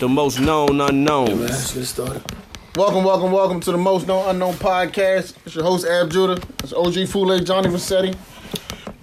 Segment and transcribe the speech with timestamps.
[0.00, 1.42] The most known unknown.
[1.42, 2.22] Let's get started.
[2.74, 5.34] Welcome, welcome, welcome to the Most Known Unknown podcast.
[5.44, 6.40] It's your host, Ab Judah.
[6.64, 8.16] It's OG Fule, Johnny Vassetti.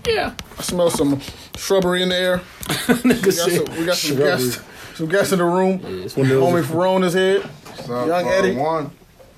[0.08, 0.34] Yeah.
[0.58, 1.22] I smell some
[1.56, 2.42] shrubbery in the air.
[3.04, 4.60] We got some, we got some guests.
[4.96, 5.82] Some guests in the room.
[5.84, 7.44] It's one of those- Homie Ferone is here.
[7.88, 8.56] Young Eddie.
[8.56, 8.90] One.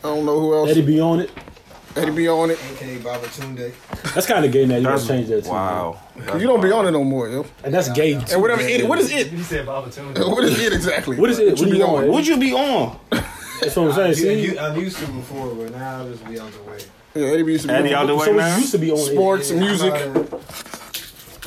[0.02, 0.70] I don't know who else.
[0.70, 1.32] Eddie Eddie, be on it.
[1.96, 2.60] Be on it.
[2.72, 3.74] AKA Baba Tunde.
[4.14, 4.78] That's kind of gay now.
[4.78, 5.50] You gotta change that too.
[5.52, 6.00] Wow.
[6.16, 7.46] You don't be on it no more, yo.
[7.64, 8.14] And that's gay.
[8.14, 8.26] Too.
[8.34, 9.28] And whatever it, what is it?
[9.28, 10.18] He said Baba Tunde.
[10.30, 11.18] What is it exactly?
[11.18, 11.50] What is it?
[11.52, 12.04] What you What be on?
[12.06, 12.10] on?
[12.12, 13.00] Would you be on?
[13.12, 14.14] That's what I'm saying.
[14.16, 16.80] See, I'm used to it before, but now I'll just be out the way.
[17.16, 18.58] Yeah, Eddie B used to be Eddie on out the way so now.
[18.58, 20.79] used to be on sports, music, I'm not-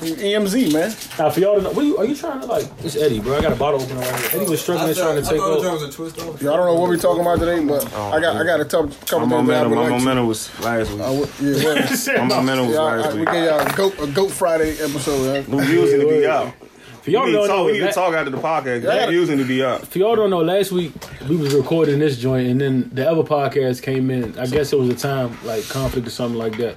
[0.03, 0.91] EMZ, man.
[1.19, 2.67] Now for y'all to know, what you, are you trying to like?
[2.85, 3.37] It's Eddie, bro.
[3.39, 4.41] I got a bottle opener right here.
[4.41, 5.63] Eddie was struggling trying to take thought off.
[5.63, 6.43] that was a twist off.
[6.43, 8.61] Yeah, I don't know what we're talking about today, but oh, I got I got
[8.61, 9.99] a tough, My couple things that I momentum, would my like to.
[9.99, 11.01] momentum was last week.
[11.01, 13.31] I would, yeah, well, My momentum was yeah, I, last we week.
[13.31, 15.45] gave y'all a goat, a goat Friday episode.
[15.47, 15.67] The Man.
[15.67, 16.55] views need to be up.
[17.03, 18.37] For y'all We to need to know, talk, we need to la- talk after the
[18.39, 18.83] podcast.
[18.85, 19.07] Yeah.
[19.07, 19.85] The views to be up.
[19.87, 20.93] For y'all don't know, last week
[21.29, 24.39] we was recording this joint, and then the other podcast came in.
[24.39, 26.77] I guess it was a time like conflict or something like that,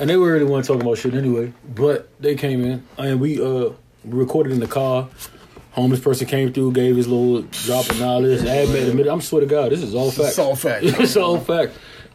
[0.00, 1.52] and they were really want to talk about shit anyway.
[1.74, 3.70] But they came in, and we uh
[4.04, 5.08] recorded in the car.
[5.72, 8.40] Homeless person came through, gave his little drop of knowledge.
[8.40, 9.06] Admit, admitted.
[9.12, 10.28] I'm swear to God, this is all fact.
[10.30, 10.84] It's all fact.
[10.84, 11.72] it's all fact.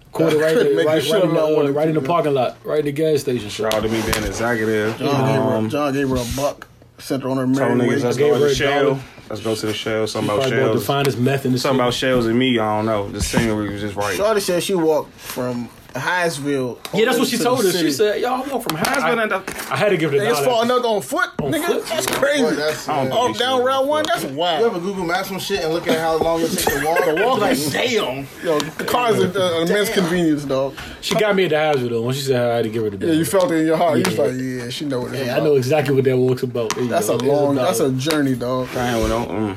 [0.07, 2.33] Recorded right, Couldn't there, make right, right, shit in the, uh, right in the parking
[2.33, 3.49] lot, right in the gas station.
[3.49, 4.97] Shout out to me being executive.
[4.97, 7.95] John, gave her, Um, John gave her a buck, sent her on her merry way.
[7.97, 8.99] let's go to the a shell.
[9.29, 10.05] Let's go to the shell.
[10.07, 10.85] Something about Probably bought the shells.
[10.85, 11.81] finest meth in the Something city.
[11.83, 12.59] about shells and me.
[12.59, 13.09] I don't know.
[13.09, 14.17] The scenery was just right.
[14.17, 16.77] Shawty said she walked from Highsville.
[16.93, 17.79] Yeah, that's what she to told the us.
[17.79, 19.31] She said, "Y'all I walk from Hasbro."
[19.69, 20.45] I- I had to give it a Niggas dollar.
[20.45, 21.65] falling up on foot, nigga.
[21.65, 21.85] foot?
[21.87, 22.55] That's Boy, crazy.
[22.55, 23.65] that's, I don't uh, Oh, down shit.
[23.65, 24.59] route one, that's wild.
[24.59, 24.83] you ever wild.
[24.83, 27.05] Google Maps some shit and look at how long it takes to walk?
[27.05, 28.27] The walk like, is- damn.
[28.43, 30.75] Yo, the car is a- an immense convenience, dog.
[31.01, 32.01] She got me at the Hasbro though.
[32.01, 33.77] When she said I had to give her the Yeah, you felt it in your
[33.77, 33.97] heart.
[33.99, 34.23] You was Yeah.
[34.23, 34.33] like,
[34.65, 36.75] yeah, she know what it's Yeah, I know exactly what that walk's about.
[36.75, 38.67] There That's a long, that's a journey, dog.
[38.75, 39.25] I ain't know.
[39.25, 39.55] Mm.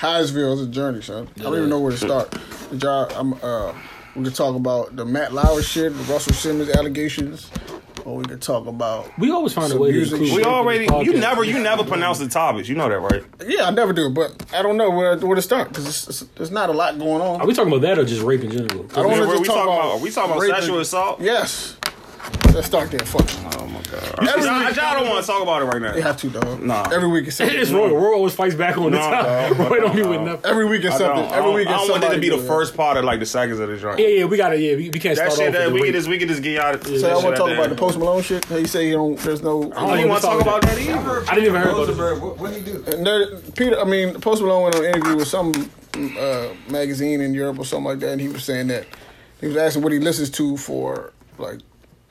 [0.00, 1.28] Highsville is a journey, son.
[1.38, 2.34] I don't even know where to start.
[2.70, 3.72] Did y'all, I'm, uh,
[4.16, 7.50] we could talk about the Matt Lauer shit, the Russell Simmons allegations,
[8.04, 9.10] or we could talk about.
[9.18, 10.28] We always find a way to music include.
[10.30, 10.36] shit.
[10.38, 10.84] We already.
[11.04, 11.44] You never.
[11.44, 12.68] You never pronounce the topics.
[12.68, 13.22] You know that, right?
[13.46, 16.20] Yeah, I never do, but I don't know where where to start because it's, it's,
[16.36, 17.40] there's not a lot going on.
[17.40, 18.86] Are we talking about that or just rape in general?
[18.92, 19.78] I don't Yeah, want to we talk talking about.
[19.86, 21.20] about- are we talking about sexual assault?
[21.20, 21.76] Yes.
[22.52, 23.00] Let's start there.
[23.00, 23.28] Fuck.
[23.60, 24.28] Oh my god.
[24.28, 25.92] Every Y'all, week- y'all don't want to talk about it right now.
[25.92, 26.60] They have to, dog.
[26.60, 26.88] Nah.
[26.92, 27.56] Every week is something.
[27.56, 27.88] It's Roy.
[27.94, 29.58] Roy always fights back on the No, top.
[29.58, 30.10] no, Roy don't be no.
[30.10, 30.50] with nothing.
[30.50, 31.24] Every week is something.
[31.26, 33.20] Every don't, week is I don't want it to be the first part of like
[33.20, 33.98] the seconds of the joint.
[34.00, 34.58] Yeah, yeah, we gotta.
[34.60, 35.72] Yeah, we, we can't That start shit off that shit.
[35.72, 36.84] we can just we can just get out.
[36.84, 38.44] So y'all want to talk about the Post Malone shit?
[38.46, 39.16] He say he don't.
[39.20, 39.72] There's no.
[39.72, 41.22] I don't even want to talk about that either.
[41.30, 41.96] I didn't even hear about this.
[41.96, 43.40] Rosenberg, what what he do?
[43.56, 45.52] Peter, I mean, Post Malone went on an interview with some
[46.18, 48.86] uh, magazine in Europe or something like that, and he was saying that
[49.40, 51.60] he was asking what he listens to for like.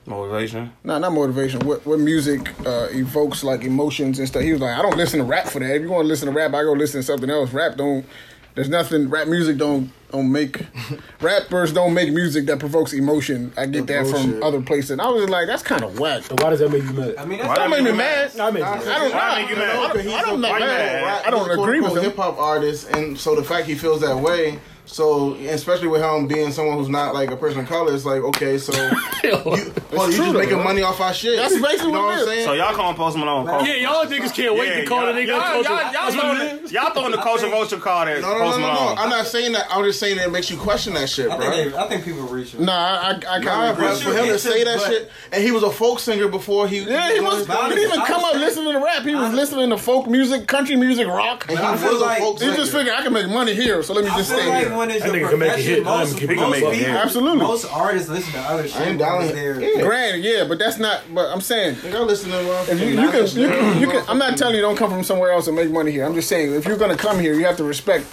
[0.06, 0.72] Motivation.
[0.82, 1.60] No, not motivation.
[1.60, 4.42] What what music uh, evokes like emotions and stuff.
[4.42, 5.74] He was like, I don't listen to rap for that.
[5.74, 7.52] If you want to listen to rap, I go listen to something else.
[7.52, 8.06] Rap don't.
[8.54, 9.10] There's nothing.
[9.10, 10.60] Rap music don't don't make.
[11.20, 13.52] rappers don't make music that provokes emotion.
[13.56, 14.42] I get that from bullshit.
[14.42, 14.90] other places.
[14.90, 16.22] And I was like, that's kind of whack.
[16.24, 17.16] So why does that make you mad?
[17.16, 18.38] I mean, Why that's that Don't make me you mad.
[18.40, 19.12] I mean, I don't.
[19.12, 20.34] Why I, make you I, don't- Okay, I don't.
[20.38, 21.02] a- not mad.
[21.02, 21.22] mad?
[21.26, 22.02] I don't agree with him.
[22.04, 24.58] hip hop artist, and so the fact he feels that way.
[24.86, 28.22] So, especially with him being someone who's not like a person of color, it's like
[28.22, 28.72] okay, so
[29.22, 30.64] you, well, you true, just though, making bro.
[30.64, 31.36] money off our shit.
[31.36, 32.44] That's basically you know what I'm saying.
[32.44, 33.46] So y'all calling Post Malone?
[33.46, 35.92] culture- yeah, y'all niggas can't wait Yeah, to call y'all- the nigga y'all- Y'all, y'all,
[35.92, 36.72] That's what it throwing, is.
[36.72, 38.80] y'all throwing the culture vulture card at no, no, Post no, no, no.
[38.80, 38.98] Malone.
[38.98, 39.66] I'm not saying that.
[39.70, 41.50] I'm just saying that it makes you question that shit, I bro.
[41.50, 42.60] think, they, I think people reach it.
[42.60, 45.52] Nah, I, I, I kind of bro, for him to say that shit, and he
[45.52, 46.80] was a folk singer before he.
[46.80, 47.46] Yeah, he was.
[47.46, 49.04] He didn't even I come up listening to rap.
[49.04, 51.46] He was listening to folk music, country music, rock.
[51.48, 53.82] And he I was a like- folk He just figured I can make money here,
[53.82, 54.76] so let me just feel stay like here.
[54.76, 55.86] when it's your can make a profession.
[55.86, 56.88] I most, he can make a people- hit.
[56.88, 57.38] Absolutely.
[57.38, 58.80] Most artists listen to other shit.
[58.80, 59.60] ain't down because here.
[59.60, 59.82] Yeah.
[59.82, 61.02] Granted, yeah, but that's not.
[61.14, 64.04] But I'm saying, Nigga, I listen to if you, you can, you can, you can.
[64.08, 66.04] I'm not telling you don't come from somewhere else and make money here.
[66.04, 68.06] I'm just saying if you're gonna come here, you have to respect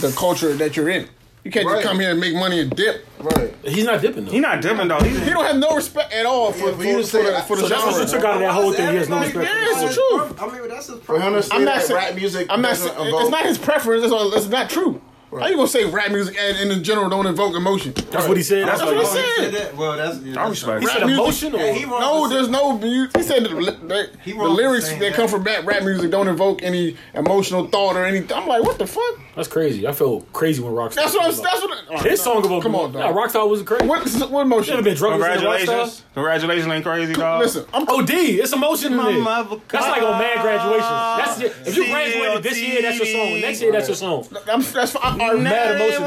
[0.00, 1.08] the culture that you're in.
[1.44, 1.76] You can't Right.
[1.76, 3.06] just come here and make money and dip.
[3.18, 3.54] Right.
[3.64, 4.30] He's not dipping though.
[4.30, 4.98] He not dipping though.
[5.00, 7.16] He's, He don't have no respect at all for, Yeah, for, for you to for
[7.22, 8.90] the, that- for the So that's what you took out of that whole thing.
[8.90, 9.44] He has no respect.
[9.44, 10.42] Yeah, it's the the truth.
[10.42, 11.42] I mean, that's his problem.
[11.52, 12.46] I'm not saying rap music.
[12.50, 12.68] I'm not.
[12.70, 14.04] doesn't saying- It's not his preference.
[14.04, 15.00] It's, all, it's not true.
[15.32, 17.92] How you gonna say rap music and in general don't evoke emotion?
[18.10, 18.66] That's what he said.
[18.66, 19.52] That's That's what what he he said.
[19.52, 19.76] Said that?
[19.76, 20.18] Well, that's.
[20.18, 20.80] Yeah, I that's respect.
[20.80, 20.90] He it.
[20.90, 21.60] said music- emotional.
[21.60, 22.78] Yeah, he No, for there's no.
[22.78, 25.14] He said the, the, He the lyrics that that.
[25.14, 28.36] come from rap, rap music don't evoke any emotional thought or anything.
[28.36, 29.20] I'm like, what the fuck?
[29.36, 29.86] That's crazy.
[29.86, 30.94] I felt crazy when Rockstar.
[30.96, 31.42] That's what I'm.
[31.42, 31.84] That's what.
[31.90, 33.14] oh, His song about Come on, Nah, dog.
[33.16, 33.86] Rockstar was crazy.
[33.86, 34.82] What, what You ever emotion?
[34.84, 35.58] been drunk listening to Rockstar?
[35.60, 36.04] Congratulations.
[36.14, 37.40] Congratulations ain't crazy, dog.
[37.42, 37.84] Listen, I'm.
[37.88, 39.22] Oh, D, it's emotion in My there.
[39.22, 40.80] mother- That's like on mad graduation.
[40.80, 41.68] That's it.
[41.68, 43.40] If you graduated this year, that's your song.
[43.40, 44.26] Next year, that's your song.
[44.50, 44.62] I'm.
[44.62, 44.96] That's.
[45.20, 46.02] I'm, I'm mad emotion.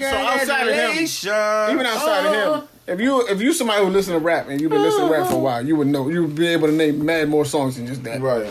[0.00, 0.92] So outside of him,
[1.74, 2.54] even outside of Uh-huh.
[2.60, 5.12] him, if you if you somebody who listen to rap and you've been listening to
[5.14, 6.08] rap for a while, you would know.
[6.08, 8.20] You would be able to name mad more songs than just that.
[8.20, 8.46] Right.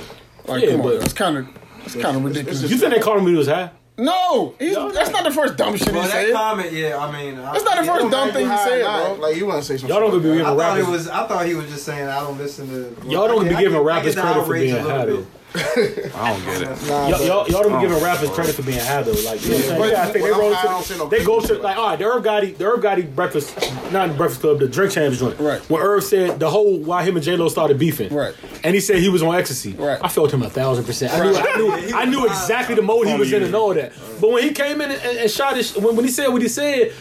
[0.45, 1.47] Like, Yeah, come on, but- that's kind of
[1.85, 2.61] it's kind of ridiculous.
[2.61, 3.71] You think they called him when he was high?
[3.97, 6.33] No, he's, that's not the first dumb shit Well, he that said.
[6.33, 9.13] comment, yeah, I mean, That's not the first dumb thing he said, bro.
[9.19, 11.07] Like you want to say some Y'all don't shit gonna be like giving thought rappers.
[11.09, 13.07] I thought he was just saying I don't listen to.
[13.07, 15.15] Y'all don't I be giving I get rappers credit for being a little high bit.
[15.17, 15.25] though.
[15.55, 16.67] I don't get it.
[16.87, 18.35] Nah, Y'all, y'all, y'all don't be Oh, giving rappers bro.
[18.35, 19.11] credit for being high though.
[19.11, 19.79] Like, you know what I'm saying?
[19.79, 21.77] But- You gotta think they roll I'm high, I don't no they go to like,
[21.77, 23.55] all right, the Irv Gotti, the Irv Gotti breakfast,
[23.91, 25.39] not the Breakfast Club, the Drink Champs joint.
[25.39, 25.59] Right.
[25.69, 28.13] When Irv said the whole why him and J Lo started beefing.
[28.13, 28.33] Right.
[28.63, 29.73] And he said he was on ecstasy.
[29.73, 29.99] Right.
[30.01, 31.13] I felt him a thousand percent.
[31.13, 33.91] I knew, I knew, I knew exactly the mode he was in and all that.
[34.19, 36.47] But when he came in and, and shot his, when, when he said what he
[36.47, 36.93] said.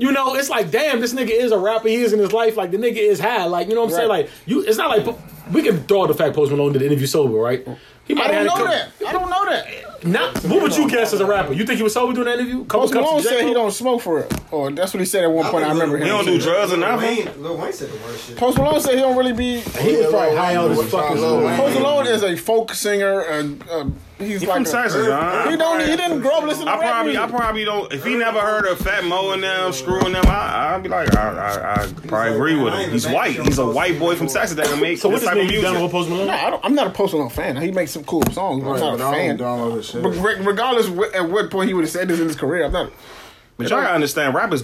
[0.00, 1.88] You know, it's like, damn, this nigga is a rapper.
[1.88, 2.56] He is in his life.
[2.56, 3.46] Like the nigga is high.
[3.46, 4.08] Like you know what I'm saying?
[4.08, 5.16] Like you, it's not like
[5.52, 7.66] we can throw out the fact Post Malone did the interview sober, right?
[8.08, 9.06] He I might don't know had that.
[9.06, 10.04] I don't know that.
[10.06, 11.52] not, what would you guess as a rapper?
[11.52, 12.64] You think he was sober doing that interview?
[12.64, 14.32] Couple Post cups Malone said he don't smoke for it.
[14.50, 15.64] Or that's what he said at one point.
[15.64, 16.04] I remember him.
[16.04, 17.26] He don't do drugs or Lil nothing.
[17.26, 18.36] Wayne, Lil Wayne said the worst shit.
[18.38, 19.60] Post Malone said he don't really be.
[19.60, 21.16] He was probably high on his fucking.
[21.18, 23.20] Post Malone is a folk singer.
[23.20, 23.84] And, uh,
[24.18, 25.50] he's He like from Texas, John.
[25.50, 25.80] He don't.
[25.80, 27.92] He didn't grow up listening to I rap probably, I probably don't.
[27.92, 31.14] If he never heard of Fat Mo and them screwing them, I, I'd be like,
[31.16, 32.90] I, I, I probably agree with him.
[32.90, 33.32] He's white.
[33.40, 35.42] He's a white boy from Texas that can make So what this this type of
[35.44, 35.56] music.
[35.56, 35.92] you done with music.
[35.92, 36.26] Post Malone?
[36.26, 37.56] Nah, I don't, I'm not a Post Malone fan.
[37.56, 38.64] He makes some cool songs.
[38.64, 39.36] but I'm not but a I fan.
[39.36, 40.02] don't download his shit.
[40.02, 40.10] But
[40.44, 42.92] regardless at what point he would have said this in his career, I'm not.
[43.56, 44.62] But y'all gotta understand, rappers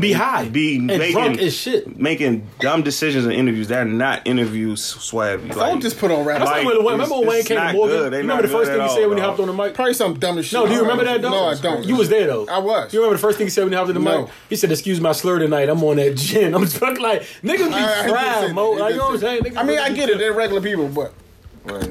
[0.00, 1.98] Be high, be and making drunk as shit.
[1.98, 3.68] making dumb decisions in interviews.
[3.68, 5.54] They're not interviews swabby.
[5.54, 6.40] Don't just put on rap.
[6.40, 7.96] That's Like, like when Wayne, it's- remember when Wayne it's came to not Morgan?
[7.96, 9.72] You remember the first thing he said all, when he hopped on the mic?
[9.72, 10.52] Probably some dumb as shit.
[10.52, 11.30] No, do you remember that though?
[11.30, 11.84] No, I don't.
[11.86, 12.46] You was there though.
[12.46, 12.92] I was.
[12.92, 14.22] You remember the first thing he said when he hopped on the No.
[14.24, 14.30] mic?
[14.50, 15.68] He said, "Excuse my slur tonight.
[15.70, 18.74] I'm on that gin." I'm just fucking like niggas I- I be did fried, mo.
[18.74, 19.42] He Like you know what I'm saying?
[19.44, 20.18] Niggas I mean, I get it.
[20.18, 21.12] They're regular people, but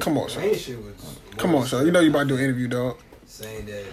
[0.00, 0.42] come on, son.
[0.44, 0.94] Wayne shit was.
[1.38, 1.84] Come on, son.
[1.84, 2.98] You know you about to do an interview, dog.
[3.26, 3.84] Saying that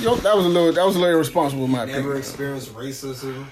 [0.00, 0.72] Yo, that was a little.
[0.72, 2.16] That was a little irresponsible, in my never opinion.
[2.18, 3.46] experienced racism.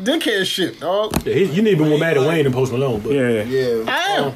[0.00, 1.14] Dickhead shit, dog.
[1.26, 3.42] Yeah, he- you need to be more mad at Wayne than Post Malone, but Yeah.
[3.44, 4.24] Yeah, I am.
[4.24, 4.34] Um,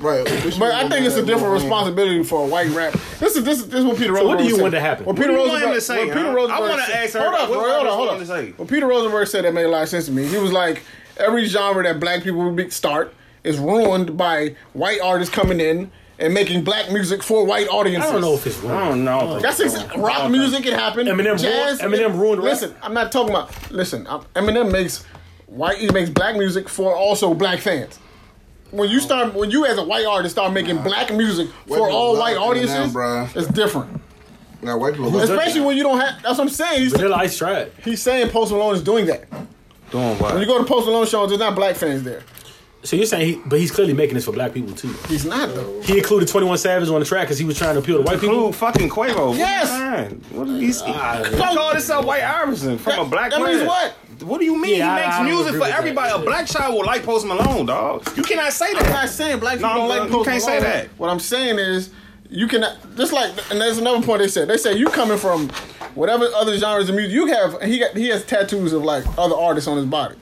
[0.00, 0.24] right.
[0.58, 2.98] But I think it's a different responsibility for a white rapper.
[3.18, 4.28] This is this is this is what Peter Rosenberg.
[4.36, 4.62] what do you said.
[4.62, 5.04] want to happen?
[5.04, 6.34] What What Peter do you want him Rosenberg to say, what Peter huh?
[6.36, 8.58] Rosenberg I wanna said- ask her, Hold up, bro, hold Rosenberg up, hold wanted up.
[8.58, 10.26] What Peter Rosenberg said that made a lot of sense to me.
[10.26, 10.82] He was like,
[11.16, 13.12] every genre that black people would start
[13.44, 15.90] is ruined by white artists coming in
[16.22, 18.08] and making black music for white audiences.
[18.08, 19.40] I don't know if it's I don't know.
[19.40, 20.64] That's ex- rock music.
[20.64, 21.08] It happened.
[21.08, 21.82] Eminem Jazz.
[21.82, 22.52] ruined- Eminem ruined rap.
[22.52, 23.50] Listen, I'm not talking about.
[23.72, 24.04] Listen,
[24.36, 25.04] Eminem makes
[25.46, 25.78] white.
[25.78, 27.98] He makes black music for also black fans.
[28.70, 31.92] When you start, when you as a white artist start making black music for people
[31.92, 33.36] all love white Eminem, audiences, bruh.
[33.36, 34.00] it's different.
[34.62, 35.18] Now white people.
[35.18, 36.22] Especially when you don't have.
[36.22, 36.82] That's what I'm saying.
[36.82, 37.72] He's, Vanilla Ice tried.
[37.84, 39.28] he's saying Post Malone is doing that.
[39.90, 40.32] Doing what?
[40.32, 42.22] When you go to Post Malone shows, there's not black fans there.
[42.84, 44.92] So you're saying he, but he's clearly making this for black people too.
[45.08, 45.80] He's not though.
[45.82, 48.18] He included 21 Savage on the track because he was trying to appeal to white
[48.20, 48.34] people.
[48.48, 49.28] Include fucking Quavo.
[49.28, 49.70] What Yes.
[49.70, 50.24] are you saying?
[50.30, 50.82] What are these?
[50.84, 53.54] Ah, He called himself White Iverson from That- a black that man.
[53.56, 53.92] means what?
[54.24, 56.08] What do you mean Yeah, I- he makes I don't music agree for with everybody?
[56.12, 56.20] that.
[56.20, 58.08] A black child will like Post Malone, dog.
[58.16, 58.82] You cannot say that.
[58.84, 60.70] I'm not saying black people No, don't no, like you Post can't say Malone.
[60.72, 60.88] that.
[60.96, 61.90] What I'm saying is
[62.30, 62.64] you can
[62.96, 64.48] just like and there's another point they said.
[64.48, 65.50] They say you coming from
[65.94, 67.60] whatever other genres of music you have.
[67.62, 70.16] He got he has tattoos of like other artists on his body.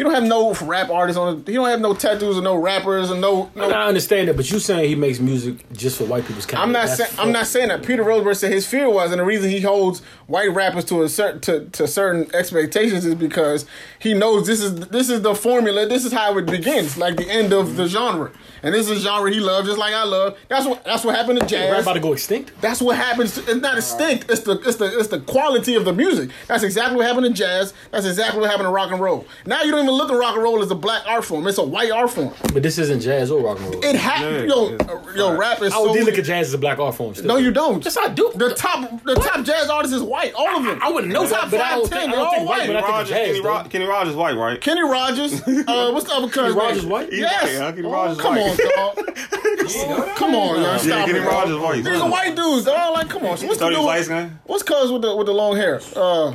[0.00, 1.44] He don't have no rap artists on.
[1.44, 3.50] He don't have no tattoos or no rappers or no.
[3.54, 6.62] no I understand that, but you saying he makes music just for white people's kind.
[6.62, 7.84] I'm not saying I'm not saying that.
[7.84, 11.08] Peter Rosenberg said his fear was, and the reason he holds white rappers to a
[11.10, 13.66] certain to, to certain expectations is because
[13.98, 15.86] he knows this is this is the formula.
[15.86, 18.32] This is how it begins, like the end of the genre.
[18.62, 20.38] And this is a genre he loves, just like I love.
[20.48, 21.82] That's what that's what happened to Rap jazz.
[21.82, 22.52] about to go extinct.
[22.62, 23.34] That's what happens.
[23.34, 24.30] To, it's not extinct.
[24.30, 26.30] It's the it's the it's the quality of the music.
[26.46, 27.74] That's exactly what happened to jazz.
[27.90, 29.26] That's exactly what happened to rock and roll.
[29.44, 31.46] Now you don't even look at rock and roll as a black art form.
[31.46, 32.32] It's a white art form.
[32.52, 33.84] But this isn't jazz or rock and roll.
[33.84, 34.48] It happened.
[34.48, 36.04] yo, uh, yo, rap is I would so.
[36.04, 37.14] look at jazz as a black art form.
[37.14, 37.26] Still.
[37.26, 37.84] no, you don't.
[37.84, 38.30] Yes, I do.
[38.34, 40.32] The top, the top jazz artist is white.
[40.34, 40.78] All of them.
[40.82, 42.60] I wouldn't know top but I five, don't ten, think- they're all white, white.
[42.60, 43.48] I think Rogers, jazz, Kenny, though.
[43.48, 44.60] Rog- Kenny Rogers white, right?
[44.60, 45.42] Kenny Rogers.
[45.70, 46.58] Uh, what's the other cousin?
[46.58, 47.12] Rogers white?
[47.12, 47.52] Yes.
[47.52, 48.60] Yeah, Kenny Oh, Rogers come white.
[48.60, 49.16] on, dog.
[50.16, 50.62] come on, y'all.
[50.62, 51.18] Yeah, Stop Kenny.
[51.20, 51.62] Rogers dog.
[51.62, 51.84] white.
[51.84, 52.64] These are white dudes.
[52.64, 53.28] They're all like, come on.
[53.30, 54.30] What's the Thought he was dude?
[54.44, 55.80] What's cuz with the with the long hair?
[55.94, 56.34] Uh,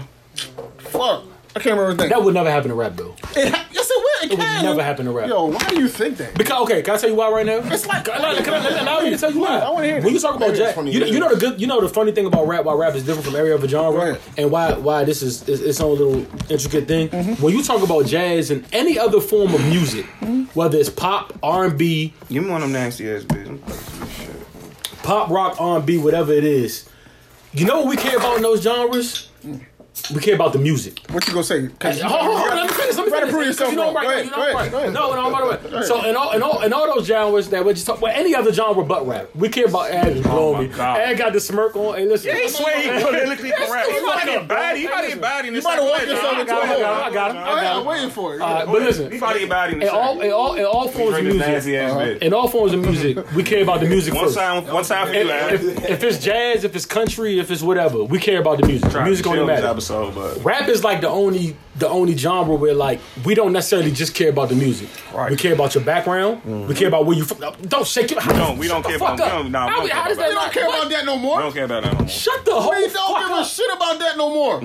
[0.78, 1.24] fuck.
[1.56, 2.10] I can't remember his name.
[2.10, 3.16] That would never happen to rap though.
[3.36, 4.26] It ha- yes, it will.
[4.26, 4.66] It, would can.
[4.66, 5.30] never happen to rap.
[5.30, 6.34] Yo, why do you think that?
[6.38, 7.60] Because okay, can I tell you why right now?
[7.72, 9.60] It's like- can I, can I, allow me to tell you why.
[9.60, 10.02] I wanna hear.
[10.02, 11.80] When you talk about Maybe it's jazz, you, know- you know the good, you know
[11.80, 14.22] the funny thing about rap, why rap is different from every other genre, Right.
[14.38, 17.08] and why why this is, is its own little intricate thing.
[17.10, 17.42] Mm-hmm.
[17.42, 20.44] When you talk about jazz and any other form of music, mm-hmm.
[20.60, 23.62] whether it's pop, R and B, Give me one of them nasty ass bitches.
[25.04, 26.90] pop, rock, R and B, whatever it is,
[27.54, 29.30] you know what we care about in those genres?
[30.14, 31.00] We care about the music.
[31.12, 31.68] What you gonna say?
[31.80, 32.96] 'Cause Hold on, hold on, let me finish.
[32.96, 33.34] Let me Try to finish.
[33.36, 34.06] prove yourself You know right.
[34.06, 34.74] Go You ahead, know I'm go right.
[34.74, 35.84] ahead, No, no, by the way.
[35.86, 38.36] So in all, in all, in all those genres that we're just talk, well, any
[38.36, 39.90] other genre but rap, we care about.
[39.92, 40.76] Ad is blowing me.
[40.76, 41.00] God.
[41.00, 41.96] Ad got the smirk on.
[41.98, 42.36] Hey, listen.
[42.36, 43.90] He swear he politically correct.
[43.90, 44.80] He's Fuck like, out get body.
[44.80, 46.56] He about to get body in You this about to walk second yourself into I
[46.56, 46.86] a got hole.
[46.86, 47.80] I got him, I got him.
[47.80, 48.40] I'm waiting for it.
[48.40, 50.88] But listen, He about to get body in the in all, in all, in all
[50.88, 52.00] forms of music, nasty ass uh-huh.
[52.02, 52.18] bitch.
[52.20, 54.38] in all forms of music, we care about the music One first.
[54.38, 55.54] time, one time for you, If, man.
[55.54, 58.94] if, if it's jazz, if it's country, if it's whatever, we care about the music.
[59.04, 59.66] Music only this matters.
[60.04, 63.92] Episode, but Rap is like the only the only genre where like we don't necessarily
[63.92, 64.90] just care about the music.
[65.14, 65.30] Right.
[65.32, 66.44] We care about your background.
[66.46, 66.74] We mm-hmm.
[66.74, 67.26] care about where you.
[67.26, 67.40] From.
[67.64, 68.20] Don't shake your.
[68.22, 69.28] don't- we don't care about- up.
[69.28, 71.14] we don't- nah, we How, care does about that We don't care about that no
[71.16, 71.40] I more.
[71.42, 72.08] don't care about that no more.
[72.08, 74.62] Shut the whole We don't fuck give a shit about that no more.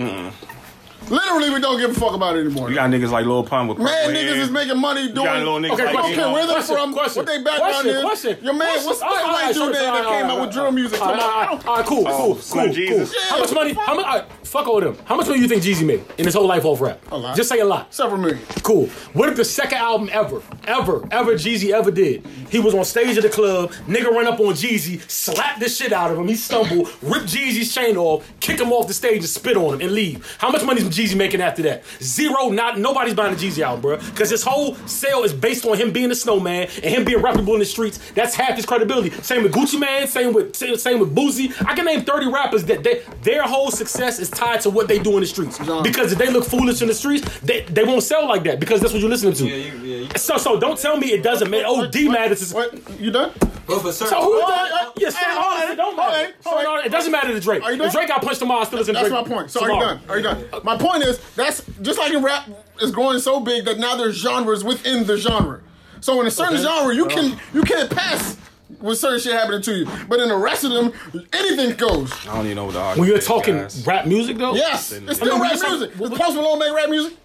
[1.11, 2.69] Literally, we don't give a fuck about it anymore.
[2.71, 5.25] You got niggas like Lil Pump with Man, purple niggas is making money doing.
[5.27, 7.45] got little niggas Okay, I like don't care where they're Question, from, question, what their
[7.45, 8.03] background question, is.
[8.05, 8.87] question, Your man, question.
[8.87, 10.41] what's, what's All right, the all white right, dude sorry, that right, came all out
[10.47, 11.01] with drill music?
[11.03, 12.75] All right, Come on, all I right, don't- all right, cool, Oh, cool, Slim cool,
[12.75, 13.13] Jesus.
[13.13, 13.23] cool.
[13.31, 13.73] How much money?
[13.75, 14.07] How much?
[14.07, 15.05] All right, fuck all of them.
[15.07, 17.01] How much money do you think Jeezy made in his whole life off rap?
[17.11, 17.37] A lot.
[17.37, 17.93] Just say a lot.
[17.93, 18.41] Several million.
[18.63, 18.87] Cool.
[19.13, 22.25] What if the second album ever, ever, ever Jeezy ever did?
[22.51, 25.93] He was on stage at the club, nigga run up on Jeezy, slap the shit
[25.93, 29.29] out of him, he stumbled, rip Jeezy's chain off, kick him off the stage and
[29.29, 30.37] spit on him and leave.
[30.39, 31.83] How much money is Jeezy making after that?
[32.03, 33.97] Zero, not nobody's buying the Jeezy album, bro.
[33.97, 37.55] Because his whole sale is based on him being a snowman and him being reputable
[37.55, 37.99] in the streets.
[38.13, 39.11] That's half his credibility.
[39.23, 41.53] Same with Gucci Mane, same with same, same with Boosie.
[41.67, 44.99] I can name 30 rappers that they, their whole success is tied to what they
[44.99, 45.59] do in the streets.
[45.59, 45.83] John.
[45.83, 48.81] Because if they look foolish in the streets, they, they won't sell like that because
[48.81, 49.47] that's what you're listening to.
[49.49, 51.65] Yeah, you, yeah, you, So so don't tell me it doesn't matter.
[51.67, 52.43] Oh, D matters.
[52.43, 52.75] is- What?
[53.01, 53.33] You done?
[53.67, 54.13] but for So who?
[54.15, 56.35] Hold does- on, hold- Yes, hey, certain hold artists, on, it don't hold matter.
[56.45, 56.85] hold on.
[56.87, 57.63] It doesn't matter to Drake.
[57.63, 57.93] Are you If?
[57.93, 59.51] Drake got punched tomorrow, I still listen to That's my point.
[59.51, 60.01] So are you done?
[60.09, 60.45] Are you done?
[60.65, 62.49] My point is that's just like in rap
[62.81, 65.61] is growing so big that now there's genres within the genre.
[66.01, 68.37] So in a certain genre, you can you can't pass
[68.81, 70.93] with certain shit happening to you, but in the rest of them,
[71.33, 72.11] anything goes.
[72.27, 73.87] I don't even know what the When you're talking guys.
[73.87, 75.99] rap music though, Yes, it's still mean, rap we- music.
[75.99, 77.17] Does Post Malone make rap music?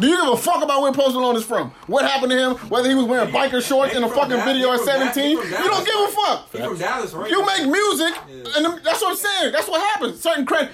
[0.00, 1.70] Do you give a fuck about where Post Malone is from?
[1.86, 2.54] What happened to him?
[2.70, 4.44] Whether he was wearing biker shorts in a fucking Dallas.
[4.46, 5.30] video at 17?
[5.30, 6.50] You don't give a fuck.
[6.50, 7.30] he from Dallas, right?
[7.30, 8.14] You make music,
[8.56, 9.52] and that's what I'm saying.
[9.52, 10.20] That's what happens.
[10.20, 10.70] Certain credit.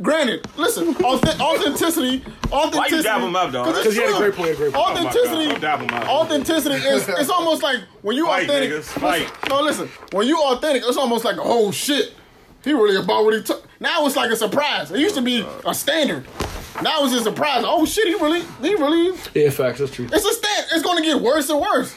[0.00, 3.02] Granted, listen, authentic- authenticity, authenticity.
[3.02, 3.64] dab him up, though?
[3.64, 4.86] 'cause it's 'Cause he had a great point, a great point.
[4.86, 6.08] Oh my God, Authenticity, don't dab him up.
[6.08, 7.08] authenticity is.
[7.08, 8.70] It's almost like when you Fight, authentic.
[8.70, 9.20] niggas, fight.
[9.20, 9.90] Listen, no, listen.
[10.12, 12.12] When you authentic, it's almost like oh shit.
[12.64, 13.62] He really about what he took.
[13.78, 14.90] Now it's like a surprise.
[14.90, 16.24] It used to be a standard.
[16.82, 17.62] Now it's just a surprise.
[17.66, 19.16] Oh shit, he really, he really.
[19.34, 19.78] yeah, facts.
[19.78, 20.06] That's true.
[20.12, 20.66] It's a stand.
[20.72, 21.94] It's going to get worse and worse.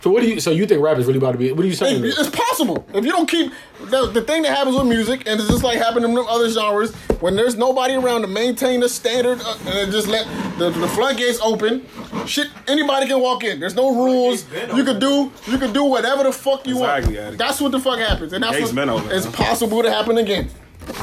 [0.00, 0.38] So what do you?
[0.38, 1.50] So you think rap is really about to be?
[1.50, 2.04] What are you saying?
[2.04, 5.40] It- it's possible if you don't keep the, the thing that happens with music, and
[5.40, 6.94] it's just like happening in them other genres.
[7.20, 10.24] When there's nobody around to maintain the standard, uh, and just let
[10.58, 11.84] the, the floodgates open,
[12.26, 13.58] shit, anybody can walk in.
[13.58, 14.46] There's no rules.
[14.76, 17.26] You could do you could do whatever the fuck you Exactly, want.
[17.26, 17.36] Addy.
[17.36, 19.34] That's what the fuck happens, and that's what been open, it's man.
[19.34, 20.48] possible to happen again.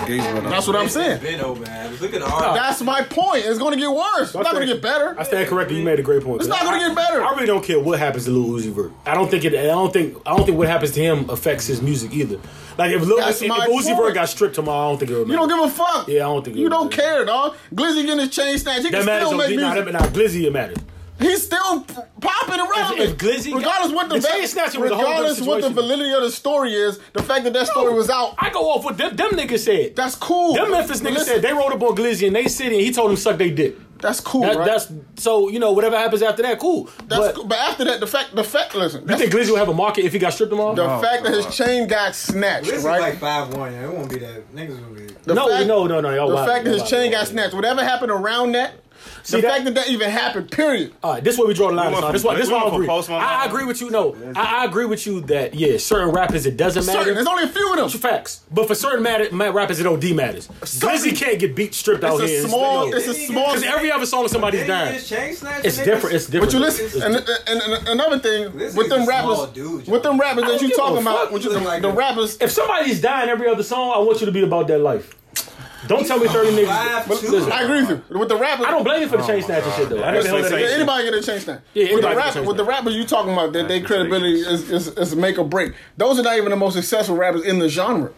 [0.07, 1.21] Gates That's what I'm saying.
[1.21, 1.95] been over, man.
[1.97, 2.55] Look at the art.
[2.55, 3.45] That's my point.
[3.45, 4.21] It's going to get worse.
[4.23, 5.15] It's not going to get better.
[5.19, 5.77] I stand corrected.
[5.77, 6.41] You made a great point.
[6.41, 7.23] It's not gonna get better.
[7.23, 8.91] I really don't care what happens to Lil Uzi Vert.
[9.05, 9.53] I don't think it.
[9.53, 10.17] I don't think.
[10.25, 12.39] I don't think what happens to him affects his music either.
[12.77, 13.97] Like if Lil, That's if, if my Uzi point.
[13.97, 15.47] Vert got stripped tomorrow, I don't think it would You matter.
[15.47, 16.07] don't give a fuck.
[16.07, 17.01] Yeah, I don't think it you would don't matter.
[17.01, 17.55] care, dog.
[17.73, 18.83] Glizzy getting his chain snatched.
[18.83, 19.27] He that can matters.
[19.27, 19.85] still Nah, make music.
[19.93, 20.77] nah, nah, Glizzy it matters.
[21.19, 21.81] He's still
[22.19, 22.99] popping and relevant.
[22.99, 25.67] if Glizzy- regardless what the, the chain snatching was a whole regardless different what the
[25.69, 25.75] situation.
[25.89, 28.83] validity of the story is, the fact that that story was out, I go off
[28.83, 29.95] what them, them niggas said.
[29.95, 30.53] that's cool.
[30.55, 32.83] Them Memphis But niggas listen, said they wrote up on Glizzy and they city and
[32.85, 33.75] he told them suck they dick.
[33.99, 34.65] that's cool, That, right?
[34.67, 36.89] That's so you know whatever happens after that, cool.
[37.07, 37.45] that's but cool.
[37.45, 40.03] But after that, the fact, the fact, listen, you think Glizzy will have a market
[40.03, 40.75] if he got stripped tomorrow?
[40.75, 41.53] the Oh, fact that his God.
[41.53, 42.99] chain got snatched, This is right?
[42.99, 43.71] like five one.
[43.71, 44.53] Yeah, it won't be that.
[44.53, 45.07] Niggas will be.
[45.23, 46.47] the no, fact, no, no, no, y'all The wild.
[46.49, 46.89] fact that his wild.
[46.89, 48.73] chain got snatched, whatever happened around that,
[49.23, 50.93] See the that- fact that that even happened, period.
[51.03, 51.87] All right, this is where we draw the line.
[51.87, 52.03] went son.
[52.03, 52.87] from- This why this why I agree.
[52.87, 53.89] I, I agree with you.
[53.89, 56.99] No, I, I agree with you that yeah, certain rappers it doesn't matter.
[56.99, 57.89] Certain, there's only a few of them.
[58.01, 60.49] Facts, but for certain matter, ma- rappers it don't d matters.
[60.63, 62.47] Certain- Glizzy can't get beat stripped out It's here.
[62.47, 62.95] small, no.
[62.97, 63.47] it's a small.
[63.47, 64.93] Because every other song somebody's Didn't dying.
[64.95, 66.15] just chain snatch It's different.
[66.15, 66.51] It's different.
[66.51, 70.19] But you listen, and, and, and another thing This with them rappers, dude, with them
[70.19, 73.01] rappers that you give talking about, with the, look like the a- rappers, if somebody's
[73.01, 75.15] dying every other song, I want you to be about that life.
[75.87, 77.07] Don't tell me thirty niggas.
[77.07, 78.19] But listen, I agree with you.
[78.19, 80.03] With the rappers, I don't blame you for the chain snatching shit though.
[80.03, 81.61] I never Let's that say- anybody get a change that.
[81.73, 82.69] Yeah, with, the anybody rapper, with the that.
[82.69, 85.73] rappers you talking about, that their credibility is, is, is make or break.
[85.97, 88.11] Those are not even the most successful rappers in the genre.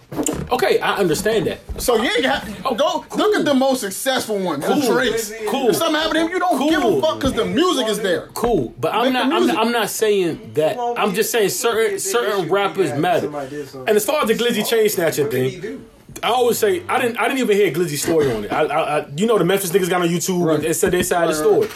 [0.52, 1.60] Okay, I understand that.
[1.82, 4.66] So yeah, you have, oh, go look at the most successful ones.
[4.66, 4.80] Cool.
[4.80, 5.34] The Drakes.
[5.50, 5.70] Cool.
[5.70, 8.28] If something happened to him, you don't give a fuck because the music is there.
[8.34, 9.58] Cool, but I'm not, I'm not.
[9.58, 10.78] I'm not saying that.
[10.80, 13.28] I'm just saying certain certain rappers matter.
[13.28, 15.86] And as far as the Glizzy chain snatching What did he thing, do?
[16.24, 17.18] I always say I didn't.
[17.20, 18.52] I didn't even hear Glizzy's story on it.
[18.52, 20.66] I, I, I you know, the Memphis niggas got on YouTube Right.
[20.66, 21.68] and said their side of the story.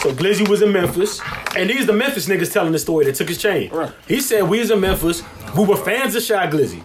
[0.00, 1.20] So Glizzy was in Memphis,
[1.56, 3.70] and these the Memphis niggas telling the story that took his chain.
[3.70, 3.90] Right.
[4.06, 5.22] He said we was in Memphis.
[5.56, 6.82] We were fans of Shy Glizzy.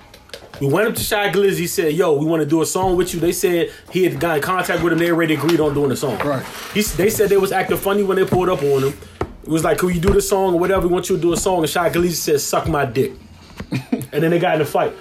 [0.62, 3.14] We went up to Shy Glizzy, said, "Yo, we want to do a song with
[3.14, 5.00] you." They said he had got in contact with him.
[5.00, 6.18] They already agreed on doing the song.
[6.20, 6.46] Right.
[6.74, 8.94] He, they said they was acting funny when they pulled up on him.
[9.44, 10.88] It was like, "Could you do the song or whatever?
[10.88, 13.12] We want you to do a song." And Shy Glizzy said, "Suck my dick,"
[13.72, 14.94] and then they got in a fight.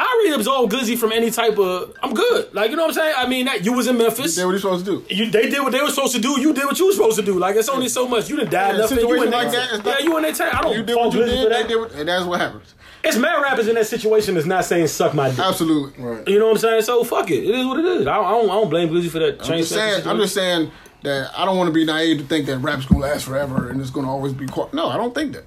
[0.00, 1.94] I already absolved Glizzy from any type of.
[2.02, 2.54] I'm good.
[2.54, 3.14] Like you know what I'm saying.
[3.18, 4.34] I mean, that you was in Memphis.
[4.34, 5.14] They Did what he's supposed to do.
[5.14, 6.40] You, they did what they were supposed to do.
[6.40, 7.38] You did what you were supposed to do.
[7.38, 8.30] Like it's only so much.
[8.30, 8.98] You didn't die Yeah, nothing.
[8.98, 10.50] You in like that yeah, you in their time.
[10.52, 12.74] I don't You did what you Glizzy did, they did, what, and that's what happens.
[13.04, 15.38] It's mad rappers in that situation that's not saying suck my dick.
[15.38, 16.02] Absolutely.
[16.02, 16.26] Right.
[16.28, 16.82] You know what I'm saying?
[16.82, 17.44] So fuck it.
[17.44, 18.06] It is what it is.
[18.06, 18.48] I, I don't.
[18.48, 19.40] I don't blame Glizzy for that.
[19.40, 20.06] I'm change just saying.
[20.06, 20.70] I'm just saying
[21.02, 23.82] that I don't want to be naive to think that rap's gonna last forever and
[23.82, 24.46] it's gonna always be.
[24.46, 24.72] Quiet.
[24.72, 25.44] No, I don't think that.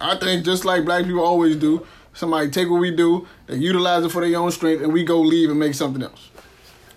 [0.00, 4.04] I think just like black people always do, somebody take what we do, they utilize
[4.04, 6.30] it for their own strength, and we go leave and make something else.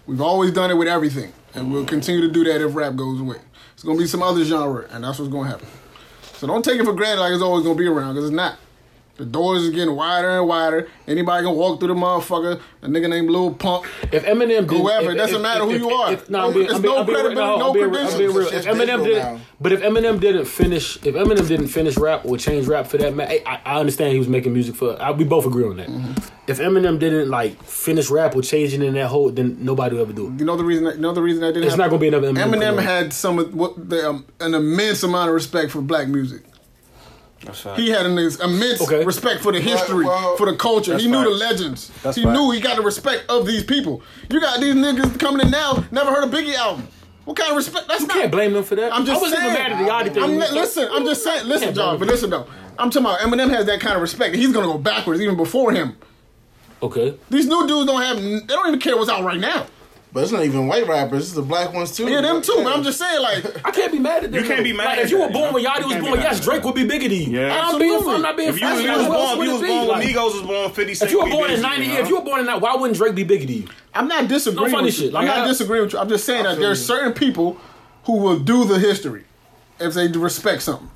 [0.05, 3.20] We've always done it with everything, and we'll continue to do that if rap goes
[3.20, 3.38] away.
[3.74, 5.67] It's gonna be some other genre, and that's what's gonna happen.
[6.34, 8.58] So don't take it for granted like it's always gonna be around, because it's not.
[9.15, 10.88] The doors is getting wider and wider.
[11.08, 12.60] Anybody can walk through the motherfucker.
[12.82, 13.86] A nigga named Lil Pump.
[14.12, 16.13] If Eminem did, Whoever, if, it doesn't if- matter if- who you are.
[16.13, 18.36] If, no, I'm being, It's I'm being, no I'm being, credibility, no, credentials.
[18.36, 18.48] real.
[18.48, 19.39] If Eminem did, now.
[19.62, 23.13] but if Eminem didn't finish, if Eminem didn't finish rap or change rap for that,
[23.15, 25.00] man, I, I understand he was making music for.
[25.00, 25.89] I, we both agree on that.
[25.89, 26.13] Mm-hmm.
[26.48, 30.13] If Eminem didn't like finish rap or changing in that whole, then nobody will ever
[30.13, 30.39] do it.
[30.39, 30.86] You know the reason.
[30.86, 31.67] You know the reason that didn't.
[31.67, 32.51] It's not gonna be another Eminem.
[32.51, 36.41] Eminem had some of what the, um, an immense amount of respect for black music.
[37.45, 37.63] That's.
[37.75, 39.03] He had an immense Okay.
[39.03, 40.97] respect for the history, well, for the culture.
[40.97, 41.91] He knew the legends.
[42.01, 42.38] That's he facts.
[42.38, 44.01] knew he got the respect of these people.
[44.29, 46.88] You got these niggas coming in now, never heard a Biggie album.
[47.25, 47.88] What kind of respect?
[47.88, 48.17] That's You not.
[48.17, 48.93] can't blame him for that.
[48.93, 49.53] I'm just I wasn't saying.
[49.53, 50.23] even mad at the Yachty thing.
[50.23, 51.47] I'm listen, I'm just saying.
[51.47, 52.47] Listen, Can't John, but listen though.
[52.77, 54.35] I'm talking about Eminem has that kind of respect.
[54.35, 55.95] He's gonna go backwards even before him.
[56.81, 57.15] Okay.
[57.29, 58.21] These new dudes don't have.
[58.21, 59.67] They don't even care what's out right now.
[60.13, 61.24] But it's not even white rappers.
[61.24, 62.08] It's the black ones too.
[62.08, 62.53] Yeah, them too.
[62.58, 64.43] But I'm just saying, like, I can't be mad at them.
[64.43, 65.70] You can't be mad Like, at if you were born you when know?
[65.72, 66.39] Yachty was born, yes.
[66.39, 67.39] Drake would be bigger than you.
[67.39, 67.60] Yeah.
[67.67, 68.84] I'm being, I'm not being If you, funny.
[68.84, 70.70] you Who was else born, would you it was born when Like, Migos was born,
[70.72, 72.62] 50 If Cent you were born in '90, you if you were born in that,
[72.62, 73.67] why wouldn't Drake be bigger than you?
[73.96, 74.72] I'm not disagreeing.
[74.72, 75.05] No funny with you.
[75.05, 75.13] shit.
[75.13, 76.00] Like, I'm not I- disagreeing with you.
[76.00, 77.58] I'm just saying that feel there's certain people
[78.03, 79.24] who will do the history
[79.79, 80.91] if they respect something.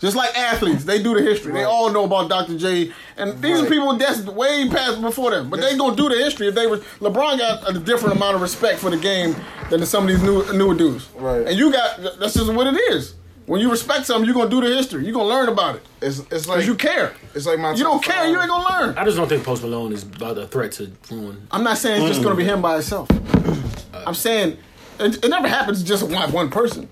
[0.00, 1.52] Just like athletes, they do the history.
[1.52, 2.58] They all know about Dr.
[2.58, 5.48] J, and these are people that's way past before them.
[5.48, 6.78] But they gonna do the history if they were.
[7.00, 9.36] LeBron got a different amount of respect for the game
[9.70, 11.08] than some of these new newer dudes.
[11.14, 11.46] Right.
[11.46, 13.14] And you got that's just what it is.
[13.46, 15.04] When you respect something, you're gonna do the history.
[15.04, 17.12] You're gonna learn about it It's it's like you care.
[17.34, 17.72] It's like my.
[17.72, 18.30] You don't care, five.
[18.30, 18.98] you ain't gonna learn.
[18.98, 21.46] I just don't think Post Malone is about a threat to ruin.
[21.50, 23.08] I'm not saying it's just gonna be him by himself.
[23.08, 24.04] Mm.
[24.06, 24.56] I'm saying
[24.98, 26.88] it, it never happens just one one person.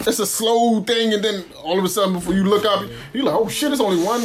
[0.00, 3.24] It's a slow thing, and then all of a sudden, before you look up, you're
[3.24, 3.70] like, "Oh shit!
[3.72, 4.22] It's only one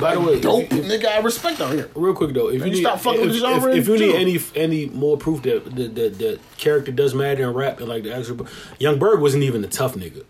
[0.00, 2.60] By the way, dope if- if- nigga I respect out here." real quick though, if
[2.60, 4.40] you, you need, stop fucking if, with the if- genre if you and need any
[4.54, 8.14] any more proof that the the, the character does matter in rap and like the
[8.14, 8.46] actual
[8.78, 10.24] Young Berg wasn't even a tough nigga.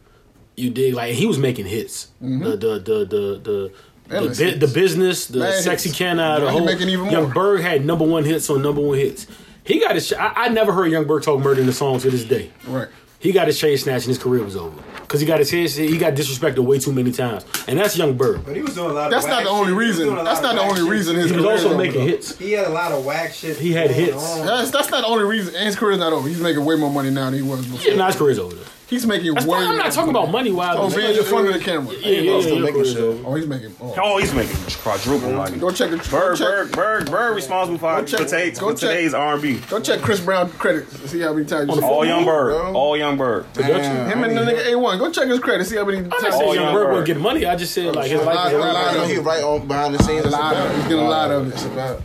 [0.56, 2.08] You dig like he was making hits.
[2.22, 2.42] Mm-hmm.
[2.44, 3.72] The the the the the.
[4.08, 5.98] The, bi- the business, the Mad sexy hits.
[5.98, 6.66] can out, the whole
[7.10, 7.30] Young.
[7.30, 9.26] Berg had number one hits on number one hits.
[9.64, 10.06] He got his.
[10.06, 12.50] sh- I, I never heard Young Berg talk murder in the song to this day.
[12.66, 12.88] Right.
[13.20, 15.68] He got his chain snatched and his career was over because he got his head.
[15.70, 18.44] He got disrespected way too many times, and that's Young Berg.
[18.46, 19.76] But he was doing a lot That's of not the only shit.
[19.76, 20.04] Reason.
[20.04, 20.90] doing a lot That's not the only shit.
[20.90, 22.06] reason his He was also making though.
[22.06, 22.38] hits.
[22.38, 23.56] He had a lot of whack shit.
[23.56, 24.14] He had hits.
[24.16, 24.46] on.
[24.46, 25.54] That's that's not the only reason.
[25.56, 26.28] And his career's not over.
[26.28, 27.80] He's making way more money now than he was before.
[27.90, 28.54] Yeah, nah, his career's over.
[28.54, 28.62] Though.
[28.88, 29.58] He's making That's way.
[29.58, 30.76] why I'm not talking about money wise.
[30.78, 31.94] Oh, being in front of the camera.
[32.00, 32.96] Yeah, yeah, yeah, still yeah, making shit.
[33.26, 33.74] Oh, he's making.
[33.82, 33.94] Oh.
[34.02, 35.58] Oh, he's making quadruple money.
[35.58, 35.98] Go check the.
[35.98, 39.12] Go Berg, check, Berg, Berg, Berg responsible for, Go check- for, today's, go for today's
[39.12, 39.58] R&B.
[39.68, 41.10] Go check Chris Brown credits.
[41.10, 41.68] See how many times.
[41.74, 42.50] you All Young Berg.
[42.62, 42.72] bro.
[42.74, 43.44] All Young Berg.
[43.52, 44.98] Damn, Him and the nigga A1.
[44.98, 45.68] Go check his credits.
[45.68, 46.34] See how many I'm not times.
[46.36, 46.88] All Young Young Berg Berg.
[46.92, 47.44] wasn't getting money.
[47.44, 50.02] I just said like his life lot- a lot of- He right on behind the
[50.02, 50.24] scenes.
[50.24, 52.02] A lot of- he's getting a lot of it.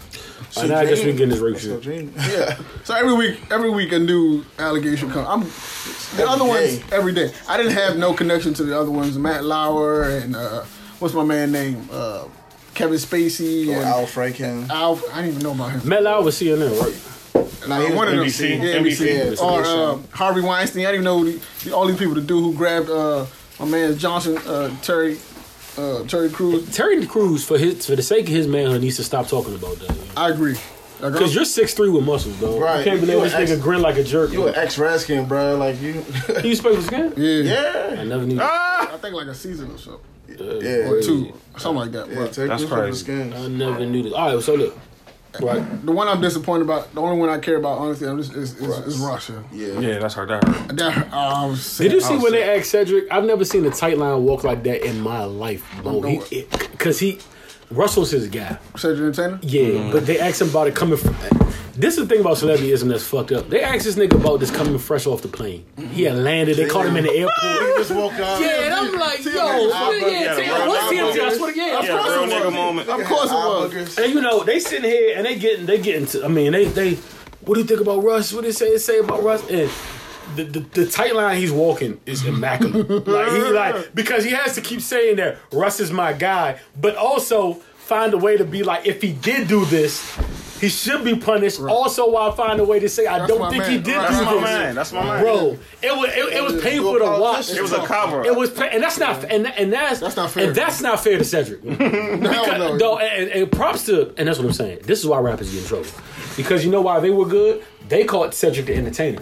[0.55, 0.65] It's about.
[0.65, 1.81] And now I guess we getting this rape shit.
[1.81, 2.13] dream.
[2.17, 2.57] Yeah.
[2.83, 5.27] So every week, every week a new allegation comes.
[5.27, 7.31] I'm the other ones every day.
[7.47, 9.17] I didn't have no connection to the other ones.
[9.17, 10.63] Matt Lauer and uh,
[10.99, 11.89] what's my man name?
[11.91, 12.25] Uh,
[12.75, 14.69] Kevin Spacey Or and Al Franken.
[14.69, 14.99] Al.
[15.11, 15.87] I didn't even know about him.
[15.89, 17.67] Matt Lauer was CNN, right?
[17.67, 18.25] Nah, he was one of them.
[18.25, 18.49] NBC.
[18.57, 19.35] Yeah, NBC.
[19.37, 19.41] NBC.
[19.41, 20.85] Or uh, Harvey Weinstein.
[20.85, 23.25] I didn't even know the, the, all these people, to do who grabbed uh,
[23.59, 25.17] my man Johnson, uh, Terry,
[25.77, 26.75] uh, Terry Crews.
[26.75, 29.77] Terry Crews, for his for the sake of his manhood, needs to stop talking about
[29.79, 29.95] that.
[30.15, 30.55] I agree.
[31.01, 32.61] Because you're six three with muscles, dog.
[32.61, 32.79] Right.
[32.79, 34.31] I can't You believe this ex- nigga grin like a jerk.
[34.31, 35.57] You an ex Redskin, bro.
[35.57, 35.93] Like you.
[36.41, 37.13] He used to play skin?
[37.17, 37.53] yeah,
[37.93, 38.01] yeah.
[38.01, 38.39] I never knew.
[38.41, 38.93] Ah!
[38.93, 40.89] I think like a season or so, Yeah.
[40.89, 42.07] or two, something like that.
[42.07, 43.03] Yeah, but take That's this from the crazy.
[43.03, 43.35] skins.
[43.35, 44.13] I never knew this.
[44.13, 44.77] All right, so look.
[45.41, 45.85] Right.
[45.85, 48.59] the one I'm disappointed about, the only one I care about, honestly, I'm just is,
[48.59, 49.43] is, is Russia.
[49.51, 49.79] Yeah.
[49.79, 50.29] Yeah, that's hard.
[50.29, 50.77] That hurt.
[50.77, 52.33] That, oh, I was Did you see when sad.
[52.33, 53.11] they asked Cedric?
[53.11, 55.99] I've never seen a tight line walk like that in my life, bro.
[56.01, 57.19] know He, Because he,
[57.73, 58.57] Russell's his guy.
[58.77, 59.39] Cedric Entertainer?
[59.41, 61.15] Yeah, but they asked him about it coming from.
[61.75, 63.49] This is the thing about celebrityism that's fucked up.
[63.49, 65.65] They asked this nigga about this coming fresh off the plane.
[65.91, 66.55] He had landed.
[66.57, 67.33] They caught him in the airport.
[67.73, 68.39] He just woke up.
[68.39, 71.19] Yeah, and I'm like, yo, yeah, yeah, Yeah, what's TMZ?
[71.19, 71.83] I swear to God.
[71.83, 72.53] Yeah, course it was.
[72.53, 72.89] moment.
[72.89, 73.97] Of course it was.
[73.97, 76.65] And you know, they sitting here and they getting they getting to I mean, they
[76.65, 76.95] they
[77.41, 78.31] what do you think about Russ?
[78.31, 79.41] What do they say say about Russ?
[79.49, 79.69] And
[80.35, 82.89] the, the, the tight line he's walking is immaculate.
[83.07, 86.95] like he like because he has to keep saying that Russ is my guy, but
[86.95, 90.17] also find a way to be like, if he did do this,
[90.61, 91.59] he should be punished.
[91.59, 93.71] Also, while find a way to say, I That's don't think man.
[93.71, 94.43] he did Right, do That's my this.
[94.43, 94.75] man.
[94.75, 95.21] That's my man.
[95.21, 97.49] Bro, it was it, it was painful to watch.
[97.51, 98.23] It was a cover.
[98.23, 100.47] It was, and that's not, and and that's That's not fair.
[100.47, 101.61] and that's not fair to Cedric.
[101.65, 102.77] Hell Because- no.
[102.77, 104.79] though, and, and props to, and that's what I'm saying.
[104.83, 105.89] This is why rappers get in trouble.
[106.37, 107.63] Because you know why they were good?
[107.89, 109.21] They caught Cedric the Entertainer.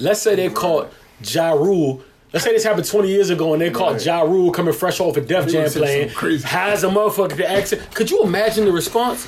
[0.00, 2.02] Let's say they caught Ja Rule.
[2.32, 5.16] Let's say this happened 20 years ago and they caught Ja Rule coming fresh off
[5.16, 6.08] a Def Jam playing.
[6.44, 7.94] Has a motherfucker to accent.
[7.94, 9.26] Could you imagine the response?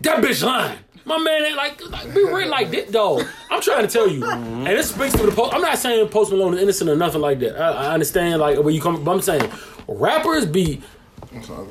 [0.00, 0.78] That bitch lying.
[1.04, 3.20] My man ain't like, like be real like this, though.
[3.50, 5.52] I'm trying to tell you, and this speaks to the post.
[5.52, 7.60] I'm not saying Post Malone is innocent or nothing like that.
[7.60, 9.50] I, I understand like where you come, but I'm saying
[9.88, 10.80] rappers be,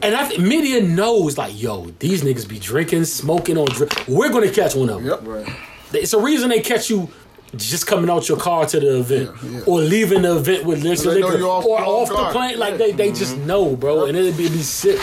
[0.04, 3.68] and I think media knows like, yo, these niggas be drinking, smoking on.
[3.68, 5.24] Dr- We're gonna catch one of them.
[5.26, 5.48] Yep.
[5.94, 7.10] It's a reason they catch you
[7.58, 9.60] just coming out your car to the event Yeah, yeah.
[9.66, 12.58] or leaving the event with liquor, they liquor off- or off off the plane.
[12.60, 12.78] Like Yeah.
[12.78, 15.00] they, they just know, bro, and it'd be, it'd be sick.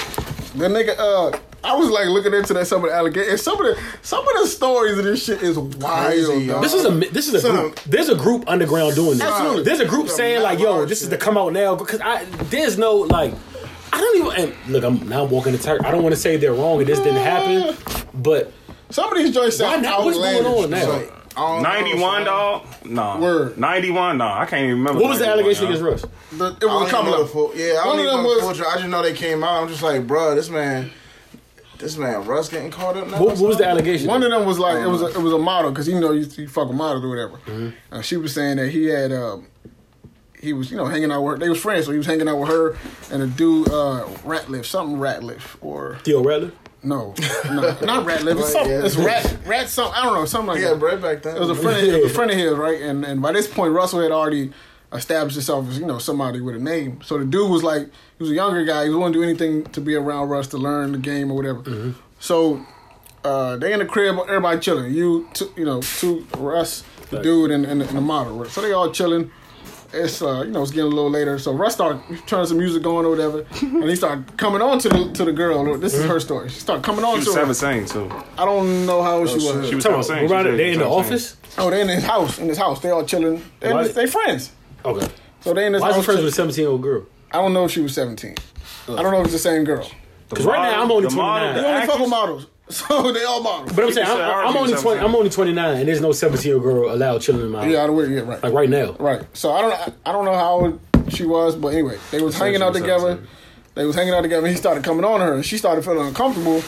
[0.55, 3.31] The nigga, uh, I was like looking into that some of the allegations.
[3.33, 6.07] And some of the some of the stories of this shit is wild.
[6.07, 6.63] Crazy, dog.
[6.63, 7.55] This is a this is a Son.
[7.57, 7.81] group.
[7.85, 9.23] There's a group underground doing this.
[9.23, 9.65] Absolutely.
[9.65, 12.01] There's a group Some saying like, "Yo, large this is to come out now." Because
[12.01, 13.35] I there's no like,
[13.93, 14.45] I don't even.
[14.55, 15.85] And look, I'm now I'm walking the tight.
[15.85, 17.77] I don't want to say they're wrong and this didn't happen,
[18.15, 18.53] but
[18.91, 20.05] some of these joints why sound not?
[20.05, 21.03] What's going on now?
[21.38, 22.66] Like, I don't know, 91 dog?
[22.85, 23.18] No.
[23.18, 23.59] Word.
[23.59, 24.27] 91 no.
[24.27, 25.01] I can't even remember.
[25.01, 26.05] what was the allegation against Russ?
[26.33, 28.40] The- it was a couple of full, yeah, I One don't of even them know
[28.40, 29.62] the was- full I just know they came out.
[29.62, 30.90] I'm just like, bro, this man,
[31.79, 33.20] this man, Russ getting caught up now.
[33.22, 34.09] What, what was the allegation?
[34.09, 36.12] One of them was like it was a, it was a model because you know
[36.12, 37.37] you, you fuck with models or whatever.
[37.46, 37.94] Mm-hmm.
[37.94, 39.46] Uh, she was saying that he had um,
[40.40, 41.38] he was you know hanging out with her.
[41.38, 42.77] They was friends, so he was hanging out with her
[43.12, 46.51] and a dude uh, Ratliff, something Ratliff or Theo Rattler.
[46.83, 47.14] No,
[47.47, 48.38] no not Ratliff.
[48.38, 48.85] It's, Right, something, yeah.
[48.85, 49.95] it's Rat Rat something.
[49.95, 50.81] I don't know something like He had that.
[50.81, 51.37] bread back then.
[51.37, 51.77] It was a friend.
[51.77, 52.81] Of, it was a friend of his, right?
[52.81, 54.53] And and by this point, Russell had already
[54.93, 57.01] established himself as you know somebody with a name.
[57.03, 58.85] So the dude was like, he was a younger guy.
[58.85, 61.95] He wouldn't do anything to be around Russ to learn the game or whatever.
[62.21, 62.64] So
[63.25, 64.93] uh, they in the crib, everybody chilling.
[64.93, 68.45] You, two, you know, two Russ, the dude, and, and, and the model.
[68.47, 69.31] So they all chilling.
[69.92, 71.38] It's uh, you know, it's getting a little later.
[71.38, 74.88] So Russ started turning some music on or whatever, and he started coming on to
[74.88, 75.79] the to the girl.
[75.79, 76.51] This is her story.
[76.51, 77.74] She started coming on She to was her.
[77.85, 78.14] 17 too.
[78.37, 79.55] I don't know how old she shit.
[79.57, 79.68] was.
[79.68, 80.31] She was Tell me, 17.
[80.31, 80.98] around She it, they in the said 17.
[81.14, 81.37] office.
[81.57, 82.38] Oh, they in his house.
[82.38, 83.42] In his house, they all chilling.
[83.61, 84.53] They, Why- they friends.
[84.85, 85.09] Okay.
[85.40, 86.05] So they in his Why is he house.
[86.05, 87.07] friends with a 17 year old girl?
[87.33, 88.35] I don't know if she was seventeen.
[88.88, 89.90] I don't know if it's the same girl.
[90.29, 91.55] Because right now I'm only The 29.
[91.55, 93.73] They only fuck with models, so they all models.
[93.73, 95.01] But I'm You saying can I'm, I'm only 20.
[95.01, 97.73] I'm only 29, and there's no 17 year old girl allowed chilling in my house.
[97.73, 98.11] yeah, out of weird.
[98.13, 98.43] Yeah, right.
[98.43, 98.93] Like right now.
[98.99, 99.23] Right.
[99.37, 102.63] So I don't I don't know how old she was, but anyway, they was hanging
[102.63, 103.19] out together.
[103.75, 104.45] They was hanging out together.
[104.47, 106.63] and He started coming on her, and she started feeling uncomfortable.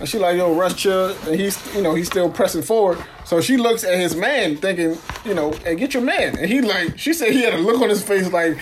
[0.00, 2.98] And she like, yo, rest chill, and he's you know he's still pressing forward.
[3.24, 6.36] So she looks at his man, thinking, you know, hey, get your man.
[6.36, 8.58] And he like, she said he had a look on his face like.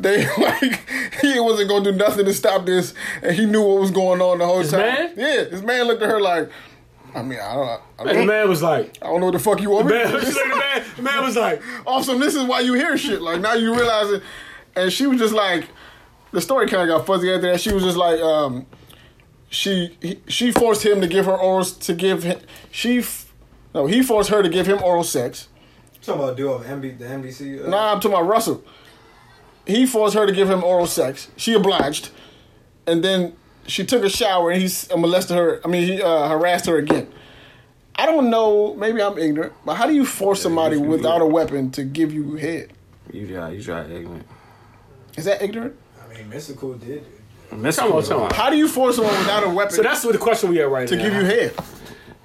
[0.00, 0.88] They like
[1.20, 4.38] he wasn't gonna do nothing to stop this, and he knew what was going on
[4.38, 4.80] the whole time.
[4.80, 5.14] man?
[5.16, 6.50] Yeah, his man looked at her like,
[7.14, 9.32] I mean, I don't, I And the don't, man was like, I don't know what
[9.32, 10.26] the fuck you want me man, to do.
[10.26, 12.20] the man, the man was like, awesome.
[12.20, 13.20] This is why you hear shit.
[13.20, 14.22] Like now you realize it.
[14.76, 15.64] And she was just like,
[16.30, 17.60] the story kind of got fuzzy after that.
[17.60, 18.66] She was just like, um,
[19.50, 22.38] she he, she forced him to give her oral to give him
[22.70, 23.32] she f-
[23.74, 25.48] no he forced her to give him oral sex.
[26.02, 27.64] Talking about duo of MB, the NBC.
[27.66, 28.62] Uh, Nah, I'm talking about Russell.
[29.68, 31.28] He forced her to give him oral sex.
[31.36, 32.08] She obliged,
[32.86, 33.34] and then
[33.66, 35.60] she took a shower and he molested her.
[35.64, 37.06] I mean, he uh, harassed her again.
[37.94, 38.74] I don't know.
[38.74, 42.12] Maybe I'm ignorant, but how do you force somebody you- without a weapon to give
[42.12, 42.72] you head?
[43.12, 44.26] You got, you got ignorant.
[45.16, 45.76] Is that ignorant?
[46.02, 47.04] I mean, Mystikal did.
[47.52, 48.30] Miss Come on, come on.
[48.34, 50.68] How do you force someone without a weapon So that's what the question we at
[50.68, 51.02] right to now.
[51.02, 51.54] give you head?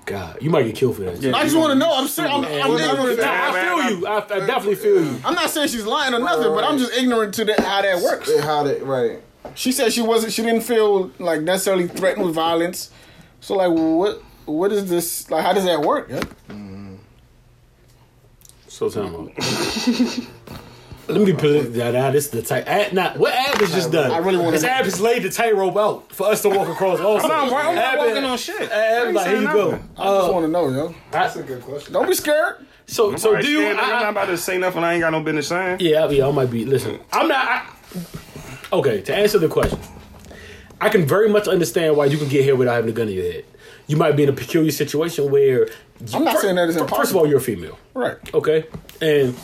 [0.05, 1.21] God, you might get killed for that.
[1.21, 1.35] Yeah.
[1.35, 1.93] I just want to know.
[1.93, 2.33] I'm serious.
[2.33, 3.19] I'm, I'm nah, ignorant.
[3.19, 4.07] to I feel you.
[4.07, 5.19] I, I definitely feel you.
[5.23, 8.01] I'm not saying she's lying or nothing, but I'm just ignorant to that, how that
[8.01, 8.29] works.
[8.41, 9.21] How they right.
[9.55, 10.33] She said she wasn't.
[10.33, 12.91] She didn't feel like necessarily threatened with violence.
[13.39, 14.21] So like, what?
[14.45, 15.31] What is this?
[15.31, 16.09] Like, how does that work?
[16.09, 16.21] Yeah?
[18.67, 19.33] So tell me.
[21.07, 21.93] Let me put it down.
[21.93, 22.65] Now, this is the tight.
[22.67, 24.09] Ad, now, what Ab has just done?
[24.11, 26.99] I really wanna- This Ab has laid the tightrope out for us to walk across.
[27.01, 28.71] Also, I'm not- I'm not Ab- walking on shit.
[28.71, 29.67] Ab, like, here you go.
[29.97, 30.95] I just Uh, want to know, yo.
[31.11, 31.91] That's a good question.
[31.93, 32.55] Don't be scared.
[32.87, 33.59] so, so do you?
[33.59, 35.77] scared, nigga, I'm not I, about to say nothing I ain't got no business saying.
[35.81, 36.63] yeah, yeah, I might be.
[36.65, 37.47] Listen, I'm not.
[37.47, 37.61] I,
[38.71, 39.79] okay, to answer the question,
[40.79, 43.15] I can very much understand why you can get here without having a gun in
[43.15, 43.43] your head.
[43.87, 45.65] You might be in a peculiar situation where.
[45.65, 45.67] You,
[46.13, 47.19] I'm not saying that it's First of impossible.
[47.21, 47.77] all, you're a female.
[47.93, 48.15] Right.
[48.33, 48.65] Okay,
[49.01, 49.35] and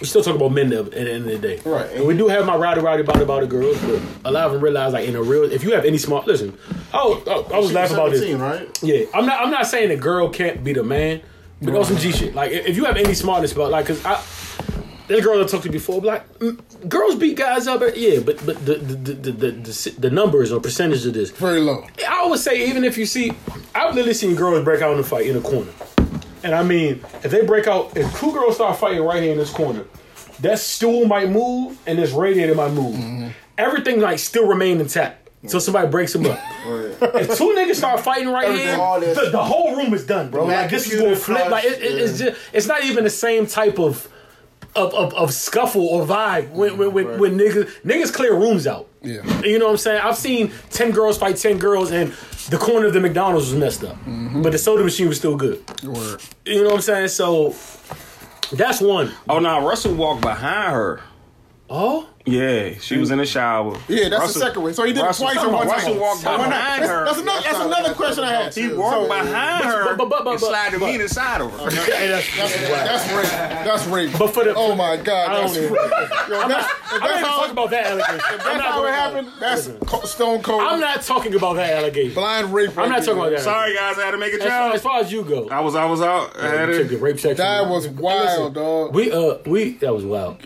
[0.00, 1.60] we still talk about men at the end of the day.
[1.64, 1.90] Right.
[1.92, 4.52] And we do have my rowdy rowdy about about the girls, but a lot of
[4.52, 6.56] them realize like in a real, if you have any smart, listen.
[6.92, 8.20] Oh, oh I was laughing about this.
[8.20, 8.82] 17, right?
[8.82, 9.42] Yeah, I'm not.
[9.42, 11.22] I'm not saying a girl can't be the man,
[11.60, 12.34] but on some G shit.
[12.34, 14.22] Like if you have any smartness about like, cause I.
[15.08, 17.82] There's girls I talked to before, be like, mm, girls beat guys up.
[17.94, 21.30] Yeah, but but the the the the, the, the, the numbers or percentage of this.
[21.30, 21.84] Very low.
[22.08, 23.32] I always say, even if you see,
[23.74, 25.70] I've literally seen girls break out in a fight in a corner.
[26.44, 29.38] And I mean, if they break out, if two girls start fighting right here in
[29.38, 29.84] this corner,
[30.40, 32.96] that stool might move and this radiator might move.
[33.58, 35.18] Everything like still remain intact.
[35.48, 36.38] So somebody breaks them up.
[36.66, 38.76] if two niggas start fighting right here,
[39.14, 40.44] the, the whole room is done, bro.
[40.62, 41.50] Like this is gonna flip.
[41.50, 44.08] Like it, it, it's just, it's not even the same type of
[44.76, 48.88] of, of, of scuffle or vibe when when, when, when niggas niggas clear rooms out.
[49.04, 49.42] Yeah.
[49.42, 50.00] You know what I'm saying?
[50.02, 52.12] I've seen 10 girls fight 10 girls and
[52.50, 53.96] the corner of the McDonald's was messed up.
[53.96, 54.42] Mm-hmm.
[54.42, 55.62] But the soda machine was still good.
[55.82, 56.22] Word.
[56.44, 57.08] You know what I'm saying?
[57.08, 57.54] So
[58.52, 59.12] that's one.
[59.28, 61.00] Oh no, Russell walked behind her.
[61.70, 62.08] Oh?
[62.24, 63.76] Yeah, she was in the shower.
[63.88, 64.72] Yeah, that's Russell- the second way.
[64.72, 65.76] So he did Russell- it twice in one time.
[65.76, 66.48] Russell walked Why not?
[66.50, 67.04] behind That's, her.
[67.04, 68.54] that's another, that's another question I had.
[68.54, 71.70] He walked behind her but- but- but- and but- slid the meat inside of her.
[71.92, 73.26] Hey, that's, That's, that's rape.
[73.66, 74.10] That's rape.
[74.18, 75.72] But for the- oh my god, I that's don't rape.
[75.72, 78.20] even- Yo, that's, I'm not if how, talking about that allegation.
[78.30, 79.28] I'm that's not how it happened.
[79.40, 80.62] That's co- stone cold.
[80.62, 82.14] I'm not talking about that allegation.
[82.14, 82.70] blind rape.
[82.78, 83.40] I'm not talking about that.
[83.40, 84.46] Sorry guys, I had to make a joke.
[84.74, 86.38] as far as you go, I was I was out.
[86.38, 87.00] I had check it.
[87.00, 87.38] rape section.
[87.38, 88.94] That was wild, dog.
[88.94, 90.36] We uh we that was wild.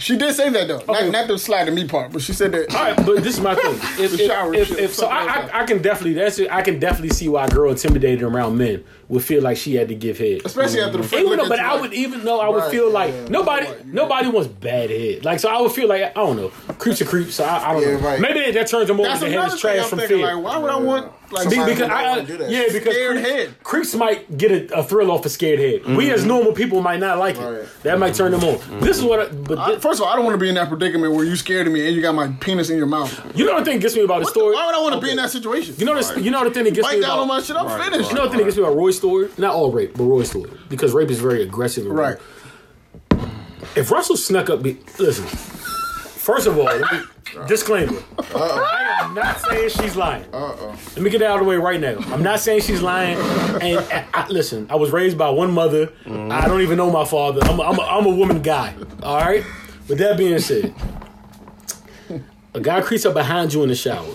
[0.00, 0.78] She did say that though.
[0.78, 1.04] Okay.
[1.04, 2.74] Not, not the slide to me part, but she said that.
[2.74, 3.74] All right, but this is my thing.
[4.04, 6.50] If, if, shower if, if- so, I, I, I can definitely that's it.
[6.50, 9.88] I can definitely see why a girl intimidated around men would feel like she had
[9.88, 10.42] to give head.
[10.44, 12.90] Especially after the friend Even though, but I would even though I would Right, feel
[12.90, 13.28] like yeah.
[13.28, 13.82] nobody Right, yeah.
[13.86, 15.24] nobody wants bad head.
[15.24, 17.34] Like so, I would feel like I don't know creeps are creeps.
[17.34, 18.06] So I, I don't Yeah, know.
[18.06, 18.20] right.
[18.20, 20.16] Maybe that turns them over That's to head another is thing trash I'm from thinking.
[20.18, 20.34] fear.
[20.34, 22.50] Like, why would I want like because might I, wanna do that.
[22.50, 23.54] yeah, because Scared creeps, head.
[23.62, 25.84] creeps might get a, a thrill off a scared head.
[25.84, 26.14] We mm-hmm.
[26.14, 27.40] as normal people might not like it.
[27.40, 27.68] Right.
[27.84, 28.56] That might turn them on.
[28.56, 28.80] Mm-hmm.
[28.80, 29.20] This is what.
[29.20, 31.14] I, but I, thi- first of all, I don't want to be in that predicament
[31.14, 33.12] where you scared of me and you got my penis in your mouth.
[33.36, 34.54] you know the thing gets me about the story.
[34.54, 35.74] why would I want to be in that situation?
[35.78, 36.16] You know this.
[36.16, 37.56] You know the thing that gets Bite me down about on my shit.
[37.56, 38.10] I'm finished.
[38.10, 38.96] You know the thing that gets me about Roy's
[39.38, 40.50] Not all rape, but Roy's story.
[40.68, 41.86] Because rape is very aggressive.
[41.86, 42.16] and Right.
[43.76, 45.24] If Russell snuck up, be, listen.
[45.26, 47.00] First of all, let me,
[47.46, 48.02] disclaimer.
[48.18, 50.30] I am not saying she's lying.
[50.32, 51.96] Let me get that out of the way right now.
[52.12, 53.16] I'm not saying she's lying.
[53.60, 55.86] And, and I, listen, I was raised by one mother.
[56.04, 56.30] Mm-hmm.
[56.32, 57.40] I don't even know my father.
[57.44, 58.74] I'm a, I'm, a, I'm a woman guy.
[59.02, 59.44] All right.
[59.88, 60.74] With that being said,
[62.54, 64.14] a guy creeps up behind you in the shower.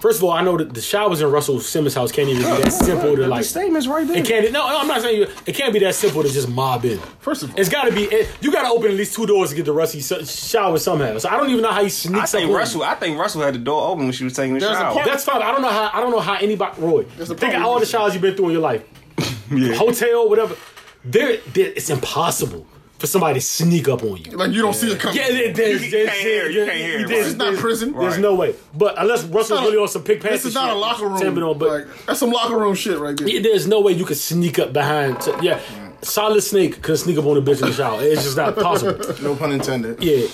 [0.00, 2.62] First of all, I know that the showers in Russell Simmons' house can't even be
[2.62, 3.44] that simple to like.
[3.44, 4.18] statement's right there.
[4.18, 4.52] It can't.
[4.52, 5.26] No, no, I'm not saying you.
[5.46, 6.98] It can't be that simple to just mob in.
[7.20, 8.04] First of all, It's got to be.
[8.04, 10.78] It, you got to open at least two doors to get the Rusty so- shower
[10.78, 11.16] somehow.
[11.18, 12.50] So I don't even know how he I sneaks think up.
[12.50, 12.82] on Russell.
[12.82, 15.02] I think Russell had the door open when she was taking the There's shower.
[15.04, 15.40] That's fine.
[15.42, 15.90] I don't know how.
[15.92, 16.80] I don't know how anybody.
[16.80, 18.84] Roy, There's a think of all the showers you've been through in your life.
[19.50, 19.74] yeah.
[19.74, 20.56] Hotel, whatever.
[21.04, 22.66] There, there, it's impossible
[22.98, 24.32] for somebody to sneak up on you.
[24.32, 25.16] like you don't see it coming.
[25.18, 27.08] Yeah, there, there's, You there's, can't hear, you there's- can't hear, there's- right.
[27.18, 27.92] This is not prison.
[27.92, 28.20] There's Right.
[28.20, 28.54] no way.
[28.74, 31.42] But unless Russell's really on some Pink Panther This is not a locker room.
[31.42, 33.28] on, but like, that's some locker room shit right there.
[33.28, 35.20] Yeah, there's no way you could sneak up behind.
[35.22, 35.60] To, yeah,
[36.02, 37.98] solid snake could sneak up on a bitch in the shower.
[38.02, 38.98] It's just not possible.
[39.22, 40.02] No pun intended.
[40.02, 40.26] Yeah.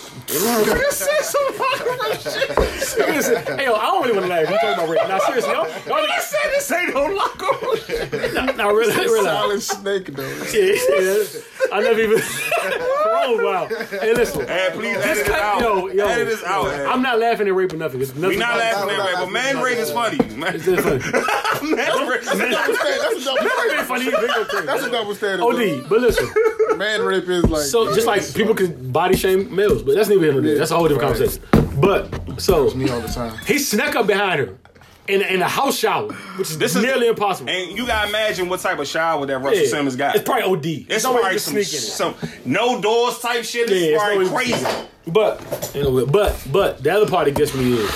[2.13, 4.49] Listen, hey, yo, I don't really want to laugh.
[4.51, 5.09] You talking about rape?
[5.09, 8.35] Now, seriously, y'all, y'all niggas said this ain't no locker.
[8.35, 9.25] Now, now, really, really.
[9.25, 10.29] Solid snake though.
[10.53, 11.25] Yeah, yeah.
[11.73, 12.19] I never even.
[12.19, 12.23] Wrong,
[13.25, 13.67] oh, wow.
[14.01, 14.47] Hey, listen.
[14.47, 15.61] Hey, please edit it out.
[15.61, 16.07] yo, yo.
[16.07, 16.65] edit this out.
[16.67, 16.87] man.
[16.87, 18.01] I'm not laughing at rape or nothing.
[18.01, 20.19] It's nothing we not laughing at rape, but man rape is funny.
[20.37, 20.97] Man, It's just funny.
[20.99, 21.05] rape.
[21.05, 23.79] That's a double Rape standard.
[23.79, 24.07] ain't funny.
[24.07, 24.63] either.
[24.67, 25.45] That's a double standard.
[25.45, 26.29] Oh, OD, but listen.
[26.79, 30.23] Man rape is like So just like people can body shame males, but that's neither
[30.23, 30.57] here nor there.
[30.59, 31.41] That's a whole different Right.
[31.53, 31.81] conversation.
[31.81, 33.37] But so Me all the time.
[33.47, 34.57] he snuck up behind her
[35.09, 37.51] in in a house shower, which is This is- nearly impossible.
[37.51, 39.69] And you gotta imagine what type of shower that Russell Yeah.
[39.69, 40.15] Simmons got.
[40.17, 40.87] It's probably OD.
[40.89, 41.65] It's no way probably can some, it.
[41.67, 42.15] some
[42.47, 43.69] no doors type shit.
[43.71, 44.73] It's Yeah, probably no way you can crazy.
[44.75, 45.13] sneak in.
[45.13, 47.91] But anyway, but but the other part that gets me is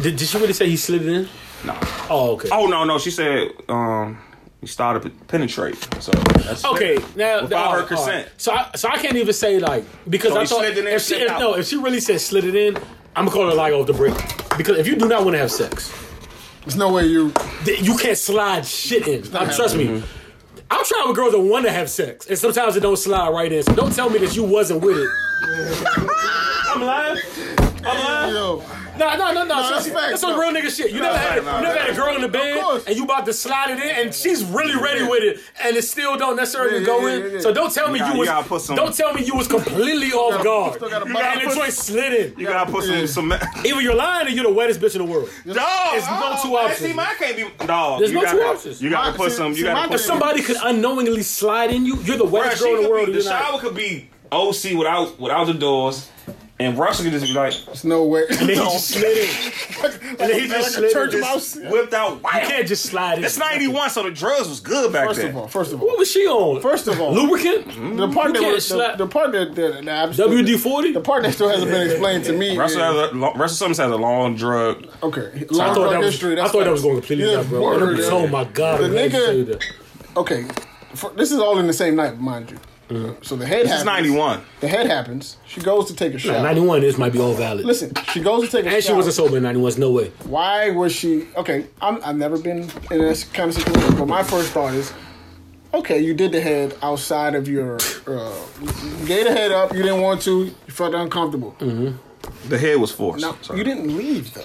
[0.00, 1.28] did, did she really say he slid it in?
[1.64, 1.74] No.
[2.10, 2.48] Oh, okay.
[2.52, 2.98] Oh no, no.
[2.98, 4.18] She said um
[4.66, 5.76] he started to penetrate.
[6.00, 8.26] So that's Okay, now Without her all right, all consent.
[8.26, 8.32] right.
[8.40, 11.02] So I so I can't even say like because So I he thought slid if
[11.02, 12.76] she if, no if she really said slid it in,
[13.14, 14.14] I'm gonna call her like off the break
[14.58, 15.92] because if you do not want to have sex,
[16.62, 17.32] there's no way you.
[17.64, 19.22] you can't slide shit in.
[19.22, 20.02] Trust me.
[20.68, 23.52] I'm trying with girls that want to have sex, and sometimes it don't slide right
[23.52, 23.62] in.
[23.62, 25.10] So don't tell me that you wasn't with it.
[26.74, 27.75] I'm lying.
[27.86, 28.34] I'm.
[28.34, 28.62] Yo,
[28.98, 29.70] No, no, no, no.
[29.70, 30.40] that's That's, that's some no.
[30.40, 30.90] real nigga shit.
[30.90, 33.04] You never had, no, you never no, had a girl in the bed and you
[33.04, 36.36] about to slide it in, and she's really ready with it, and it still don't
[36.36, 37.20] necessarily Yeah, go yeah, in.
[37.22, 37.40] yeah, yeah.
[37.40, 38.28] So don't tell me You you, gotta- you was.
[38.28, 40.74] gotta some- don't tell me you was completely off gotta- guard.
[40.76, 41.48] still gotta You butt and out.
[41.50, 42.38] the joint slid in.
[42.40, 43.06] you gotta put some Yeah.
[43.06, 43.32] some
[43.64, 45.28] Either you're lying or you're the wettest bitch in the world.
[45.46, 45.56] Dog,
[45.92, 46.78] There's no oh, two man, options.
[46.90, 48.00] See, mine can't be dog.
[48.00, 48.82] There's no two options.
[48.82, 49.52] You gotta put some.
[49.52, 50.18] You gotta mine put some.
[50.18, 51.96] Somebody could unknowingly slide in you.
[52.02, 53.12] You're the Bruh, wettest girl in the world.
[53.12, 56.08] the shower could be OC without without the doors,
[56.58, 58.24] and Russell could just be like, There's no way.
[58.30, 59.52] And then he just slid in.
[60.18, 61.20] And then he just like a slid church in.
[61.20, 61.56] mouse.
[61.56, 62.22] whipped out.
[62.22, 62.30] Wow.
[62.34, 63.24] You can't just slide in.
[63.24, 65.30] It's ninety one, so the drugs was good back First then.
[65.30, 66.62] of all, first of all, What was she on?
[66.62, 67.66] first of all, lubricant.
[67.98, 70.92] the part You that can't was, the, the part that, that, that I'm WD forty.
[70.92, 72.56] the part that still hasn't been explained to me.
[72.56, 74.86] Russell is, has a lo- Russell Simmons has a long drug.
[75.02, 76.06] okay, I thought drug that was.
[76.12, 76.40] history.
[76.40, 76.90] I thought that was fine.
[76.92, 77.60] going completely Yeah, left, bro.
[77.62, 78.08] word, And I'm- yeah.
[78.12, 78.80] oh my god!
[78.80, 79.62] The I'm glad you nigga-
[80.16, 80.46] Okay,
[81.16, 82.58] this is all in the same night, mind you.
[82.88, 83.80] So the head This happens.
[83.80, 84.42] is ninety one.
[84.60, 85.36] The head happens.
[85.46, 86.42] She goes to take a shot.
[86.42, 86.80] Ninety one.
[86.80, 87.66] This might be all valid.
[87.66, 88.74] Listen, she goes to take a shot.
[88.76, 89.72] and she wasn't sober in ninety one.
[89.78, 90.12] No way.
[90.24, 91.26] Why was she?
[91.36, 94.92] Okay, I'm, I've never been in this kind of situation, but my first thought is,
[95.74, 99.74] okay, you did the head outside of your, uh, you gave the head up.
[99.74, 100.44] You didn't want to.
[100.44, 101.56] You felt uncomfortable.
[102.48, 103.20] The head was forced.
[103.22, 103.58] Now Sorry.
[103.58, 104.44] you didn't leave though.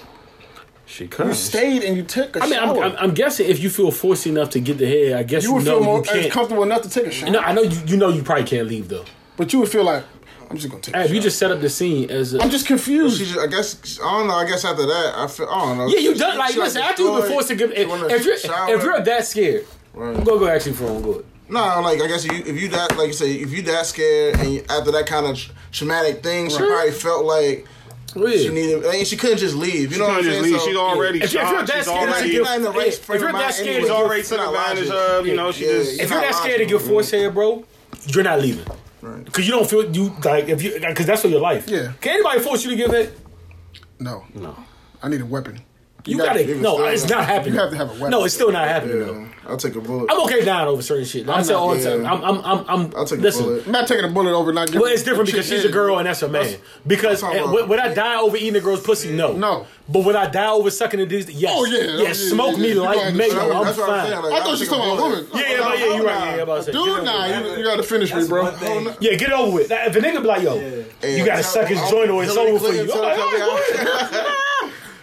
[0.91, 1.27] She could.
[1.27, 2.83] You stayed and you took a I mean, I'm, shower.
[2.83, 5.49] I'm, I'm guessing if you feel forced enough to get the head, I guess you
[5.49, 6.31] you, would know feel more you can't.
[6.33, 7.79] comfortable enough to take a shower, No, I know you.
[7.87, 9.05] You know you probably can't leave though.
[9.37, 10.03] but you would feel like
[10.49, 10.93] I'm just gonna take.
[10.93, 11.23] Hey, a if you shower.
[11.23, 13.19] just set up the scene as a, I'm just confused.
[13.19, 14.33] She just, I guess I don't know.
[14.33, 15.87] I guess after that, I feel I don't know.
[15.87, 16.81] yeah, you She- done she, like listen.
[16.81, 18.75] After you've been destroyed- forced to give, if, wanna if you're shower.
[18.75, 20.25] if you're that scared, Right.
[20.25, 21.01] go go actually for him.
[21.03, 21.25] Go ahead.
[21.47, 24.35] No, like I guess you, if you that like you say if you that scared
[24.39, 27.67] and you, after that kind of tr- traumatic thing, she probably felt like Well,
[28.15, 28.37] yeah.
[28.37, 28.85] she needed.
[28.85, 29.91] I mean, she couldn't just leave.
[29.91, 30.43] You know what I'm saying?
[30.43, 30.59] leave.
[30.59, 31.67] So- She's already If you- if you're shot.
[31.67, 32.29] that She's scared, already.
[32.29, 33.79] You're not in the right if you're that scared, anyway.
[33.79, 35.19] she's She's already It's took not advantage logical.
[35.19, 35.27] of.
[35.27, 35.99] You know, she Yeah, just.
[36.01, 36.93] if you're that scared to get logical.
[36.93, 37.63] forced here, bro,
[38.07, 38.65] you're not leaving.
[39.01, 39.25] Right.
[39.25, 41.67] Because you don't feel you like if you because that's for your life.
[41.67, 41.93] Yeah.
[42.01, 43.17] Can anybody force you to give it?
[43.99, 44.55] no, no.
[45.03, 45.61] I need a weapon.
[46.05, 46.75] You, gotta gotta, give it no.
[46.75, 46.87] still.
[46.87, 47.53] It's not happening.
[47.53, 48.09] You have to have a weapon.
[48.09, 49.27] No, it's still not happening though.
[49.47, 50.09] I'll take a bullet.
[50.09, 51.27] I'm okay dying over certain shit.
[51.27, 51.97] I say not- all the yeah.
[51.97, 52.05] time.
[52.05, 52.93] I'm, I'm, I'm, I'm.
[52.95, 53.65] I'll take a bullet.
[53.65, 54.73] I'm not taking a bullet over not.
[54.73, 56.55] Well, it's different because she's a girl and that's a man.
[56.85, 59.11] Because That's uh, would, would I die over eating a girl's pussy?
[59.11, 59.33] No.
[59.33, 59.67] No.
[59.89, 61.29] But would I die over sucking a dude's?
[61.29, 61.53] Yes.
[61.55, 61.83] Oh, yeah.
[61.83, 62.03] Yeah.
[62.03, 64.11] Yeah, smoke yeah, me like gotta I'm That's I'm fine.
[64.11, 65.31] Like, I thought you take was a talking about bullet.
[65.31, 65.31] women.
[65.33, 66.19] yeah, yeah, but yeah, you're right.
[66.19, 66.71] Yeah, yeah, about to say.
[66.71, 68.51] Dude, nah, you, you gotta finish me, bro.
[69.01, 69.71] Yeah, get over it.
[69.71, 70.55] If a nigga be like, yo,
[71.03, 72.87] you gotta suck his joint or it's over for you.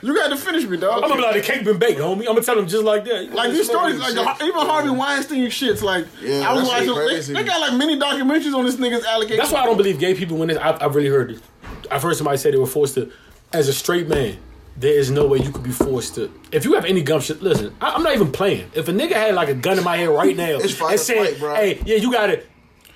[0.02, 1.02] You got to finish me, dog.
[1.02, 2.20] I'm gonna be like, the cake been baked, homie.
[2.20, 3.32] I'm gonna tell them just like that.
[3.32, 4.38] like these stories, like shit.
[4.38, 5.82] the, even Harvey Weinstein shits.
[5.82, 7.32] Like Yeah, I was watching, they, crazy.
[7.34, 9.38] they got like many documentaries on this nigga's allegation.
[9.38, 10.58] That's why I don't believe gay people when this.
[10.58, 11.40] I've, I've really heard it.
[11.90, 13.10] I've heard somebody say they were forced to.
[13.52, 14.36] As a straight man,
[14.76, 16.30] there is no way you could be forced to.
[16.52, 17.74] If you have any gumption, listen.
[17.80, 18.70] I, I'm not even playing.
[18.74, 20.94] If a nigga had like a gun in my head right now It's fight and
[20.94, 21.54] or saying, flight, bro.
[21.54, 22.42] "Hey, yeah, you gotta."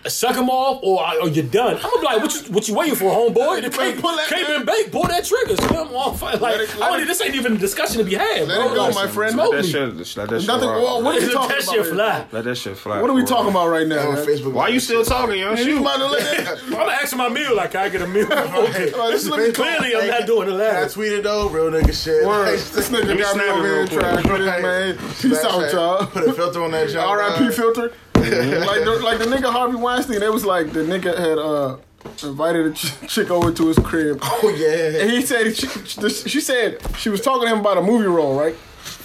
[0.08, 1.76] Suck him off, or, or you're done.
[1.76, 3.62] I'm gonna be like, what you, what you waiting for, homeboy?
[3.62, 4.90] The cake, Pull that- cake been baked.
[4.90, 5.54] Pull that trigger.
[5.56, 6.20] Swim off.
[6.22, 8.48] Like, Let it- let I don't, this ain't even a discussion to be had.
[8.48, 8.72] Let bro.
[8.72, 9.32] it go, Like, my friend.
[9.34, 9.72] Smoke Let that me.
[10.04, 10.16] shit.
[10.16, 10.48] Let that shit.
[10.48, 10.68] Nothing.
[10.70, 11.74] Well, what are we Let talking that about?
[11.74, 12.26] shit fly.
[12.32, 13.00] Let that shit fly.
[13.00, 13.50] What are we talking real.
[13.50, 14.08] about right now?
[14.08, 14.26] On man?
[14.26, 14.52] Facebook.
[14.54, 16.58] Why are you still talking, young Man, you about to let that?
[16.66, 17.54] I'm asking my meal.
[17.54, 18.24] Like, can I get a meal?
[18.32, 18.90] okay.
[18.92, 20.86] Like, this nigga Clearly, I'm not doing the I latter.
[20.86, 22.22] tweeted though, real nigga shit.
[22.74, 24.96] This nigga me got me snap it over here trying to do this, man.
[24.98, 25.72] Peace out, Snapchat.
[25.72, 26.06] y'all.
[26.06, 27.08] Put a filter on that junk.
[27.08, 27.44] R.I.P.
[27.44, 27.54] dog.
[27.54, 27.92] filter.
[28.66, 31.76] like, the, like the nigga Harvey Weinstein, it was like the nigga had uh
[32.22, 34.20] invited a ch- chick over to his crib.
[34.24, 35.02] Oh yeah.
[35.02, 35.68] And he said she,
[36.28, 38.56] she said she was talking to him about a movie role, right?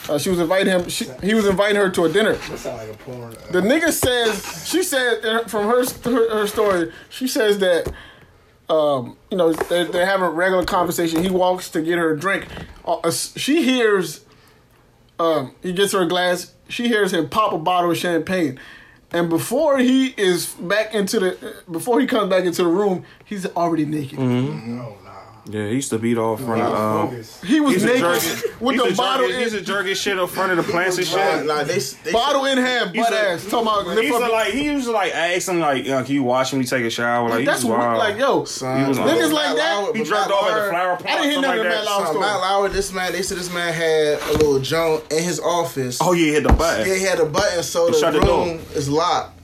[0.09, 0.89] Uh, she was inviting him.
[0.89, 2.33] She, he was inviting her to a dinner.
[2.33, 3.31] That sound like a porn.
[3.51, 6.91] The nigga says she said from her her, her story.
[7.09, 7.91] She says that
[8.69, 11.23] um, you know they're, they're having a regular conversation.
[11.23, 12.47] He walks to get her a drink.
[12.85, 14.25] Uh, uh, she hears
[15.19, 16.53] um, he gets her a glass.
[16.69, 18.59] She hears him pop a bottle of champagne.
[19.11, 23.45] And before he is back into the, before he comes back into the room, he's
[23.45, 24.19] already naked.
[24.19, 24.81] Mm-hmm.
[24.81, 25.06] Oh nah.
[25.49, 26.73] Yeah, he used to beat off front of.
[26.73, 28.61] Um, He was naked jerk.
[28.61, 31.07] with the bottle jerk, He's a in, jerky shit up front of the plants and
[31.09, 31.45] Nah, shit.
[31.45, 33.43] nah, they, they bottle in hand, butt a- ass.
[33.45, 34.31] Talking about lift He's up.
[34.31, 36.89] like he used to like ask him like, uh, can you watch me take a
[36.89, 37.29] shower?
[37.29, 37.97] Like, that's he's what, wild.
[37.97, 39.75] like yo, Son, He was but niggas on- like that.
[39.83, 41.05] Lauer- he dropped off at the flower pot.
[41.07, 42.13] I didn't hear something nothing like about that.
[42.13, 45.39] Lauer Matt Lauer, this man, they said this man had a little junk in his
[45.39, 45.99] office.
[46.01, 46.87] Oh yeah, he hit the button.
[46.87, 48.45] Yeah, he had a button, so the shut the door.
[48.47, 49.36] room is locked.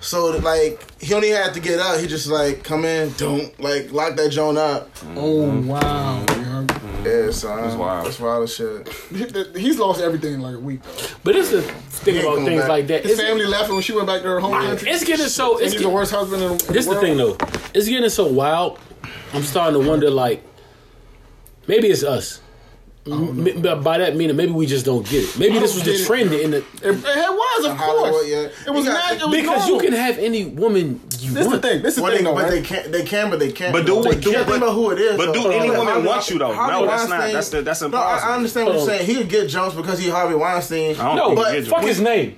[0.00, 2.00] So like he only had to get out.
[2.00, 4.90] He just like come in, don't like lock that joint up.
[5.16, 6.24] Oh wow,
[7.04, 8.06] Yeah, son, that's wild.
[8.06, 8.88] That's wild as shit.
[9.56, 10.82] he's lost everything in like a week.
[10.82, 11.06] Though.
[11.24, 12.68] But it's the thing about things back.
[12.68, 13.02] like that.
[13.02, 14.90] His It's, family left him when she went back to her home country.
[14.90, 15.58] it's getting so.
[15.58, 17.36] It's he's the worst husband in the, this the thing though.
[17.74, 18.78] It's getting so wild.
[19.32, 20.42] I'm starting to wonder like,
[21.66, 22.40] maybe it's us.
[23.06, 23.82] M- mm-hmm.
[23.82, 25.38] By that meaning, maybe we just don't get it.
[25.38, 26.06] Maybe this was the get it.
[26.06, 28.28] trend in the It, it was, of Hollywood, course.
[28.28, 28.48] yeah.
[28.66, 29.12] It was got- not.
[29.20, 31.62] It was because you can have any woman you This the want.
[31.62, 31.82] thing.
[31.82, 32.50] This is the thing, they, though, but right?
[32.50, 32.90] they can't.
[32.92, 33.74] They can, but they can't.
[33.74, 34.04] But do- though.
[34.04, 35.16] but do- can't think but- about who it is.
[35.18, 35.32] but though.
[35.34, 36.52] do any Like, woman Harvey- want you, though?
[36.54, 38.18] Harvey No, that's not- that's the- that's No, I.
[38.18, 38.78] I understand what Oh.
[38.78, 39.06] you're saying.
[39.06, 40.96] He could get jumps because he Harvey Weinstein.
[40.96, 42.36] I don't No, but fuck his name.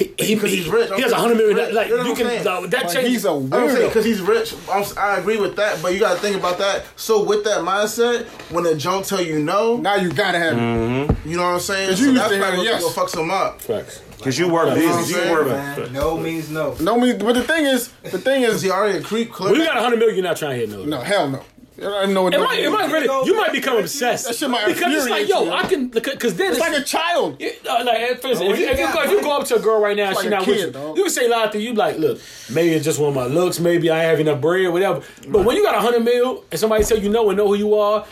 [0.00, 0.90] He, he, Because he's he- rich.
[0.96, 1.56] He has a hundred million.
[1.56, 1.74] Rich.
[1.74, 3.12] Like You know you can I'm uh, that Like, changes.
[3.12, 3.86] he's a I'm saying weirdo.
[3.88, 4.54] because he's rich.
[4.72, 6.84] I'm, I agree with that, but you got to think about that.
[6.96, 11.16] So with that mindset, when a junk tell you no, now you gotta have it.
[11.26, 11.90] you know what I'm saying.
[11.90, 12.82] 'Cause So you used that's to hear probably yes.
[12.82, 13.60] what fucks him up.
[13.60, 14.00] Facts.
[14.22, 15.14] Cause you work know what I'm busy.
[15.14, 15.30] You saying?
[15.32, 15.46] work.
[15.48, 16.74] Man, no means no.
[16.80, 17.12] No, me.
[17.14, 19.38] But the thing is, the thing is, he already a creep.
[19.38, 20.84] When you got a hundred million, you're not trying to hit no.
[20.84, 21.42] no, hell no.
[21.82, 22.72] I know what It might, it is.
[22.72, 24.26] might really, you might become obsessed.
[24.26, 25.50] That shit might because it's like, yo, you.
[25.50, 27.36] I can, because then It's like a child.
[27.38, 29.56] Yeah, uh, like, if, if, if, you you, got go, if you go up to
[29.56, 30.70] a girl right now, and like not kid, with you.
[30.72, 30.96] dog.
[30.96, 31.64] You can say a lot of things.
[31.64, 32.20] You be like, look,
[32.52, 33.58] maybe it's just one of my looks.
[33.60, 35.02] Maybe I have enough bread, whatever.
[35.28, 37.54] But when you got a hundred mil and somebody tell you no and know who
[37.54, 38.04] you are,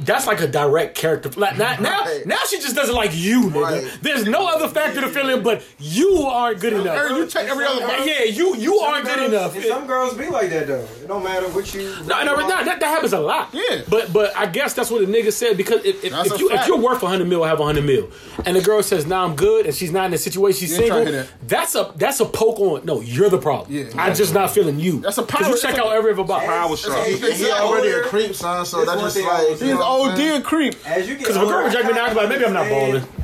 [0.00, 1.28] that's like a direct character.
[1.36, 2.26] Like, not, now, Right.
[2.26, 3.62] now she just doesn't like you, nigga.
[3.62, 3.98] Right.
[4.02, 7.08] There's no other factor to fill in, but you aren't good enough.
[7.08, 9.54] Hey, you check every other Yeah, yeah, you you aren't good enough.
[9.54, 10.86] And some girls be like that though.
[11.02, 11.82] It don't matter what you.
[12.06, 13.50] No, no, no, that, that happens a lot.
[13.52, 13.82] Yeah.
[13.88, 16.50] But but I guess that's what the nigga said because if, if, if a you
[16.50, 18.10] if you're worth 100 mil, have 100 mil,
[18.44, 20.76] and the girl says, "Nah, I'm good," and she's not in a situation, she's You
[20.76, 20.96] single.
[20.96, 21.48] trying to hear that.
[21.48, 22.84] That's a that's a poke on.
[22.84, 23.72] No, you're the problem.
[23.72, 23.84] Yeah.
[23.96, 25.00] I'm just not feeling you.
[25.00, 26.46] That's a Because power- you check out every other box.
[26.46, 27.04] Power struggle.
[27.04, 28.66] He, he already a creep, son.
[28.66, 30.40] So This that's one just like was- you He's know what I'm OD saying?
[30.40, 30.74] a creep.
[30.86, 32.44] As you get Because if a girl older, reject me I now, I'm like, maybe
[32.46, 32.94] I'm not balling.
[32.94, 33.20] understand-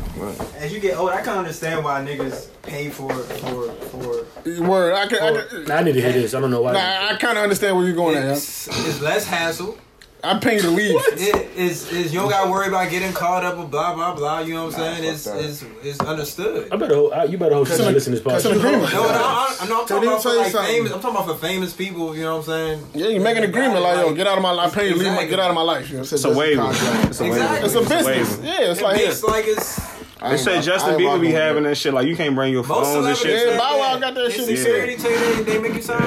[0.59, 4.61] As you get older, I can understand why niggas pay for for for.
[4.63, 4.95] Word.
[4.95, 5.19] I can.
[5.23, 6.35] I, For- can- I need to hear this.
[6.35, 6.73] I don't know why.
[6.73, 8.25] nah, I kind of understand where you're going at.
[8.37, 9.79] It's, it's less hassle.
[10.23, 11.01] I'm paying to leave.
[11.13, 14.41] It is is you don't gotta worry about getting caught up with blah blah blah.
[14.41, 15.15] You know what I'm saying?
[15.15, 16.73] fuck It's it's it's understood.
[16.73, 18.63] I better hope, I- you better hope she's not listening to this podcast.
[18.63, 20.75] No, no, I'm, I'm, no, I'm talking about for tell like something.
[20.75, 20.93] famous.
[20.93, 22.17] I'm talking about for famous people.
[22.17, 22.87] You know what I'm saying?
[22.95, 24.75] Yeah, you make an agreement like, yo, get out of my life.
[24.75, 25.13] Pay you to leave.
[25.13, 25.89] My, get out of my life.
[25.89, 26.03] You know?
[26.03, 26.33] what I'm saying?
[26.33, 26.71] It's a waiver.
[27.09, 27.65] It's a waiver.
[27.65, 28.41] It's a business.
[28.43, 29.31] Yeah, it's like makes yeah.
[29.31, 31.95] like it's They say Justin Bieber be having that shit.
[31.95, 33.49] Like you can't bring your phones and shit.
[33.49, 36.01] Yeah, Bow Wow got that shit, he Security tell you they, they make you sign.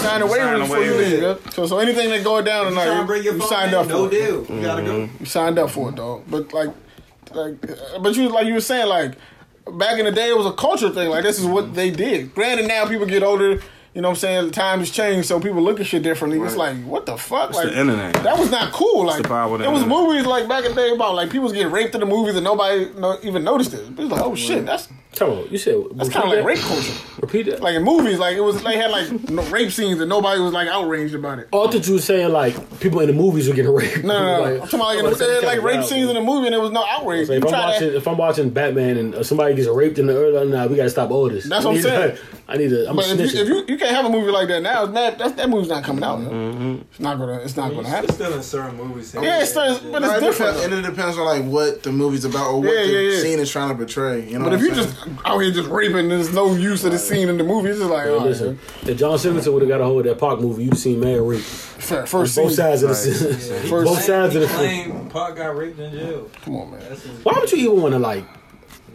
[0.00, 1.52] sign a waiver before you leave.
[1.52, 3.48] So, so anything that go down You trying to tonight, bring you, your you phone
[3.48, 4.18] signed up No for it.
[4.18, 4.56] deal.
[4.56, 4.90] You gotta go.
[5.00, 5.16] Mm-hmm.
[5.20, 6.24] You signed up for it, dog.
[6.28, 6.70] But like,
[7.32, 7.54] like,
[8.02, 9.12] but you like you were saying like,
[9.78, 11.08] back in the day it was a culture thing.
[11.08, 12.34] Like this is what they did.
[12.34, 13.60] Granted, now people get older.
[13.94, 14.46] You know what I'm saying?
[14.46, 16.40] The times change, so people look at shit differently.
[16.40, 17.52] It's like, what the fuck?
[17.52, 18.14] like the internet.
[18.14, 19.04] That was not cool.
[19.04, 20.04] Like the power of the it was internet.
[20.08, 22.34] movies like back in the day about like people was getting raped in the movies
[22.34, 23.80] and nobody no, even noticed it.
[23.80, 26.58] It was like, oh shit, that's Tell me, you said that's kind of like rape
[26.58, 26.94] culture.
[27.20, 27.60] Repeat that.
[27.60, 30.52] Like in movies, like it was they had like no, rape scenes and nobody was
[30.54, 31.48] like outraged about it.
[31.52, 34.04] Oh, I thought you were saying like people in the movies were getting raped.
[34.04, 34.42] No, no, no.
[34.52, 36.46] Like, I'm talking about like, in the, they had, like rape scenes in the movie
[36.46, 37.26] and there was no outrage.
[37.26, 40.06] So if I'm watching, that, if I'm watching Batman and uh, somebody gets raped in
[40.06, 41.44] the early, nah, we gotta stop all this.
[41.44, 42.16] That's what I'm saying.
[42.16, 42.88] To, I need to.
[42.88, 45.18] I'm but if you, if you you can't have a movie like that now, that
[45.18, 46.20] that, that movie's not coming out.
[46.20, 46.82] Mm-hmm.
[46.90, 48.12] It's not gonna it's not gonna It's happen.
[48.14, 49.14] still in certain movies.
[49.14, 50.54] Yeah, it's still, but it's it different.
[50.56, 53.10] depends, and it depends on like what the movie's about or what Yeah, the yeah,
[53.10, 53.20] yeah.
[53.20, 54.28] scene is trying to portray.
[54.28, 55.01] You know, But if you just saying?
[55.24, 57.70] Out here just raping, there's no use of the scene in the movie.
[57.70, 60.18] It's just like, Hey, oh, listen, if John Singleton would have got a hold of
[60.18, 61.40] that Pac movie, you'd seen man rape.
[61.40, 62.56] fair, first Both scene.
[62.56, 62.94] sides of the
[63.68, 64.48] First- both sides of the.
[64.48, 66.30] claim Pac got raped in jail.
[66.44, 66.80] Come on, man.
[67.22, 68.24] Why would you even want to like?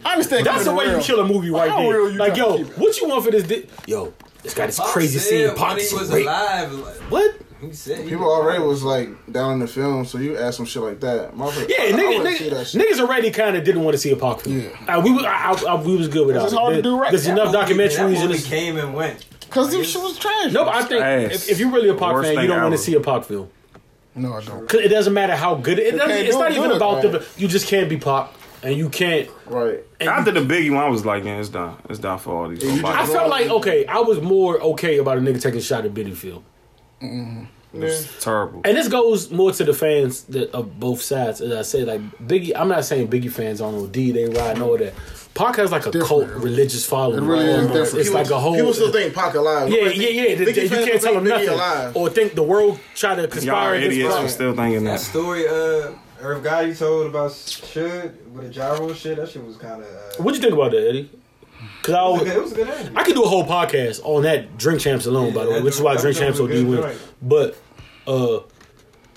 [0.04, 0.46] I understand.
[0.46, 1.02] That's the keeping it way you real.
[1.04, 1.88] kill a movie right there.
[1.90, 3.42] real you Like, yo, what you want for this?
[3.44, 5.46] Di- yo, this guy this Pac crazy said scene.
[5.48, 6.24] when Pac was rape.
[6.26, 6.72] alive.
[6.72, 7.34] Like, What?
[7.60, 10.64] He said he people already was like down in the film, so you add some
[10.66, 11.34] shit like that.
[11.34, 13.94] Motherfucker, Yeah, I, I niggas, wouldn't see that niggas, niggas already kind of didn't want
[13.94, 14.60] to see a Pac film.
[14.60, 14.96] Yeah.
[14.96, 16.58] Uh, we, I, I, I- we was good without It's it.
[16.58, 17.10] hard to do right.
[17.10, 19.24] There's That enough documentaries in movie came and went.
[19.40, 20.52] Because this shit was trash.
[20.52, 22.78] No, but I think if, if you're really a Pac fan, you don't want to
[22.78, 23.48] see a Pac film.
[24.14, 24.68] no, I don't.
[24.68, 27.12] Cause it doesn't matter how good it, it doesn't, it's not even about man.
[27.12, 28.30] the you just can't be Pac
[28.62, 29.80] and you can't Right.
[30.00, 31.76] After the Biggie one, I was like, yeah, it's done.
[31.88, 32.62] It's done for all these.
[32.84, 35.94] I felt like okay, I was more okay about a nigga taking a shot at
[37.00, 38.06] Biddy Field.
[38.20, 38.60] terrible.
[38.64, 41.40] And this goes more to the fans that, of both sides.
[41.40, 44.62] As I say, like Biggie, I'm not saying Biggie fans on OD, they ride and
[44.62, 44.94] all that.
[45.34, 47.22] Pac has like a cult religious following.
[47.22, 47.98] It really is different.
[48.06, 48.56] It's like a whole.
[48.56, 49.68] People still think Pac alive.
[49.68, 50.44] yeah, Nobody yeah, think- yeah.
[50.44, 51.96] the- Biggie you can't tell them think nothing, alive.
[51.96, 54.22] or think the world try to Y'all conspire are against idiots Pac.
[54.24, 55.00] for still thinking That that.
[55.00, 59.18] story, uh, Irv guy you told about should with the gyro shit.
[59.18, 59.88] That shit was kind of.
[59.88, 61.10] Uh, What'd you think about that, Eddie?
[61.88, 62.98] Because I it, was a always, good, it was a good interview.
[62.98, 65.60] I could do a whole podcast on that Drink Champs alone, Yeah, by the way,
[65.62, 66.80] which is why Drink joint Champs was OD win.
[66.82, 66.98] joint.
[67.22, 67.56] But
[68.06, 68.36] uh,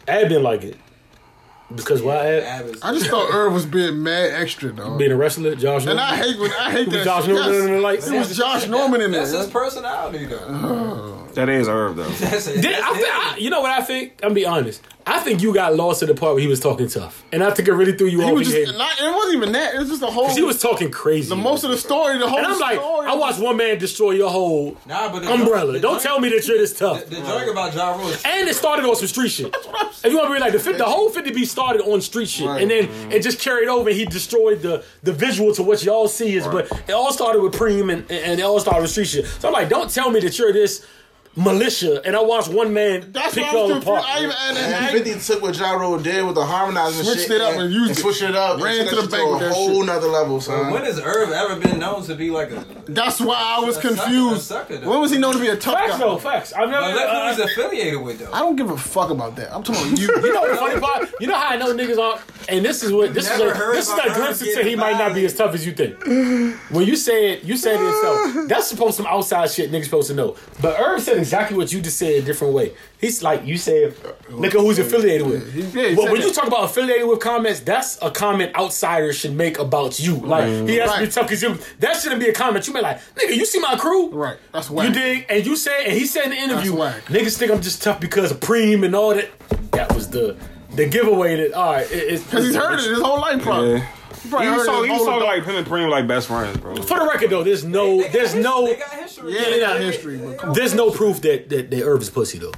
[0.07, 0.78] Ab didn't like it
[1.74, 4.97] because why Ab Ab I just thought Irv was being mad extra, dog.
[4.99, 5.86] being a wrestler, Josh.
[5.86, 5.99] And Norman?
[6.03, 7.05] I hate when I hate that.
[7.05, 7.28] Josh.
[7.28, 7.63] Norman Yes.
[7.65, 8.07] in the lights?
[8.07, 9.22] It was Josh Norman in there.
[9.26, 11.28] That's his personality, though.
[11.36, 12.04] That is Herb though.
[12.10, 12.62] That's it.
[12.62, 14.14] Did, That's I, think, I, you know what I think?
[14.24, 14.82] I'm gonna be honest.
[15.04, 17.50] I think you got lost at the part where he was talking tough, and I
[17.50, 18.34] think it really threw you He off.
[18.38, 19.00] was He, just hated- not.
[19.02, 19.74] It wasn't even that.
[19.74, 20.30] It was just the whole.
[20.30, 21.28] he was talking crazy.
[21.28, 22.20] the most of the story.
[22.20, 22.38] The whole.
[22.38, 25.72] and I'm like, story I watched one man destroy your whole Nah, but the umbrella.
[25.74, 27.04] joint- Don't the tell me that you're this tough.
[27.06, 29.48] The, the joke about Ja Rule is And it started on some street shit.
[30.04, 32.30] If you want to be like the, fit- the whole 50 B started on street
[32.30, 32.62] shit, Right.
[32.62, 33.90] and then it just carried over.
[33.90, 37.42] and He destroyed the the visual to what y'all see is, but it all started
[37.42, 39.26] with Preem and and it all started with street shit.
[39.26, 40.86] So I'm like, don't tell me that you're this
[41.36, 43.88] militia, and I watched one man That's pick what I y'all confused.
[43.88, 44.06] apart.
[44.06, 47.06] I even and, and And I, 50 took what Ja Rule did with the harmonizing
[47.06, 47.96] Switched shit it up and used it.
[47.96, 48.62] switched it up.
[48.62, 49.86] Ran to took the bank with to a that whole shit.
[49.86, 50.72] nother level, son.
[50.74, 52.66] When has Irv ever been known to be like a?
[52.88, 54.38] that's why I was A sucker- confused.
[54.38, 55.98] a sucker, when was he known to be a tough Facts guy?
[56.00, 56.54] though, facts.
[56.54, 56.82] I've never.
[56.82, 58.32] Like, look who uh, he's affiliated with, though.
[58.34, 59.54] I don't give a fuck about that.
[59.56, 60.08] I'm talking about you.
[60.28, 61.10] you know the funny part?
[61.22, 62.22] You know how I know niggas aren't.
[62.50, 63.40] And this is what this is.
[63.40, 65.54] A, this is about a her glimpse into getting he might not be as tough
[65.54, 65.98] as you think.
[66.72, 68.48] When you say it, you said it yourself.
[68.50, 70.36] That's supposed to some outside shit niggas supposed to know.
[70.62, 72.74] But Irv said exactly what you just said a different way.
[72.99, 73.95] He's like you said,
[74.30, 75.53] look at who's affiliated with.
[75.53, 79.17] He- yeah, but said when you talk about affiliated with comments, that's a comment outsiders
[79.17, 80.15] should make about you.
[80.17, 80.67] Like mm.
[80.69, 82.67] he has to be tough because you that shouldn't be a comment.
[82.67, 84.38] You may like, nigga, you see my crew, Right.
[84.51, 84.88] That's whack.
[84.88, 85.26] You dig?
[85.30, 87.05] And you said, and he said in the interview, whack.
[87.05, 89.30] niggas think I'm just tough because of Preem and all that.
[89.72, 90.36] That was the
[90.76, 91.91] the giveaway that all right.
[91.91, 93.74] It, it's Because he's heard it his whole life, probably.
[93.74, 93.88] Yeah.
[94.24, 95.89] He probably He was talking, his he was whole talking adult- like him and Preem
[95.89, 96.76] like best friends, bro.
[96.76, 98.93] For the record though, there's no, there's no, They got
[99.24, 99.43] history.
[99.43, 100.55] Yeah, they got history, but come on.
[100.55, 102.51] there's no proof that that, that Irv is pussy though.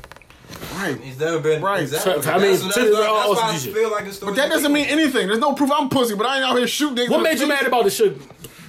[0.76, 1.00] Right.
[1.00, 1.82] He's never been Right.
[1.84, 2.22] Exactly.
[2.22, 4.32] So, I mean, that's, to- that's, that's, why I feel like the story.
[4.32, 5.28] But that doesn't mean anything.
[5.28, 7.10] There's no proof I'm pussy, but I ain't out here shooting niggas.
[7.12, 8.18] What made you mad about the shit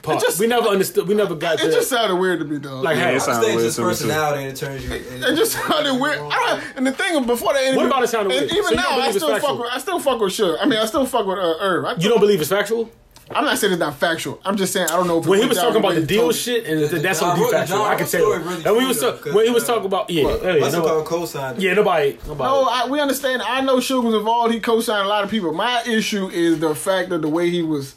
[0.02, 0.20] part?
[0.20, 1.08] just- we never understood.
[1.08, 2.80] We never got It the just sounded weird to me, though.
[2.80, 2.96] like.
[2.96, 3.90] Yeah, hey, it sounded Stage weird his to me, too.
[3.90, 4.92] personality and it turns you.
[4.92, 6.18] It just sounded weird.
[6.18, 8.44] I don't, and the thing before that interview, What about it sounded weird?
[8.44, 9.70] Even you now, I still fuck with.
[9.72, 10.56] I still fuck with Suge.
[10.60, 11.84] I mean, I still fuck with uh, Irv.
[11.84, 12.90] I, you don't believe it's factual?
[13.34, 14.40] I'm not saying it's not factual.
[14.44, 16.66] I'm just saying I don't know if When he was talking about the deal shit,
[16.66, 17.78] and The- the that's John on Rogan- factual.
[17.78, 18.20] John I can Rogan tell.
[18.20, 20.22] story really and when he was talk- though, when he was 'cause, talking about yeah,
[20.22, 21.04] yeah, What's it nobody, called?
[21.06, 21.60] Co-sign.
[21.60, 22.50] yeah, nobody, nobody.
[22.50, 23.42] No, I, we understand.
[23.42, 24.52] I know Suge was involved.
[24.54, 25.52] He co-signed a lot of people.
[25.52, 27.94] My issue is the fact that the way he was,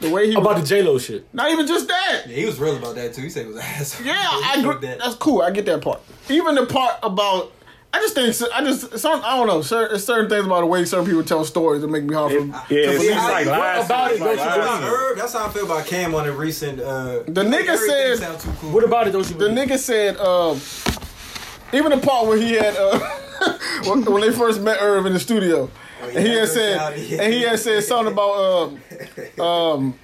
[0.00, 1.26] the way he about the was, J Lo shit.
[1.32, 2.22] not even just that.
[2.26, 3.22] Yeah, he was real about that too.
[3.22, 4.00] He said it was ass.
[4.04, 4.88] Yeah, I fucked agree.
[4.88, 4.98] that.
[4.98, 5.42] That's cool.
[5.42, 6.00] I get that part.
[6.28, 7.52] Even the part about.
[7.94, 9.60] I just think I just some I don't know.
[9.62, 12.38] Certain, certain things about the way certain people tell stories that make me hard for.
[12.38, 14.82] Yeah, it's, Yeah, like what about it like don't you believe?
[14.98, 16.80] Herb, that's how I feel about Cam on the recent.
[16.80, 18.70] Uh, The nigga everything said- too cool.
[18.70, 19.10] What about it?
[19.12, 19.68] Don't you The believe?
[19.68, 20.58] nigga said, um,
[21.74, 22.98] even the part where he had, uh,
[23.84, 25.70] when, when they first met Irv in the studio,
[26.02, 27.22] and he had said, goes yeah.
[27.22, 28.78] and he had said something about,
[29.38, 29.94] um, um,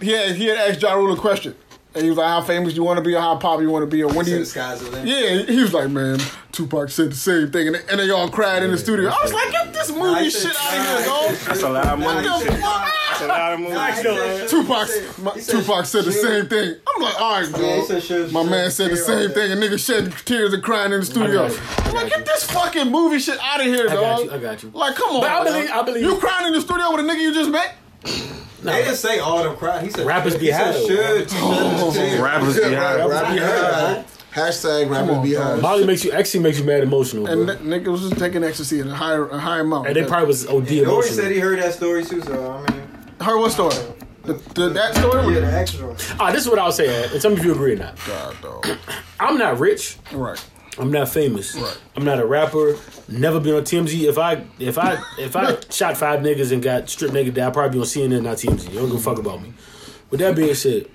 [0.00, 1.54] he had he had asked Ja Rule a question,
[1.94, 3.82] and he was like, "How famous you want to be, or how pop you want
[3.82, 5.06] to be, or when do Said you?" the sky's the limit.
[5.08, 6.18] Yeah, he was like, "Man,
[6.52, 9.10] Tupac said the same thing," and they, and they all cried in the studio.
[9.10, 11.68] I was like, "Get this movie he shit said- out of here, dog!" That's a
[11.70, 12.28] lot of money.
[12.28, 12.60] What the shit.
[12.60, 12.92] fuck?
[13.10, 13.74] That's a lot of money.
[13.74, 14.04] Nah, shit.
[14.04, 16.74] said- Tupac, said- my, Tupac said the same thing.
[16.96, 17.86] I'm like, all right, Yeah, he dog.
[17.86, 21.00] said Suge- My man said the same thing, and nigga shed tears and crying in
[21.00, 21.44] the studio.
[21.44, 24.00] I I'm like, got get this fucking movie shit out of here, I dog.
[24.02, 24.30] got you.
[24.32, 24.70] I got you.
[24.74, 25.20] Like, come on.
[25.20, 27.50] But I believe- I believe- You crying in the studio with a nigga you just
[27.50, 27.74] met?
[28.64, 29.82] They didn't say all them cry.
[29.82, 30.72] He said Rappers be high.
[30.72, 33.06] Should, should, Rappers be Yeah, high.
[33.06, 34.04] rappers be high.
[34.32, 35.56] Hashtag rappers be high.
[35.56, 37.54] Molly makes you actually makes you mad emotional, And bro.
[37.54, 39.86] that nigga was just taking ecstasy at a higher, a higher amount.
[39.86, 41.14] And they probably was OD He already emotional.
[41.14, 42.20] said he heard that story too.
[42.22, 42.82] So I mean,
[43.20, 43.76] heard what story?
[44.24, 45.34] The, the, that story?
[45.34, 45.94] yeah, the extra.
[46.18, 47.98] Ah, this is what I was saying, and some of you agree or not.
[48.06, 48.66] God, dog.
[49.20, 49.98] I'm not rich.
[50.12, 50.42] Right.
[50.78, 51.54] I'm not famous.
[51.54, 51.78] Right.
[51.96, 52.76] I'm not a rapper.
[53.08, 54.08] Never been on TMZ.
[54.08, 57.78] If I if I if I shot five niggas and got stripped naked, I'd probably
[57.78, 58.70] be on CNN, not TMZ.
[58.72, 59.52] You don't give a fuck about me.
[60.10, 60.86] With that being said,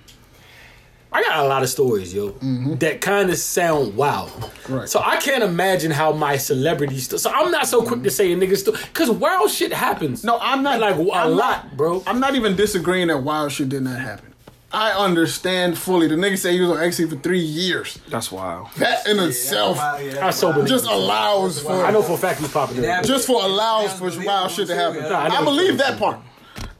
[1.12, 2.76] I got a lot of stories, yo, mm-hmm.
[2.76, 4.32] that kind of sound wild.
[4.70, 4.88] Right.
[4.88, 7.00] So I can't imagine how my celebrity.
[7.00, 10.24] St- so I'm not so quick to say a nigga story because wild shit happens.
[10.24, 10.80] No, I'm not.
[10.80, 12.04] like a I'm lot, not- bro.
[12.06, 14.29] I'm not even disagreeing that wild shit did not happen.
[14.72, 16.08] I understand fully.
[16.08, 18.00] The nigga said he was on XC for three years.
[18.08, 18.70] That's wild.
[18.78, 22.84] That in itself I sober just allows for I know for a fact he's popular.
[22.84, 25.02] Yeah, just for allows for wild shit to happen.
[25.02, 25.40] believable, too, yeah.
[25.40, 26.20] I, believe that part.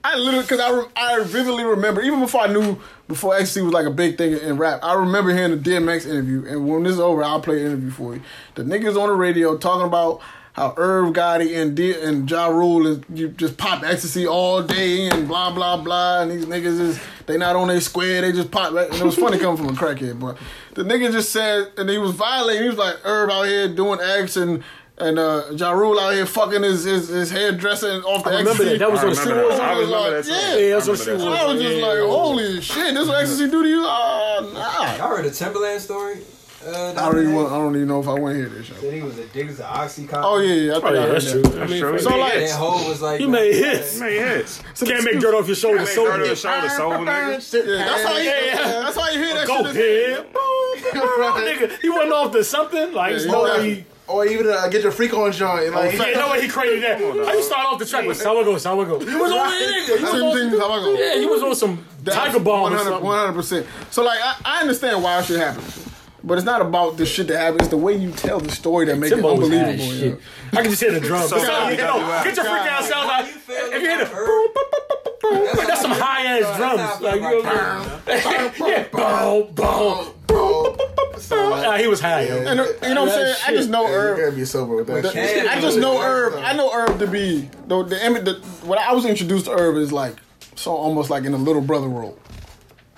[0.04, 3.88] I literally because I, I vividly remember even before I knew before XC was like
[3.88, 4.80] a big thing in rap.
[4.84, 7.90] I remember hearing the DMX interview, and when this is over, I'll play an interview
[7.90, 8.22] for you.
[8.56, 10.22] The niggas on the radio talking about
[10.54, 15.08] how Irv Gotti and D- and Ja Rule is you just pop ecstasy all day
[15.08, 18.52] and blah blah blah, and these niggas is they not on their square, they just
[18.52, 18.74] pop.
[18.74, 20.38] And it was funny coming from a crackhead, but
[20.74, 22.64] the nigga just said, and he was violating.
[22.64, 24.64] He was like Irv out here doing X and.
[25.02, 28.50] And uh, Ja Rule out here fucking his his, his hairdresser off the I remember
[28.52, 28.70] ecstasy.
[28.72, 28.80] that.
[28.80, 29.62] That was I on remember Street that.
[29.62, 30.58] I was like, yeah.
[30.58, 31.24] Yeah, that's I what she was.
[31.24, 31.86] I was just Yeah.
[31.86, 33.86] like, holy shit, this what ecstasy do to you?
[33.86, 34.96] Uh, nah.
[34.98, 36.18] Y'all heard the Timbaland story?
[36.66, 38.66] Uh, I don't even want, I don't even know if I want to hear this
[38.66, 38.76] shit.
[38.78, 40.22] Said he was addicted to Oxycontin.
[40.26, 41.44] Oh yeah, yeah, I think Oh, I yeah, heard that's that.
[41.54, 41.62] true.
[41.62, 42.00] I mean, true.
[42.00, 44.00] So like, That hoe was like, He made hits.
[44.02, 44.62] Man, hits.
[44.84, 45.82] Can't make dirt off your shoulders.
[45.82, 47.66] Make So dirt on your shoulder, sober nigga.
[47.66, 48.56] yeah, that's how you, Yeah.
[48.84, 50.20] that's how you hear that go shit.
[50.20, 50.26] ahead.
[50.90, 54.92] Nigga, he went off to something like Yeah, no he Or even uh, get your
[54.92, 55.74] freak on joint.
[55.74, 57.00] Like, yeah, no way he created that.
[57.00, 59.00] How you start off the track with Sour Go, Sour Go?
[59.00, 59.86] He was on nigga.
[59.98, 60.94] He was Same on, thing, how I go.
[60.94, 63.04] yeah, he was on some Tiger Bomb or something.
[63.04, 63.66] One hundred percent.
[63.92, 65.86] So like, I, I understand why shit happens,
[66.24, 67.62] but it's not about the shit that happens.
[67.62, 69.92] It's the way you tell the story that makes it Timbo was high unbelievable.
[69.94, 70.60] as yeah.
[70.60, 71.30] I can just hear the drums.
[71.30, 73.98] So- It sound like, you know, get your freak out sound like if you hear
[74.00, 77.02] the boom, boom, boom, boom, boom, like that's some high ass drums.
[77.02, 80.78] Like you know, yeah, boom, boom, boom.
[81.32, 82.38] Ah, he was high, yo.
[82.38, 83.36] And uh, you know what I'm saying?
[83.48, 85.48] I just know you gotta be sober with that shit.
[85.48, 86.36] I just know Irv.
[86.36, 88.34] I know Irv to be the the, image- the
[88.66, 90.16] what I was introduced to Irv is like
[90.56, 92.18] so almost like in a little brother role.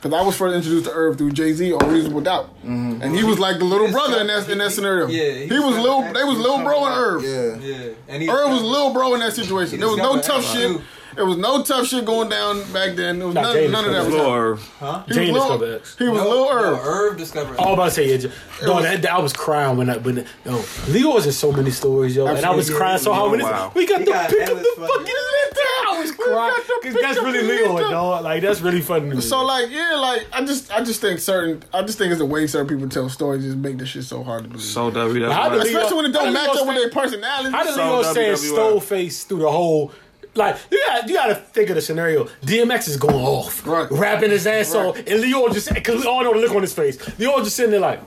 [0.01, 3.01] Because I was first introduced to Irv through Jay Z on Reasonable Doubt, mm-hmm.
[3.03, 5.07] and he was like the little brother in that in that scenario.
[5.07, 6.01] Yeah, he, he was was little.
[6.01, 7.23] They was little bro and Irv.
[7.23, 7.57] Yeah.
[7.87, 9.79] Yeah, and he Irv was little bro in that situation.
[9.79, 10.81] There was no tough shit.
[11.13, 13.19] There was no tough shit going down back then.
[13.19, 14.59] There was Nah, none, none of that was Discovered.
[14.79, 14.87] happening.
[14.87, 15.03] Lord.
[15.07, 15.97] He Jane was Lil- discovered X.
[15.97, 16.79] He was No, Lil no, Herb.
[16.85, 17.57] Irv discovered.
[17.57, 18.31] All about to say, yeah,
[18.63, 21.51] no, was- that, that, I was crying when I, when, yo, Leo was in so
[21.51, 24.05] many stories, yo, and I was crying so hard when Oh, it's, we got He
[24.05, 24.87] the got pick of the funny.
[24.87, 27.89] fucking I was We crying because that's really the Leo, Leo.
[27.91, 28.23] dog.
[28.23, 29.21] Like that's really funny to me.
[29.21, 32.25] So like yeah, like I just I just think certain I just think it's the
[32.25, 34.63] way certain people tell stories just make this shit so hard to believe.
[34.65, 35.31] So WWE.
[35.31, 37.51] How did Leo- Especially when it don't match up with their personality.
[37.51, 38.37] How did So Leo saying WWF.
[38.53, 39.91] stole face through the whole?
[40.33, 42.23] Like you got you got to think of the scenario.
[42.45, 43.91] DMX is going off, Right.
[43.91, 44.85] rapping his ass Right.
[44.85, 46.97] off, and Leo just because we all know the look on his face.
[47.19, 47.99] Leo just sitting there like,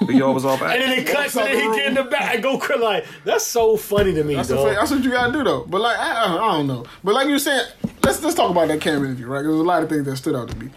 [0.00, 0.74] Leo was all back.
[0.74, 3.04] and then it cuts, and then he get in the back and go cry like
[3.24, 4.74] that's so funny to me, That's, dog.
[4.74, 5.64] that's what you gotta do though.
[5.64, 6.84] But like I, I, I don't know.
[7.04, 7.66] But like you were saying,
[8.02, 9.42] let's let's talk about that Cam interview, right?
[9.42, 10.70] There's a lot of things that stood out to me.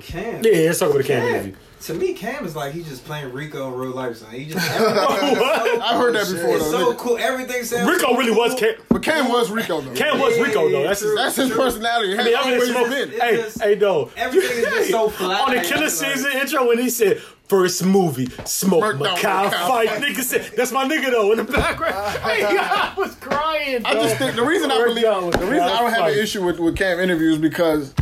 [0.00, 0.42] Cam.
[0.42, 1.34] yeah, let's talk about the camera Cam.
[1.34, 1.56] interview.
[1.82, 4.16] To me, Cam is like he's just playing Rico in real life.
[4.16, 4.30] Son.
[4.30, 6.92] He just I heard that before It's though.
[6.92, 7.18] so cool.
[7.18, 7.88] Everything sounds.
[7.90, 8.54] Rico so really was.
[8.58, 8.74] Cam.
[8.88, 9.94] But Cam was Rico though.
[9.94, 10.82] Cam was Rico though.
[10.84, 11.14] That's his.
[11.14, 12.12] That's his personality.
[12.14, 12.88] It I mean, I'm in always smoke.
[12.88, 13.10] been.
[13.10, 14.10] It's Hey, just- hey, though.
[14.16, 15.48] everything is just so flat.
[15.48, 19.50] On the Killa Season intro, when he said first movie, smoke Smoke, no, Macau Macau
[19.50, 20.02] fight, fight.
[20.02, 22.16] nigga said that's my nigga though in the background.
[22.22, 23.84] hey, I was crying.
[23.84, 26.18] I just think the reason I believe out with the reason I don't have an
[26.18, 27.92] issue with, with Cam interviews because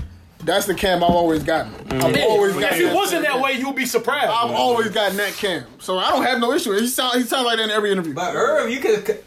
[0.45, 1.73] that's the Cam I've always gotten.
[1.87, 2.05] Mm.
[2.05, 2.65] I've always gotten.
[2.65, 2.87] If gotten.
[2.87, 4.27] it wasn't that way, you'd be surprised.
[4.27, 6.73] I've always gotten that Cam, so I don't have no issue.
[6.75, 8.13] He sound he sounds like that in every interview.
[8.13, 9.25] But Irv, you could.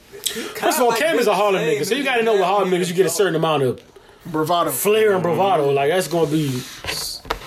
[0.55, 2.69] First of all, Cam is a Harlem nigga, so you got to know with Harlem
[2.69, 3.82] niggas, you get a certain amount of
[4.26, 4.69] Bravado.
[4.69, 5.72] flair and bravado.
[5.72, 6.61] Like that's gonna be.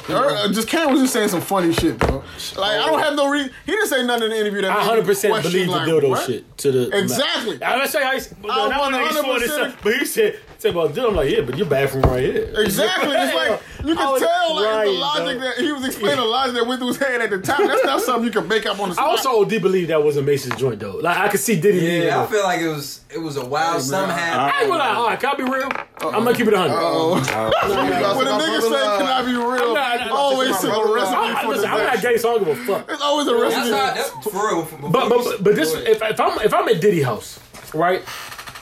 [0.08, 2.22] Uh, just Cam was just saying some funny shit, bro.
[2.56, 3.50] Like I don't have no reason.
[3.64, 6.10] He didn't say nothing in the interview that I hundred percent believe the like, dildo
[6.10, 6.26] what?
[6.26, 7.54] shit to the Exactly.
[7.54, 10.94] I'm gonna say how he, I not swore this 100% but he said said about
[10.94, 11.08] dildo.
[11.08, 12.52] I'm like, yeah, but your bathroom right here.
[12.56, 13.14] Exactly.
[13.14, 15.40] It's like you can was tell like the logic dog.
[15.42, 17.66] that he was explaining the logic that went through his head at the time.
[17.66, 19.06] That's not something you can make up on the spot.
[19.06, 20.96] I also OD believe that wasn't Mason's joint though.
[20.96, 21.80] Like I could see Diddy.
[21.80, 24.46] leading Yeah, I feel like it was it was a wild somehow.
[24.46, 24.94] I ain't gonna lie.
[24.94, 25.68] All right, can I be real?
[26.00, 26.76] I'm gonna keep it a hundred.
[26.78, 27.14] Oh.
[28.16, 31.42] when a nigga say, "Can I be real?" not- I'm always this a recipe I,
[31.42, 32.90] for listen, I'm not gay, so I don't give a fuck.
[32.90, 33.70] It's always a That's recipe.
[33.70, 34.90] not that's for real.
[34.90, 37.38] But but, but this if if I'm if I'm at Diddy house,
[37.74, 38.02] right,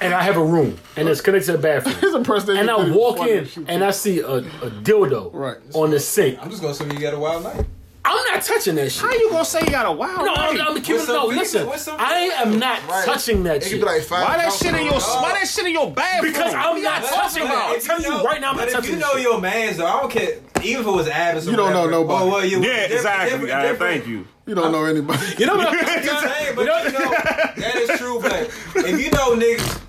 [0.02, 2.56] and I have a room and it's connected to the bathroom, Here's a person.
[2.56, 5.56] and I walk in and I see a, a dildo Right.
[5.74, 7.66] on the sink, I'm just gonna assume you got a wild night.
[8.04, 9.00] I'm not touching that shit.
[9.00, 10.24] How you gonna say you got a wild night?
[10.26, 10.66] No, I'm, night?
[10.70, 11.26] I'm keeping With no.
[11.26, 11.68] Listen,
[12.00, 13.04] I am not Right.
[13.04, 14.24] touching that It shit be like five.
[14.26, 16.32] Why that shit in your on- why that shit in your bathroom?
[16.32, 17.48] because I'm not What touching it.
[17.48, 19.22] I'm telling you right now, I'm but not if you know shit.
[19.22, 20.38] your man's though, I don't care.
[20.64, 22.24] Even if it was Abbas, or You don't know nobody.
[22.24, 23.30] Oh, well, you, Yeah, different- exactly.
[23.38, 24.26] different- different- thank you.
[24.46, 25.20] You don't know anybody.
[25.38, 25.78] You don't know what?
[25.88, 28.20] I'm I'm saying, but know- you know that is true.
[28.20, 28.32] But
[28.84, 29.80] if you know niggas,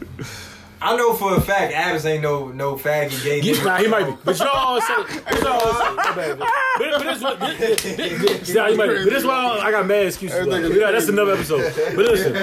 [0.84, 3.40] I know for a fact Abbas ain't no no faggy gay.
[3.40, 3.80] Yeah, nigga.
[3.80, 4.18] he might be.
[4.26, 5.24] But you know what I'm saying?
[5.34, 5.96] You know what I'm?
[5.96, 8.88] My bad, But, but this what this, this, this, this, nah, might.
[8.88, 10.38] But this why I got mad excuses.
[10.40, 10.54] About.
[10.56, 11.74] Everything is Yeah, that's another episode.
[11.96, 12.34] But listen,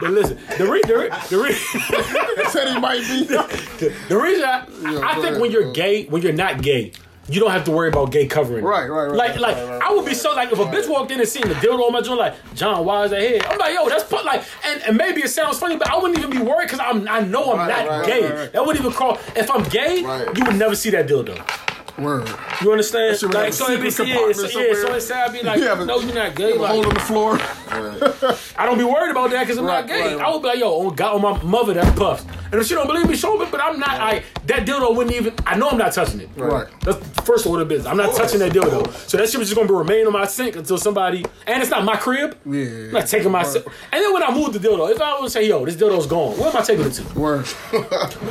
[0.00, 0.38] but, listen.
[0.56, 1.52] The re, the re, the, re,
[2.50, 3.24] Said he might be.
[4.08, 5.72] the reason I, I go think ahead, when you're bro.
[5.72, 6.92] gay, when you're not gay.
[7.30, 8.64] You don't have to worry about gay covering.
[8.64, 10.88] Right, right, right, Like, like right, right, I would be so like if a bitch
[10.88, 13.40] walked in and seen the dildo on my joint, like John, why is that here?
[13.48, 16.18] I'm like, yo, that's put like, and, and maybe it sounds funny, but I wouldn't
[16.18, 18.22] even be worried because I'm I know I'm not gay.
[18.52, 19.18] That wouldn't even call.
[19.36, 21.36] If I'm gay, you would never see that dildo.
[22.00, 22.28] Word.
[22.62, 23.18] You understand?
[23.18, 26.00] shit Like so, it'd be, yeah, so, yeah, so inside I'd be like, but- no,
[26.00, 26.56] you're not gay.
[26.56, 27.38] Hole Like, on the floor.
[28.58, 30.00] I don't be worried about that because I'm Right, not gay.
[30.08, 30.26] right, right.
[30.26, 32.24] I would be like, yo, on God, on my mother, that puffs.
[32.52, 33.46] And if she don't believe me, show me.
[33.50, 33.90] But I'm not.
[33.90, 35.32] I that dildo wouldn't even.
[35.46, 36.28] I know I'm not touching it.
[36.36, 36.66] Right.
[36.80, 37.86] That's the first order of business.
[37.86, 38.92] I'm not touching that dildo.
[39.08, 41.24] So that shit was just gonna be remain on my sink until somebody.
[41.46, 42.36] And it's not my crib.
[42.44, 42.64] Yeah.
[42.64, 43.42] I'm not taking my.
[43.44, 43.54] And
[43.92, 46.48] then when I move the dildo, if I would say, yo, this dildo's gone, where
[46.48, 47.18] am I taking it to?
[47.18, 47.46] Word.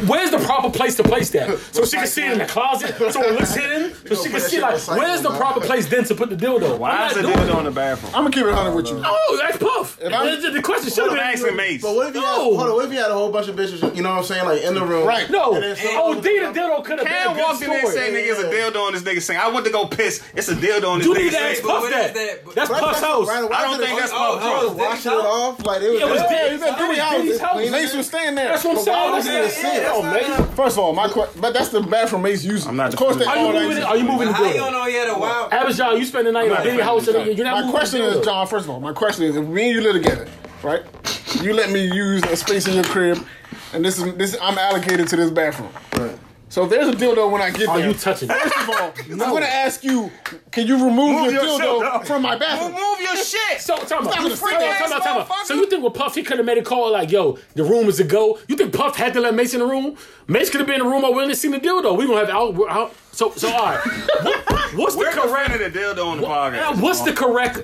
[0.07, 1.57] Where's the proper place to place that?
[1.71, 2.95] So she can see it in the closet.
[3.13, 3.93] So it looks hidden.
[4.15, 6.77] So she can see like where's the proper place then to put the dildo?
[6.77, 8.11] Why is not it dildo in the bathroom?
[8.15, 9.01] I'm gonna keep it 100 with you.
[9.05, 9.97] Oh, that's puff.
[9.99, 11.55] The, the question should I'm have asking been.
[11.57, 11.83] mates.
[11.83, 12.55] But what if you had, No.
[12.55, 14.23] hold on, what if you had a whole bunch of bitches, you know what I'm
[14.23, 15.05] saying, like in the room?
[15.07, 15.29] Right.
[15.29, 17.61] No, And then some- OD oh, the dildo could have been Cam a good walked
[17.61, 18.07] in there and story.
[18.09, 20.21] "Nigga, it's a dildo on this nigga sing." I went to go piss.
[20.35, 22.05] It's a dildo on this You nigga need to ask Puff that.
[22.07, 22.45] is that?
[22.45, 23.29] But- That's Right, Puff's house.
[23.29, 24.63] I don't think that's Oh, Puff's oh, house.
[24.69, 26.01] oh, Washing it off, like it was.
[26.01, 26.29] It was Yeah.
[26.29, 26.53] dead.
[26.53, 27.11] It's at Diddy house.
[27.17, 27.69] Diddy's house.
[27.69, 28.49] Mace was staying there.
[28.49, 29.13] That's what I'm But why saying.
[29.13, 29.83] was he in the That's- sink?
[29.83, 30.47] yeah, oh, man.
[30.55, 32.67] First of all, my que- but that's the bathroom Mace uses.
[32.67, 34.27] I'm not Of course, they defending Are you moving?
[34.27, 35.53] Are you moving the How you don't know he had a wild?
[35.53, 37.61] Average John, you spend the night in a not big house, and you're not My
[37.61, 38.25] moving question is, dildo.
[38.25, 38.47] John.
[38.47, 40.27] First of all, my question is: If me and you live together,
[40.63, 40.83] right?
[41.41, 43.25] You let me use a space in your crib,
[43.73, 44.35] and this is this.
[44.41, 45.69] I'm allocated to this bathroom.
[46.49, 47.87] So if there's a dildo when I get Are there.
[47.89, 48.35] you touching it?
[48.35, 50.11] First of all, I'm going to ask you:
[50.51, 52.71] Can you remove Move your your dildo shit, from my Move, bathroom?
[52.71, 53.61] move your shit.
[53.61, 54.15] So, time out.
[54.19, 55.45] You freak freak out, ass time out, time out.
[55.47, 57.87] So you think with Puff, he could have made a call like, "Yo, the room
[57.87, 59.95] is a go." You think Puff had to let Mace in the room?
[60.27, 61.05] Mace could have been in the room.
[61.05, 61.95] I wouldn't have seen the dildo.
[61.95, 62.55] We gonna have out.
[62.69, 63.79] out so, so all right.
[64.23, 65.51] What, what's We're correct?
[65.57, 66.81] the dildo on the Now, podcast.
[66.81, 67.63] what's the correct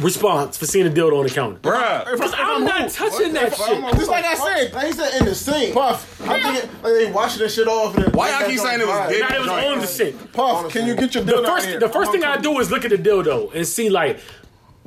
[0.00, 1.58] response for seeing a dildo on the counter.
[1.60, 2.10] Bruh.
[2.12, 3.94] Because I'm not touching that shit.
[3.94, 5.74] Just like I said, he's said in the sink.
[5.74, 6.20] Puff.
[6.20, 7.96] I'm thinking like, they washing the shit off.
[7.96, 9.20] And Why y'all keep saying it was dick?
[9.20, 10.32] Nah, it was on the sink.
[10.32, 12.84] Puff, can you get your dildo The first, the first thing I do is look
[12.84, 14.20] at the dildo and see like,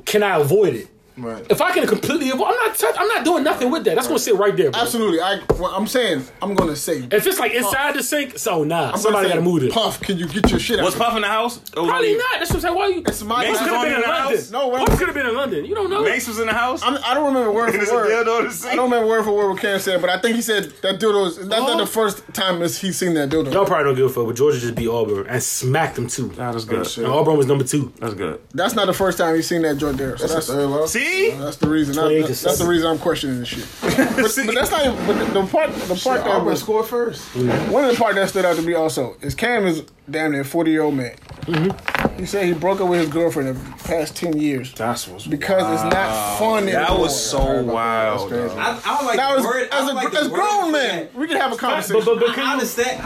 [0.04, 0.88] can I avoid it?
[1.16, 1.44] Right.
[1.50, 2.76] If I can completely avoid, I'm not.
[2.76, 3.94] Touch, I'm not doing nothing with that.
[3.94, 4.12] That's right.
[4.12, 4.70] gonna sit right there.
[4.70, 4.80] Bro.
[4.80, 5.20] Absolutely.
[5.20, 5.40] I.
[5.58, 6.24] Well, I'm saying.
[6.40, 7.06] I'm gonna say.
[7.10, 7.96] If it's like inside puff.
[7.96, 8.92] the sink, so nah.
[8.92, 9.72] I'm somebody gotta move it.
[9.72, 10.78] Puff, can you get your shit?
[10.78, 11.58] out Was Puff in the house?
[11.70, 12.26] Probably not.
[12.38, 12.74] That's what I'm saying.
[12.74, 13.02] Why you?
[13.06, 13.44] It's my.
[13.44, 14.44] Mace could have been in, in London.
[14.52, 15.64] No, Puff could have been in London.
[15.66, 16.02] You don't know.
[16.02, 16.82] Mace was in the house.
[16.82, 18.12] I'm, I do not remember word for word.
[18.12, 20.98] I don't remember word for word what Cam said, but I think he said that
[20.98, 21.48] dildo is.
[21.48, 21.66] That's oh.
[21.66, 23.52] not the first time he's seen that dildo.
[23.52, 26.28] Y'all probably don't give a fuck, but Georgia just beat Auburn and smacked him too.
[26.38, 26.86] Nah, that's good.
[27.04, 27.92] Oh, Auburn was number two.
[27.98, 28.40] That's good.
[28.54, 30.16] That's not the first time he's seen that Jordan.
[30.16, 31.01] So that's, see.
[31.02, 31.98] See, no, that's the reason.
[31.98, 33.66] I, that, that's the reason I'm questioning this shit.
[33.82, 35.06] But, but that's not.
[35.06, 37.34] But the part, the part shit, that I'm gonna score first.
[37.34, 40.44] One of the part that stood out to me also is Cam is damn near
[40.44, 41.14] 40 year old man.
[41.42, 42.18] Mm-hmm.
[42.18, 44.72] He said he broke up with his girlfriend in the past 10 years.
[44.74, 46.66] That's what's because it's not fun.
[46.66, 47.00] That anymore.
[47.00, 48.32] was so wild.
[48.32, 49.42] I, I, don't like that.
[49.42, 49.74] the.
[49.74, 52.04] As, I as, a, grown man, we can have a conversation.
[52.04, 53.02] But, but, but I understand.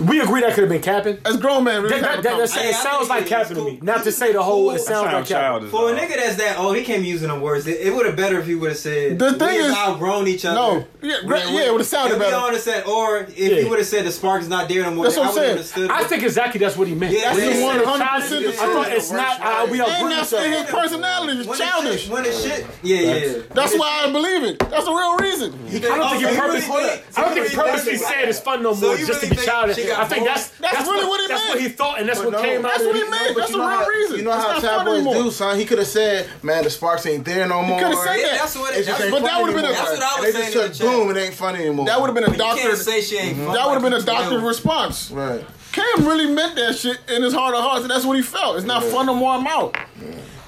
[0.00, 1.18] We agree that could have been capping.
[1.24, 3.66] As grown man, really that, that, that, that, hey, it sounds like capping cool.
[3.66, 3.80] to me.
[3.82, 4.76] Not to say the whole, cool.
[4.76, 5.68] it sounds like capping.
[5.68, 7.66] For a nigga that's that old, he came using the words.
[7.66, 10.26] It, it would have better if he would have said the thing we is outgrown
[10.26, 10.54] each other.
[10.54, 12.34] No, yeah, yeah, it would have sounded better.
[12.36, 13.60] If have said, or if yeah.
[13.60, 15.50] he would have said the spark is not there no more, that's what I'm saying.
[15.50, 17.12] Understood I think exactly that's what he meant.
[17.12, 18.46] Yeah, that's yeah, one hundred percent.
[18.46, 19.70] I thought it's not.
[19.70, 19.92] We agree.
[19.92, 22.08] And that's his personality is childish.
[22.08, 23.42] When it's shit, yeah, yeah.
[23.50, 24.58] That's why I believe it.
[24.60, 25.52] That's the real reason.
[25.90, 29.89] I don't think he purposely said it's fun no more just to be childish.
[29.98, 31.54] I think that's that's, that's really what, what it that's meant.
[31.54, 32.78] what he thought, and that's but what no, came that's out.
[32.78, 33.36] That's what he meant.
[33.36, 34.16] That's the real how, reason.
[34.18, 35.58] You know how tabloids do, son.
[35.58, 38.16] He could have said, "Man, the sparks ain't there no more." He could have said
[38.24, 38.38] that.
[38.38, 38.76] That's what.
[38.76, 39.64] It, that's, but that would have been.
[39.64, 40.46] A, that's what I was saying.
[40.46, 41.10] They just said, boom.
[41.10, 41.86] It ain't funny anymore.
[41.86, 42.76] That would have been a doctor.
[42.76, 43.00] Say.
[43.00, 43.52] Mhm.
[43.52, 45.10] That would have been a doctor's response.
[45.10, 45.44] Right.
[45.72, 48.56] Cam really meant that shit in his heart of hearts, and that's what he felt.
[48.56, 48.90] It's not yeah.
[48.90, 49.76] fun to warm out.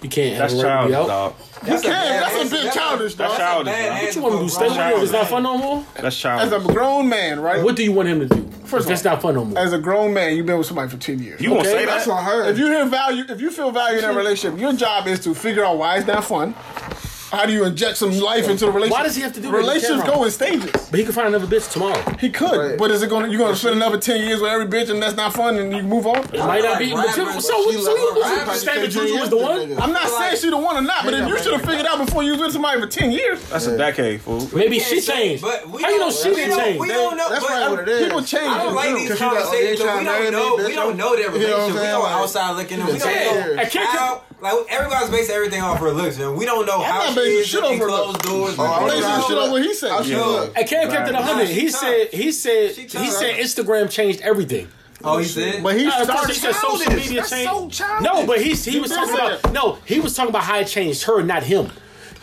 [0.03, 0.39] You can't.
[0.39, 1.35] That's childish, dog.
[1.65, 2.21] That's you can.
[2.21, 3.25] That's a bit that's childish, though.
[3.25, 3.93] That's childish, bro.
[3.93, 4.49] What you want to do?
[4.49, 5.03] Stay with you?
[5.03, 5.87] It's not fun no more?
[5.95, 6.53] That's childish.
[6.53, 7.63] As a grown man, right?
[7.63, 8.49] What do you want him to do?
[8.65, 9.59] First that's not fun no more.
[9.59, 11.41] As a grown man, you've been with somebody for 10 years.
[11.41, 11.57] You okay?
[11.57, 11.87] won't say that?
[11.87, 12.49] That's on her.
[12.49, 15.35] If you hear value, if you feel value in that relationship, your job is to
[15.35, 16.55] figure out why it's not fun,
[17.33, 18.93] how do you inject some life into the relationship?
[18.99, 19.57] Why does he have to do that?
[19.57, 20.71] Relationships go in stages.
[20.91, 21.99] But he could find another bitch tomorrow.
[22.21, 22.79] He could, Right.
[22.79, 23.25] but is it going?
[23.25, 25.57] to You going to spend another ten years with every bitch, and that's not fun,
[25.57, 26.19] and you move on?
[26.19, 26.91] It might not be.
[26.93, 27.87] But Right, right, so, so, so you
[28.21, 28.39] Right, right.
[28.43, 29.81] understand that Juju was the one?
[29.81, 32.05] I'm not saying she the one or not, but if you should have figured out
[32.05, 33.41] before you was with somebody for ten years.
[33.49, 34.47] That's a decade, fool.
[34.53, 35.41] Maybe she changed.
[35.43, 36.81] But we How you know don't- she we didn't don't- change?
[36.81, 37.29] We don't know.
[37.31, 38.05] That's but- what it is.
[38.05, 38.47] People change.
[38.53, 39.81] I don't like these conversations.
[39.81, 40.57] We don't know.
[40.67, 41.73] We don't know their relationship.
[41.73, 41.95] We saying?
[41.97, 42.87] outside looking in.
[42.87, 46.99] We don't like everybody's basing everything off her looks, and we don't know I'm how
[46.99, 48.57] not she basing is shit in closed doors.
[48.59, 49.91] Oh, I'm basing shit on what he said.
[49.93, 50.59] I should look.
[50.59, 51.49] And Cam kept it Nah, hundred.
[51.49, 51.81] He tough.
[51.81, 53.07] said he said he tough.
[53.09, 54.67] said Instagram changed everything.
[55.05, 55.63] Oh, he said.
[55.63, 56.35] But he Uh, of course, started.
[56.35, 56.97] he said social childish.
[57.05, 57.51] media That's changed.
[57.51, 58.05] so childish.
[58.13, 59.79] no, but he's, he was talking say about no.
[59.85, 61.71] He was talking about how it changed her, not him.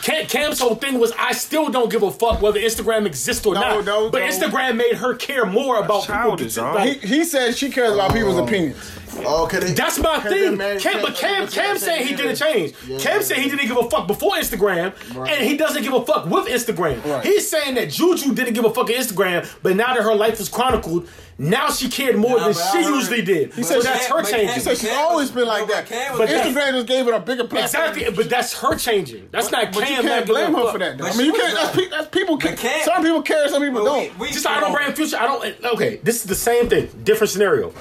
[0.02, 3.60] Cam's whole thing was I still don't give a fuck whether Instagram exists or No,
[3.62, 3.86] not.
[3.86, 4.28] no, but no.
[4.28, 6.38] Instagram made her care more about people.
[6.84, 8.46] He, he said she cares about people's oh.
[8.46, 8.78] opinions.
[9.18, 9.60] Oh, okay.
[9.74, 10.58] That's my thing.
[10.80, 12.74] Cam, but Cam, Cam said he didn't change.
[12.88, 12.98] Yeah.
[13.00, 15.32] Cam said he didn't give a fuck before Instagram, right.
[15.32, 17.04] and he doesn't give a fuck with Instagram.
[17.06, 17.26] Right.
[17.26, 20.40] He's saying that Juju didn't give a fuck at Instagram, but now that her life
[20.40, 23.54] is chronicled, now she cared more than she heard, usually did.
[23.54, 24.56] He said that's her changing.
[24.56, 25.90] He said she's always been like that.
[25.90, 27.64] But, but Instagram just gave it a bigger platform.
[27.64, 29.30] Exactly, but that's her changing.
[29.32, 30.04] That's but, not but Cam.
[30.04, 31.02] you can't blame her for that.
[31.02, 31.54] I mean, you can't.
[31.54, 32.38] That's, pe- that's people.
[32.38, 34.20] Can, Cam, some people care, some people don't.
[34.20, 35.18] We, just I don't brand future.
[35.18, 35.66] I don't.
[35.74, 37.74] Okay, this is the same thing, different scenario.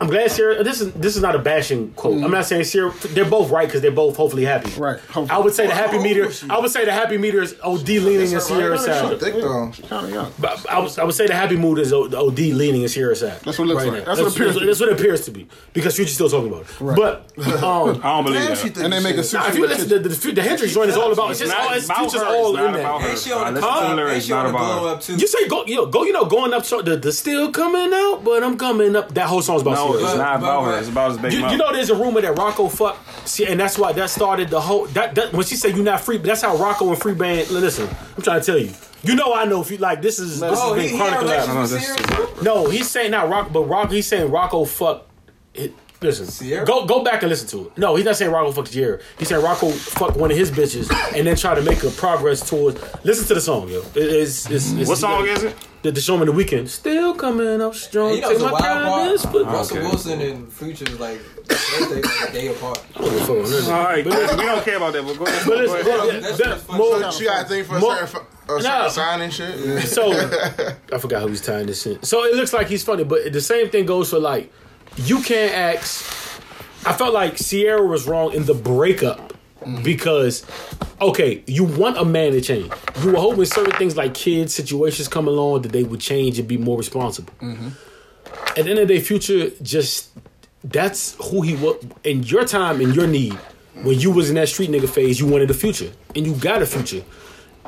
[0.00, 0.62] I'm glad Ciara.
[0.62, 2.14] This is this is not a bashing quote.
[2.14, 2.24] Mm.
[2.24, 2.92] I'm not saying Ciara.
[3.08, 4.70] They're both right because they're both hopefully happy.
[4.80, 5.00] Right.
[5.00, 5.30] Hopefully.
[5.30, 6.30] I would say the happy oh, meter.
[6.48, 9.18] I would say the happy meter is OD leaning in Ciara side.
[9.18, 9.72] Thick though.
[9.88, 10.32] Kind of young.
[10.38, 13.40] But I would, I would say the happy mood is OD leaning in Ciara side.
[13.40, 14.04] That's what it looks right like.
[14.04, 14.66] That's, that's, what appears.
[14.66, 16.80] That's, what it appears to be because Future's still talking about it.
[16.80, 16.96] Right.
[16.96, 18.76] But um, I don't believe that.
[18.78, 20.96] And they make a nah, if you listen, the, the, the, the Hendrix joint is
[20.96, 21.32] all about.
[21.32, 21.72] It's just all.
[21.72, 23.02] It's Future's all in that.
[23.02, 24.08] Ain't she on the collar?
[24.10, 25.16] Ain't she on the glow up too?
[25.16, 25.66] You say go.
[25.66, 26.04] You go.
[26.04, 26.64] You know going up.
[26.68, 29.12] The the still coming out, but I'm coming up.
[29.14, 30.06] That whole song's about about her.
[30.08, 30.78] It's not about her.
[30.78, 31.52] It's about his big you, mouth.
[31.52, 33.28] You know, there's a rumor that Rocco fucked.
[33.28, 34.86] See, and that's why that started the whole.
[34.88, 37.50] That, that when she said you're not free, but that's how Rocco and Free Band.
[37.50, 38.72] Listen, I'm trying to tell you.
[39.02, 42.42] You know, I know if you like this is this oh, has been chronicled.
[42.42, 43.92] No, he's saying not Rocco, but Rocco.
[43.92, 45.10] He's saying Rocco fucked.
[45.54, 46.64] It, Listen, Ciara?
[46.64, 47.78] go go back and listen to it.
[47.78, 49.00] No, he's not saying Rocco fucked Ciara.
[49.18, 52.48] He's saying Rocco fucked one of his bitches and then try to make a progress
[52.48, 52.80] towards.
[53.04, 53.80] Listen to the song, yo.
[53.80, 55.56] It, it's, it's, it's, what song is it?
[55.80, 58.14] Did the showman the weekend still coming up strong?
[58.14, 59.44] You know, Take my time, but oh, okay.
[59.44, 62.84] Russell Wilson and Future like like a day apart.
[62.96, 65.04] All right, but listen, we don't care about that.
[65.04, 65.42] But go ahead.
[65.46, 66.22] But listen, go ahead.
[66.24, 68.88] That's, that's, more, so she got a thing for more, a certain, a certain nah.
[68.88, 69.58] sign shit.
[69.58, 69.80] Yeah.
[69.80, 70.10] So
[70.92, 72.02] I forgot who he's tying this in.
[72.02, 74.52] So it looks like he's funny, but the same thing goes for like
[74.96, 76.04] you can't ask.
[76.84, 79.32] I felt like Ciara was wrong in the breakup
[79.82, 80.44] because,
[81.00, 82.72] okay, you want a man to change.
[83.02, 86.46] You were hoping certain things like kids, situations come along that they would change and
[86.46, 87.32] be more responsible.
[87.40, 87.68] Mm-hmm.
[88.48, 90.10] At the end of the day, Future just
[90.64, 93.34] that's who he was in your time in your need
[93.82, 95.20] when you was in that street nigga phase.
[95.20, 97.04] You wanted a future, and you got a future.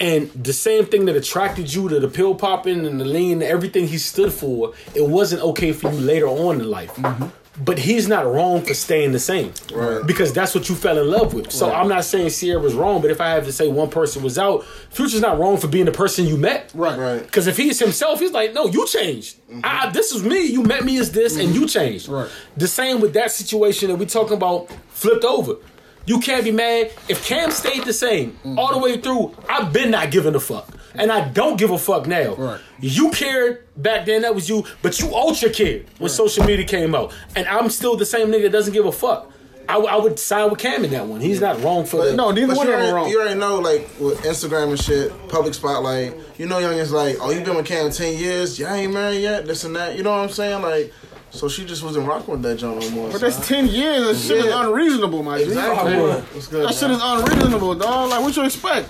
[0.01, 3.43] And the same thing that attracted you to the pill popping and the lean, and
[3.43, 6.95] everything he stood for, it wasn't okay for you later on in life.
[6.95, 7.27] Mm-hmm.
[7.59, 9.53] But he's not wrong for staying the same.
[9.75, 10.07] Right.
[10.07, 11.51] Because that's what you fell in love with.
[11.51, 14.23] So I'm not saying Ciara was wrong, but if I have to say one person
[14.23, 16.71] was out, Future's not wrong for being the person you met.
[16.75, 16.99] Right.
[16.99, 17.23] Right.
[17.23, 19.37] Because if he's himself, he's like, no, you changed.
[19.49, 19.61] Mm-hmm.
[19.65, 20.47] I, this is me.
[20.47, 21.67] You met me as this, and you mm-hmm.
[21.67, 22.09] changed.
[22.09, 22.31] Right.
[22.57, 25.57] The same with that situation that we talking about flipped over.
[26.07, 28.59] You can't be mad if Cam stayed the same mm-hmm.
[28.59, 29.37] all the way through.
[29.49, 32.35] I've been not giving a fuck, and I don't give a fuck now.
[32.35, 32.61] Right.
[32.81, 36.95] You cared back then, that was you, but you ultra cared when social media came
[36.95, 39.31] out, and I'm still the same nigga that doesn't give a fuck.
[39.69, 41.21] I, I would side with Cam in that one.
[41.21, 43.09] He's not wrong for the, No, neither But one of them are wrong.
[43.09, 46.15] you already know, like with Instagram and shit, public spotlight.
[46.39, 49.21] You know, young is like, oh, you been with Cam ten years, y'all ain't married
[49.21, 49.97] yet, this and that.
[49.97, 50.61] You know what I'm saying?
[50.63, 50.93] Like,
[51.31, 53.11] so she just wasn't rocking with that joint no more.
[53.11, 53.31] But son.
[53.31, 54.29] that's ten years.
[54.29, 55.45] That shit is unreasonable, my G.
[55.45, 55.93] exactly.
[55.93, 56.21] Yeah.
[56.21, 56.69] What's good?
[56.69, 58.11] That shit is unreasonable, dog.
[58.11, 58.89] Like, what you expect?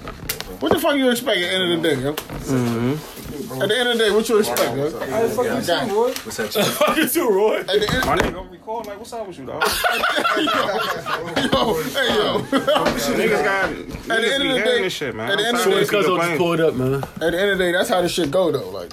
[0.61, 2.13] What the fuck you expect at the end of the day, yo?
[2.15, 3.63] Mm-hmm.
[3.63, 4.91] At the end of the day, what you expect, yo?
[5.11, 5.89] How the fuck you too, it.
[5.89, 6.09] boy?
[6.25, 6.53] What's that?
[6.79, 7.61] fuck you too, Roy.
[7.61, 9.63] At the end, My nigga record like, what's up with you, dog?
[9.63, 9.69] yo,
[11.83, 12.41] hey, yo.
[13.17, 15.31] niggas got At niggas the end of the day- shit, man.
[15.31, 16.39] at the end of the this day- Cuz nigga just playing.
[16.39, 16.95] pulled up, man.
[16.95, 18.69] At the end of the day, that's how this shit go, though.
[18.71, 18.93] Like,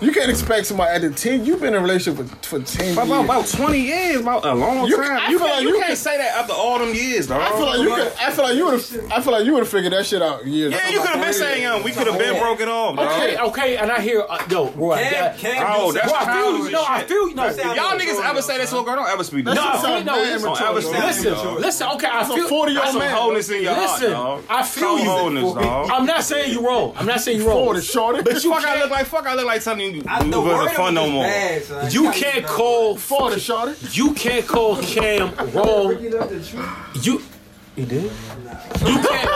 [0.00, 1.44] you can't expect somebody at the ten.
[1.44, 3.24] You've been in a relationship for, for ten About, years.
[3.24, 5.18] about 20 years, about a long You- time.
[5.18, 7.26] I you feel can't, like you you can't could- say that after all them years,
[7.26, 7.40] dog.
[7.40, 8.12] I feel like you could.
[8.20, 9.12] I feel like you would.
[9.12, 10.72] I feel like you would have figured that shit out years.
[10.72, 13.08] yeah, you could have been saying, um, we could have been broken off, dog.
[13.12, 14.96] Okay, okay, and I hear, uh, yo, Roy.
[14.98, 16.70] Cam, I- Cam Oh, do that's Bro, I feel childish you.
[16.72, 17.34] No, I feel you.
[17.34, 19.54] No, If y'all niggas ever say though, that to a girl, don't ever speak No,
[19.54, 21.02] no, no, listen, immature, ever say dog.
[21.02, 21.60] that.
[21.60, 22.48] listen, Okay, I feel.
[22.48, 23.14] 40 year old some man.
[23.14, 24.58] wholeness in your Listen, heart, dog.
[24.58, 25.54] I feel Some you.
[25.54, 25.90] dog.
[25.92, 26.92] I'm not saying you wrong.
[26.96, 27.64] I'm not saying you wrong.
[27.64, 28.22] Forty, shorty.
[28.22, 29.26] But you Fuck, I look like fuck.
[29.26, 31.24] I look like something you I, the wasn't word fun no more.
[31.24, 31.90] Bad, son.
[31.92, 33.74] you can't call Forty, shorty.
[33.92, 35.98] you can't call Cam wrong.
[36.00, 37.20] You
[37.76, 38.10] you did.
[38.86, 39.30] You can't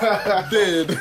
[0.50, 0.98] Dead.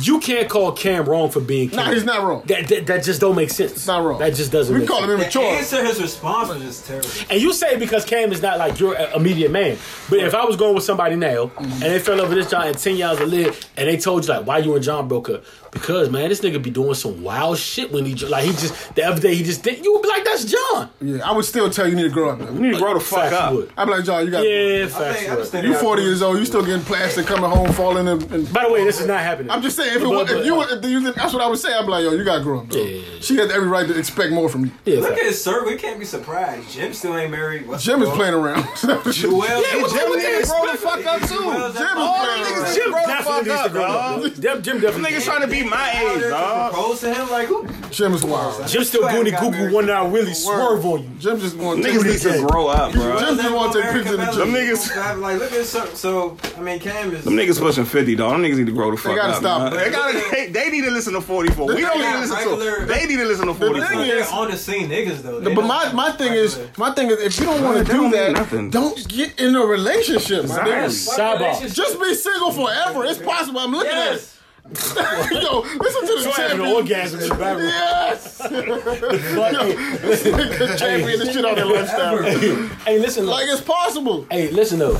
[0.00, 1.76] you can't call Cam wrong for being Cam.
[1.76, 2.42] nah, he's not wrong.
[2.46, 3.72] That, that that just don't make sense.
[3.72, 4.18] It's not wrong.
[4.18, 4.72] That just doesn't.
[4.72, 5.10] We make call sense.
[5.10, 5.44] him The immature.
[5.44, 7.08] answer, his response was just terrible.
[7.30, 9.78] And you say because Cam is not like your immediate man.
[10.10, 11.62] But if I was going with somebody now mm-hmm.
[11.72, 14.34] and they fell over this John and 10 years a live and they told you
[14.34, 15.44] like why you and John broke up?
[15.72, 18.94] Because man, this nigga be doing some wild shit when he ju- like he just
[18.94, 20.90] the other day he just did you would be like, that's John.
[21.00, 22.38] Yeah, I would still tell you you need to grow up.
[22.38, 22.54] Man.
[22.54, 23.52] You need to grow the fuck Facts up.
[23.54, 23.70] would.
[23.76, 24.40] I'm like, John, you got.
[24.40, 25.40] Yeah, I facts think, I would.
[25.40, 26.38] just think You 40 years old.
[26.38, 28.34] You still getting plastic, coming home, falling in.
[28.34, 29.50] in By the way, this is not happening.
[29.50, 31.46] I'm just saying, if, it But- was, if you, were- if you, that's what I
[31.48, 31.72] would say.
[31.72, 32.68] I'd be like, yo, you gotta grow up.
[32.70, 32.78] Though.
[32.82, 33.02] Yeah.
[33.20, 34.70] She has every right to expect more from you.
[34.84, 35.20] yeah, Look facts.
[35.20, 35.64] at his sir.
[35.66, 36.70] We can't be surprised.
[36.70, 37.66] Jim still ain't married.
[37.66, 38.62] What's Jim is playing around.
[38.82, 41.34] Joel, Jim need to grow the fuck up too.
[41.34, 42.62] Joel's Jim is out playing there.
[42.62, 42.74] around.
[42.74, 44.22] Jim grow the Definitely fuck needs to up, grow up.
[44.34, 45.10] Jim, Jim definitely.
[45.10, 46.68] Niggas trying to be my Out age, there to.
[46.72, 47.66] Propose to him like who?
[47.90, 48.66] Jim is wild.
[48.68, 51.10] Jim still booty Google one now really swerve on you.
[51.18, 53.18] Jim just want to Niggas need to grow up, bro.
[53.20, 54.54] Jim just want to take pictures of the Them gym.
[54.54, 58.32] niggas- like look at so, so I mean Cam is Them niggas pushing 50, dog.
[58.32, 59.38] Them niggas need to grow the fuck They gotta up.
[59.38, 59.72] stop.
[59.72, 59.72] man.
[59.84, 61.66] They, gotta, they, they need to listen to 44.
[61.66, 64.00] We don't need to listen Regular- to They need to listen to thing 44.
[64.02, 65.40] is- they're on the scene niggas though.
[65.40, 67.84] They But don't- my, my thing is my thing is if you don't want to
[67.84, 68.70] do don't mean that, nothing.
[68.70, 70.46] don't get in a relationship.
[70.48, 70.84] my nigga.
[70.84, 71.46] Exactly.
[71.46, 71.74] Sidebar.
[71.74, 73.04] Just be single forever.
[73.04, 73.60] It's possible.
[73.60, 74.10] I'm looking yes.
[74.10, 74.32] at it.
[75.42, 76.74] Yo, listen to the So having an champion.
[76.74, 77.62] orgasm in the background.
[77.62, 78.38] Yes.
[78.38, 79.76] But, hey,
[80.08, 82.20] listen, champion the shit on their lifestyle.
[82.24, 84.26] hey, listen, Like it's possible.
[84.28, 84.98] Hey, listen though.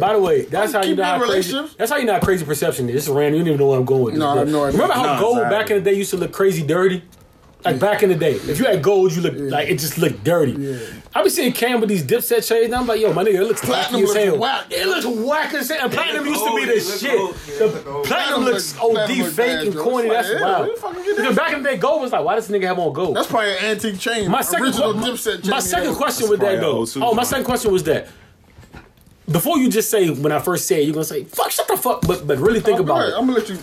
[0.00, 1.68] By the way, that's how you Keep know how crazy.
[1.76, 2.94] That's how you know how crazy perception is.
[2.94, 3.34] This is random.
[3.34, 4.20] You don't even know where I'm going with this.
[4.20, 4.64] No, I have but no.
[4.66, 5.58] Remember how No, gold exactly.
[5.58, 7.02] back in the day used to look crazy dirty?
[7.64, 10.24] Like back in the day, if you had gold, you look like it just looked
[10.24, 10.52] dirty.
[11.14, 13.44] I be seeing Cam with these dipset shades, and I'm like, yo, my nigga, it
[13.44, 14.38] looks Platinum tacky as looks hell.
[14.38, 14.64] whack.
[14.68, 15.78] It looks whack as hell.
[15.84, 16.68] And platinum used to be old.
[16.68, 17.20] the shit.
[17.20, 17.36] old.
[17.46, 20.08] Yeah, it The platinum Platinum looks look- OD platinum look fake bad, and corny.
[20.08, 20.66] It's That's like, yeah, wild.
[20.66, 22.34] where the fuck you get Because that back in the day, gold was like, why
[22.34, 23.16] does this nigga have on gold?
[23.16, 24.28] That's probably an antique chain.
[24.28, 25.50] My second, original que- dipset chain.
[25.52, 27.06] my second question with that probably though.
[27.06, 28.08] Oh, my second question was that.
[29.30, 31.76] Before you just say when I first said it, you're gonna say fuck, shut the
[31.76, 33.10] fuck, but but really think go about ahead.
[33.10, 33.16] it.
[33.16, 33.58] I'm gonna let you.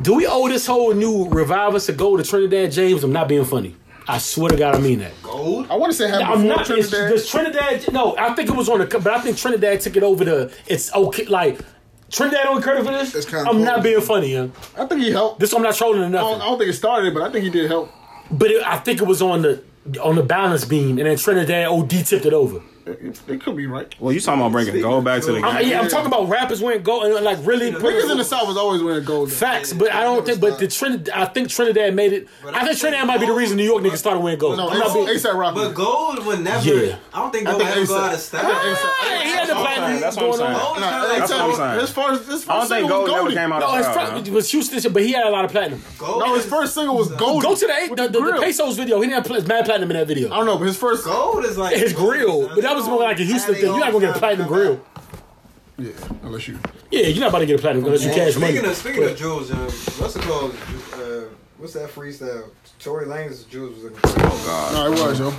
[0.00, 3.04] Do we owe this whole new revival to go to Trinidad James?
[3.04, 3.76] I'm not being funny.
[4.08, 5.12] I swear to God, I mean that.
[5.22, 5.68] Gold.
[5.70, 6.68] I want to say have I'm not.
[6.70, 7.10] It's, Trinidad.
[7.12, 7.92] does Trinidad?
[7.92, 8.86] No, I think it was on the.
[8.86, 10.50] But I think Trinidad took it over to.
[10.66, 11.26] It's okay.
[11.26, 11.60] Like
[12.10, 13.14] Trinidad on credit for this.
[13.14, 14.48] It's kinda I'm not being funny, yeah.
[14.76, 15.38] I think he helped.
[15.40, 16.24] This one I'm not trolling enough.
[16.24, 17.92] I don't, I don't think it started it, but I think he did help.
[18.30, 19.62] But it, I think it was on the
[20.02, 22.60] on the balance beam, and then Trinidad OD tipped it over.
[22.84, 23.94] It, it could be right.
[24.00, 25.70] Well, you talking about bringing gold back to the I, game?
[25.70, 28.48] yeah, I'm talking about rappers winning gold and like really put Niggas in the South
[28.48, 29.28] was always winning gold.
[29.28, 29.34] though.
[29.34, 30.40] facts, but I don't think.
[30.40, 32.28] But the Trinidad, I think Trinidad made it.
[32.44, 34.56] I think Trinidad might be the reason New York niggas started winning gold.
[34.56, 35.06] No, I'm not being.
[35.06, 35.60] ASAP Rocky.
[35.60, 36.64] But gold would never.
[36.74, 36.96] Yeah.
[37.14, 38.40] I don't think I gold think ever go A$AP out of style.
[38.42, 40.00] think A$AP Hey, he had the That's what platinum.
[40.00, 40.54] That's what I'm going saying.
[40.54, 40.62] on.
[40.62, 41.80] Gold is Nah, kinda hey, That's what I'm me, saying.
[41.80, 43.76] His first, his first I don't think single gold was never came out No, of
[43.76, 44.06] his style.
[44.12, 44.32] first huh?
[44.34, 45.82] was Houston, but he had a lot of platinum.
[45.98, 47.42] Gold No, his first single was gold.
[47.42, 48.42] Go to the with the, the, the grill.
[48.42, 49.00] Pesos video.
[49.00, 50.30] He didn't have mad platinum in that video.
[50.32, 51.04] I don't know, but his first.
[51.04, 53.64] Gold is like His grill, but that was more like a Houston thing.
[53.64, 54.80] You're not gonna get a platinum grill.
[55.78, 55.90] Yeah,
[56.22, 56.58] unless you.
[56.90, 58.52] Yeah, you're not about to get a platinum unless you cash money.
[58.52, 60.54] Speaking of speaking of jewels, um, what's it called?
[60.94, 62.50] Uh, what's that freestyle?
[62.82, 64.00] Tory Lanez jewels was looking.
[64.04, 65.30] Oh, no, it was yo.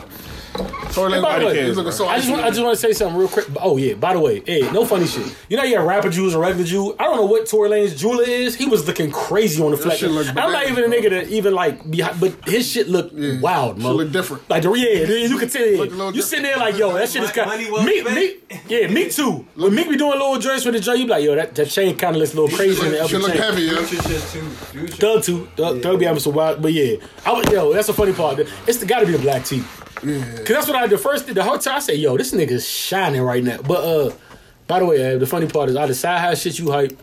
[0.94, 2.08] Tory Hey, by the way, he's looking so.
[2.08, 3.48] I just want, I just want to say something real quick.
[3.60, 5.36] Oh yeah, by the way, hey, no funny shit.
[5.50, 6.96] You know, you have rapper Jews and regular Jew.
[6.98, 8.56] I don't know what Tory Lanez jeweler is.
[8.56, 10.00] He was looking crazy on the flex.
[10.00, 12.88] shit look I'm not bananas, even a nigga that even like behind, but his shit
[12.88, 13.94] looked wild, shit man.
[13.94, 14.50] look different.
[14.50, 15.68] Like the yeah, you could tell.
[15.68, 17.50] Look a little You sitting there like, yo, that shit is kind.
[17.50, 18.16] Money well Me, spent.
[18.16, 18.36] me,
[18.68, 19.46] yeah, me too.
[19.56, 21.56] When Meek be doing a little joints with the joint, you be like, yo, that,
[21.56, 23.42] that chain kind of looks a little crazy in the Should upper look chain.
[23.42, 23.84] heavy, yo.
[23.84, 24.50] Future shit too.
[24.50, 24.96] Future.
[24.96, 25.48] Thug too.
[25.56, 26.96] Thug, Thug be having some wild, but yeah,
[27.26, 27.74] I was yo.
[27.74, 28.40] That's the funny part.
[28.68, 29.64] It's the, gotta be the black tee.
[30.04, 30.24] Yeah.
[30.38, 33.22] Cause that's what I the first the whole time I say, yo, this nigga's shining
[33.22, 33.62] right now.
[33.62, 34.12] But uh,
[34.68, 36.98] by the way, uh, the funny part is out of side high shit you hyped,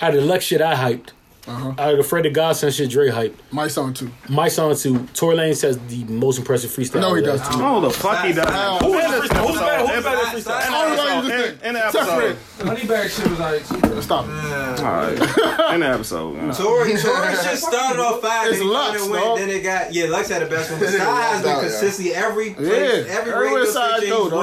[0.00, 1.10] I of the Lex shit I hyped,
[1.48, 1.74] Uh-huh.
[1.78, 3.36] out of the Fred the Godson shit Dre hype.
[3.52, 4.10] My song too.
[4.28, 5.06] My song too.
[5.14, 7.00] Tory Lane says the most impressive freestyle.
[7.00, 7.58] No, he does too.
[7.58, 8.46] No, the fuck he does.
[8.82, 9.46] Who was In the the freestyle?
[9.46, 9.86] Who's better?
[9.86, 10.66] Who's better in- freestyle?
[10.66, 12.18] in I don't the why you episode, just in- in the Tough episode.
[12.18, 12.76] Red.
[12.78, 14.02] Honeybag shit was like.
[14.02, 14.24] Stop.
[14.26, 14.82] it.
[14.82, 15.18] Alright.
[15.74, 16.34] In the episode.
[16.36, 16.54] man.
[16.54, 18.48] Tory, Tory shit started off five.
[18.48, 19.38] It's then he Lux, dog.
[19.38, 20.04] Then it got yeah.
[20.06, 20.80] Lux had the best one.
[20.80, 21.60] But Sky has been Yeah.
[21.60, 24.38] consistently every Yeah, every everywhere radio side station go, dog.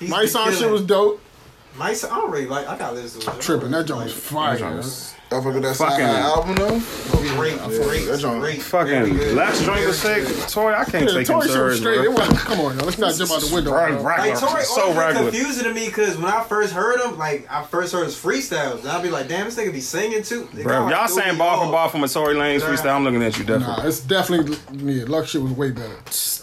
[0.00, 0.10] went.
[0.10, 1.20] My song shit was dope.
[1.76, 2.66] My song, I don't really like.
[2.66, 3.40] I got to listen to it.
[3.40, 3.70] Tripping.
[3.70, 4.56] That joint was fire.
[5.28, 5.42] That yo.
[5.42, 6.82] was I fuck with that Fucking- side album though.
[7.36, 8.62] Great, great, that joint- great.
[8.62, 9.36] Fucking Very good.
[9.36, 10.24] last joint was sick.
[10.48, 11.78] Tory, I can't Yeah, take him Tory shit serious.
[11.80, 12.00] straight.
[12.00, 12.38] It wasn't.
[12.38, 12.84] Come on, yo.
[12.84, 13.72] Let's not jump out the window.
[13.74, 14.02] Right, bro.
[14.02, 14.30] right.
[14.30, 15.30] Like Tory so always regular.
[15.30, 18.80] confusing to me because when I first heard him, like I first heard his freestyles,
[18.80, 21.10] and I'd be like, "Damn, this nigga be singing too." They Bro, like, y'all Doogie
[21.10, 21.72] saying bar for Hall.
[21.72, 23.66] bar from a Tory Lanez freestyle, I'm looking at you definitely.
[23.66, 24.38] Nah, definitely.
[24.46, 25.04] it's definitely yeah.
[25.08, 25.88] Lux shit was way better.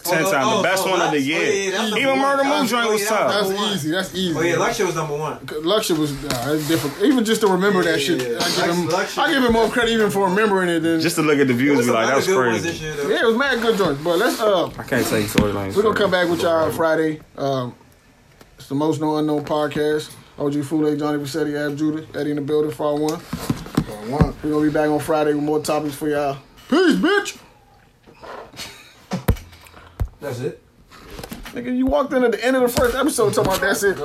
[0.04, 1.30] Ten Oh, oh times oh, the best oh, one of the Lux?
[1.32, 1.98] Oh, oh, yeah, year.
[1.98, 2.18] Even.
[2.20, 3.48] Murder That's- Moon joint oh, was yeah, tough.
[3.48, 3.90] That's easy.
[3.90, 4.38] That's easy.
[4.38, 5.48] Oh yeah, Lux shit was number one.
[5.62, 7.00] Lux shit was nah, it's different.
[7.02, 8.20] Even just to remember that shit,
[8.74, 8.86] yeah, yeah.
[8.86, 11.00] I give him, Lux- Lux I give him more credit even for remembering it than.
[11.00, 12.84] Just to look at the views, There's be like, that was good ones this crazy.
[13.08, 14.02] year, yeah, it was mad good joints.
[14.02, 15.76] But let's uh, I can't take storylines.
[15.76, 17.20] We're gonna come back with y'all Friday.
[17.36, 17.74] Um,
[18.58, 20.14] it's the most known unknown podcast.
[20.38, 23.20] OG Fule, Johnny Vassetti, Ab Judah, Eddie in the building, Far One.
[23.20, 24.34] One.
[24.42, 26.38] We're gonna be back on Friday with more topics for y'all.
[26.68, 27.38] Peace, bitch.
[30.20, 30.60] That's it.
[31.52, 33.96] Nigga, you walked in at the end of the first episode talking about that's it.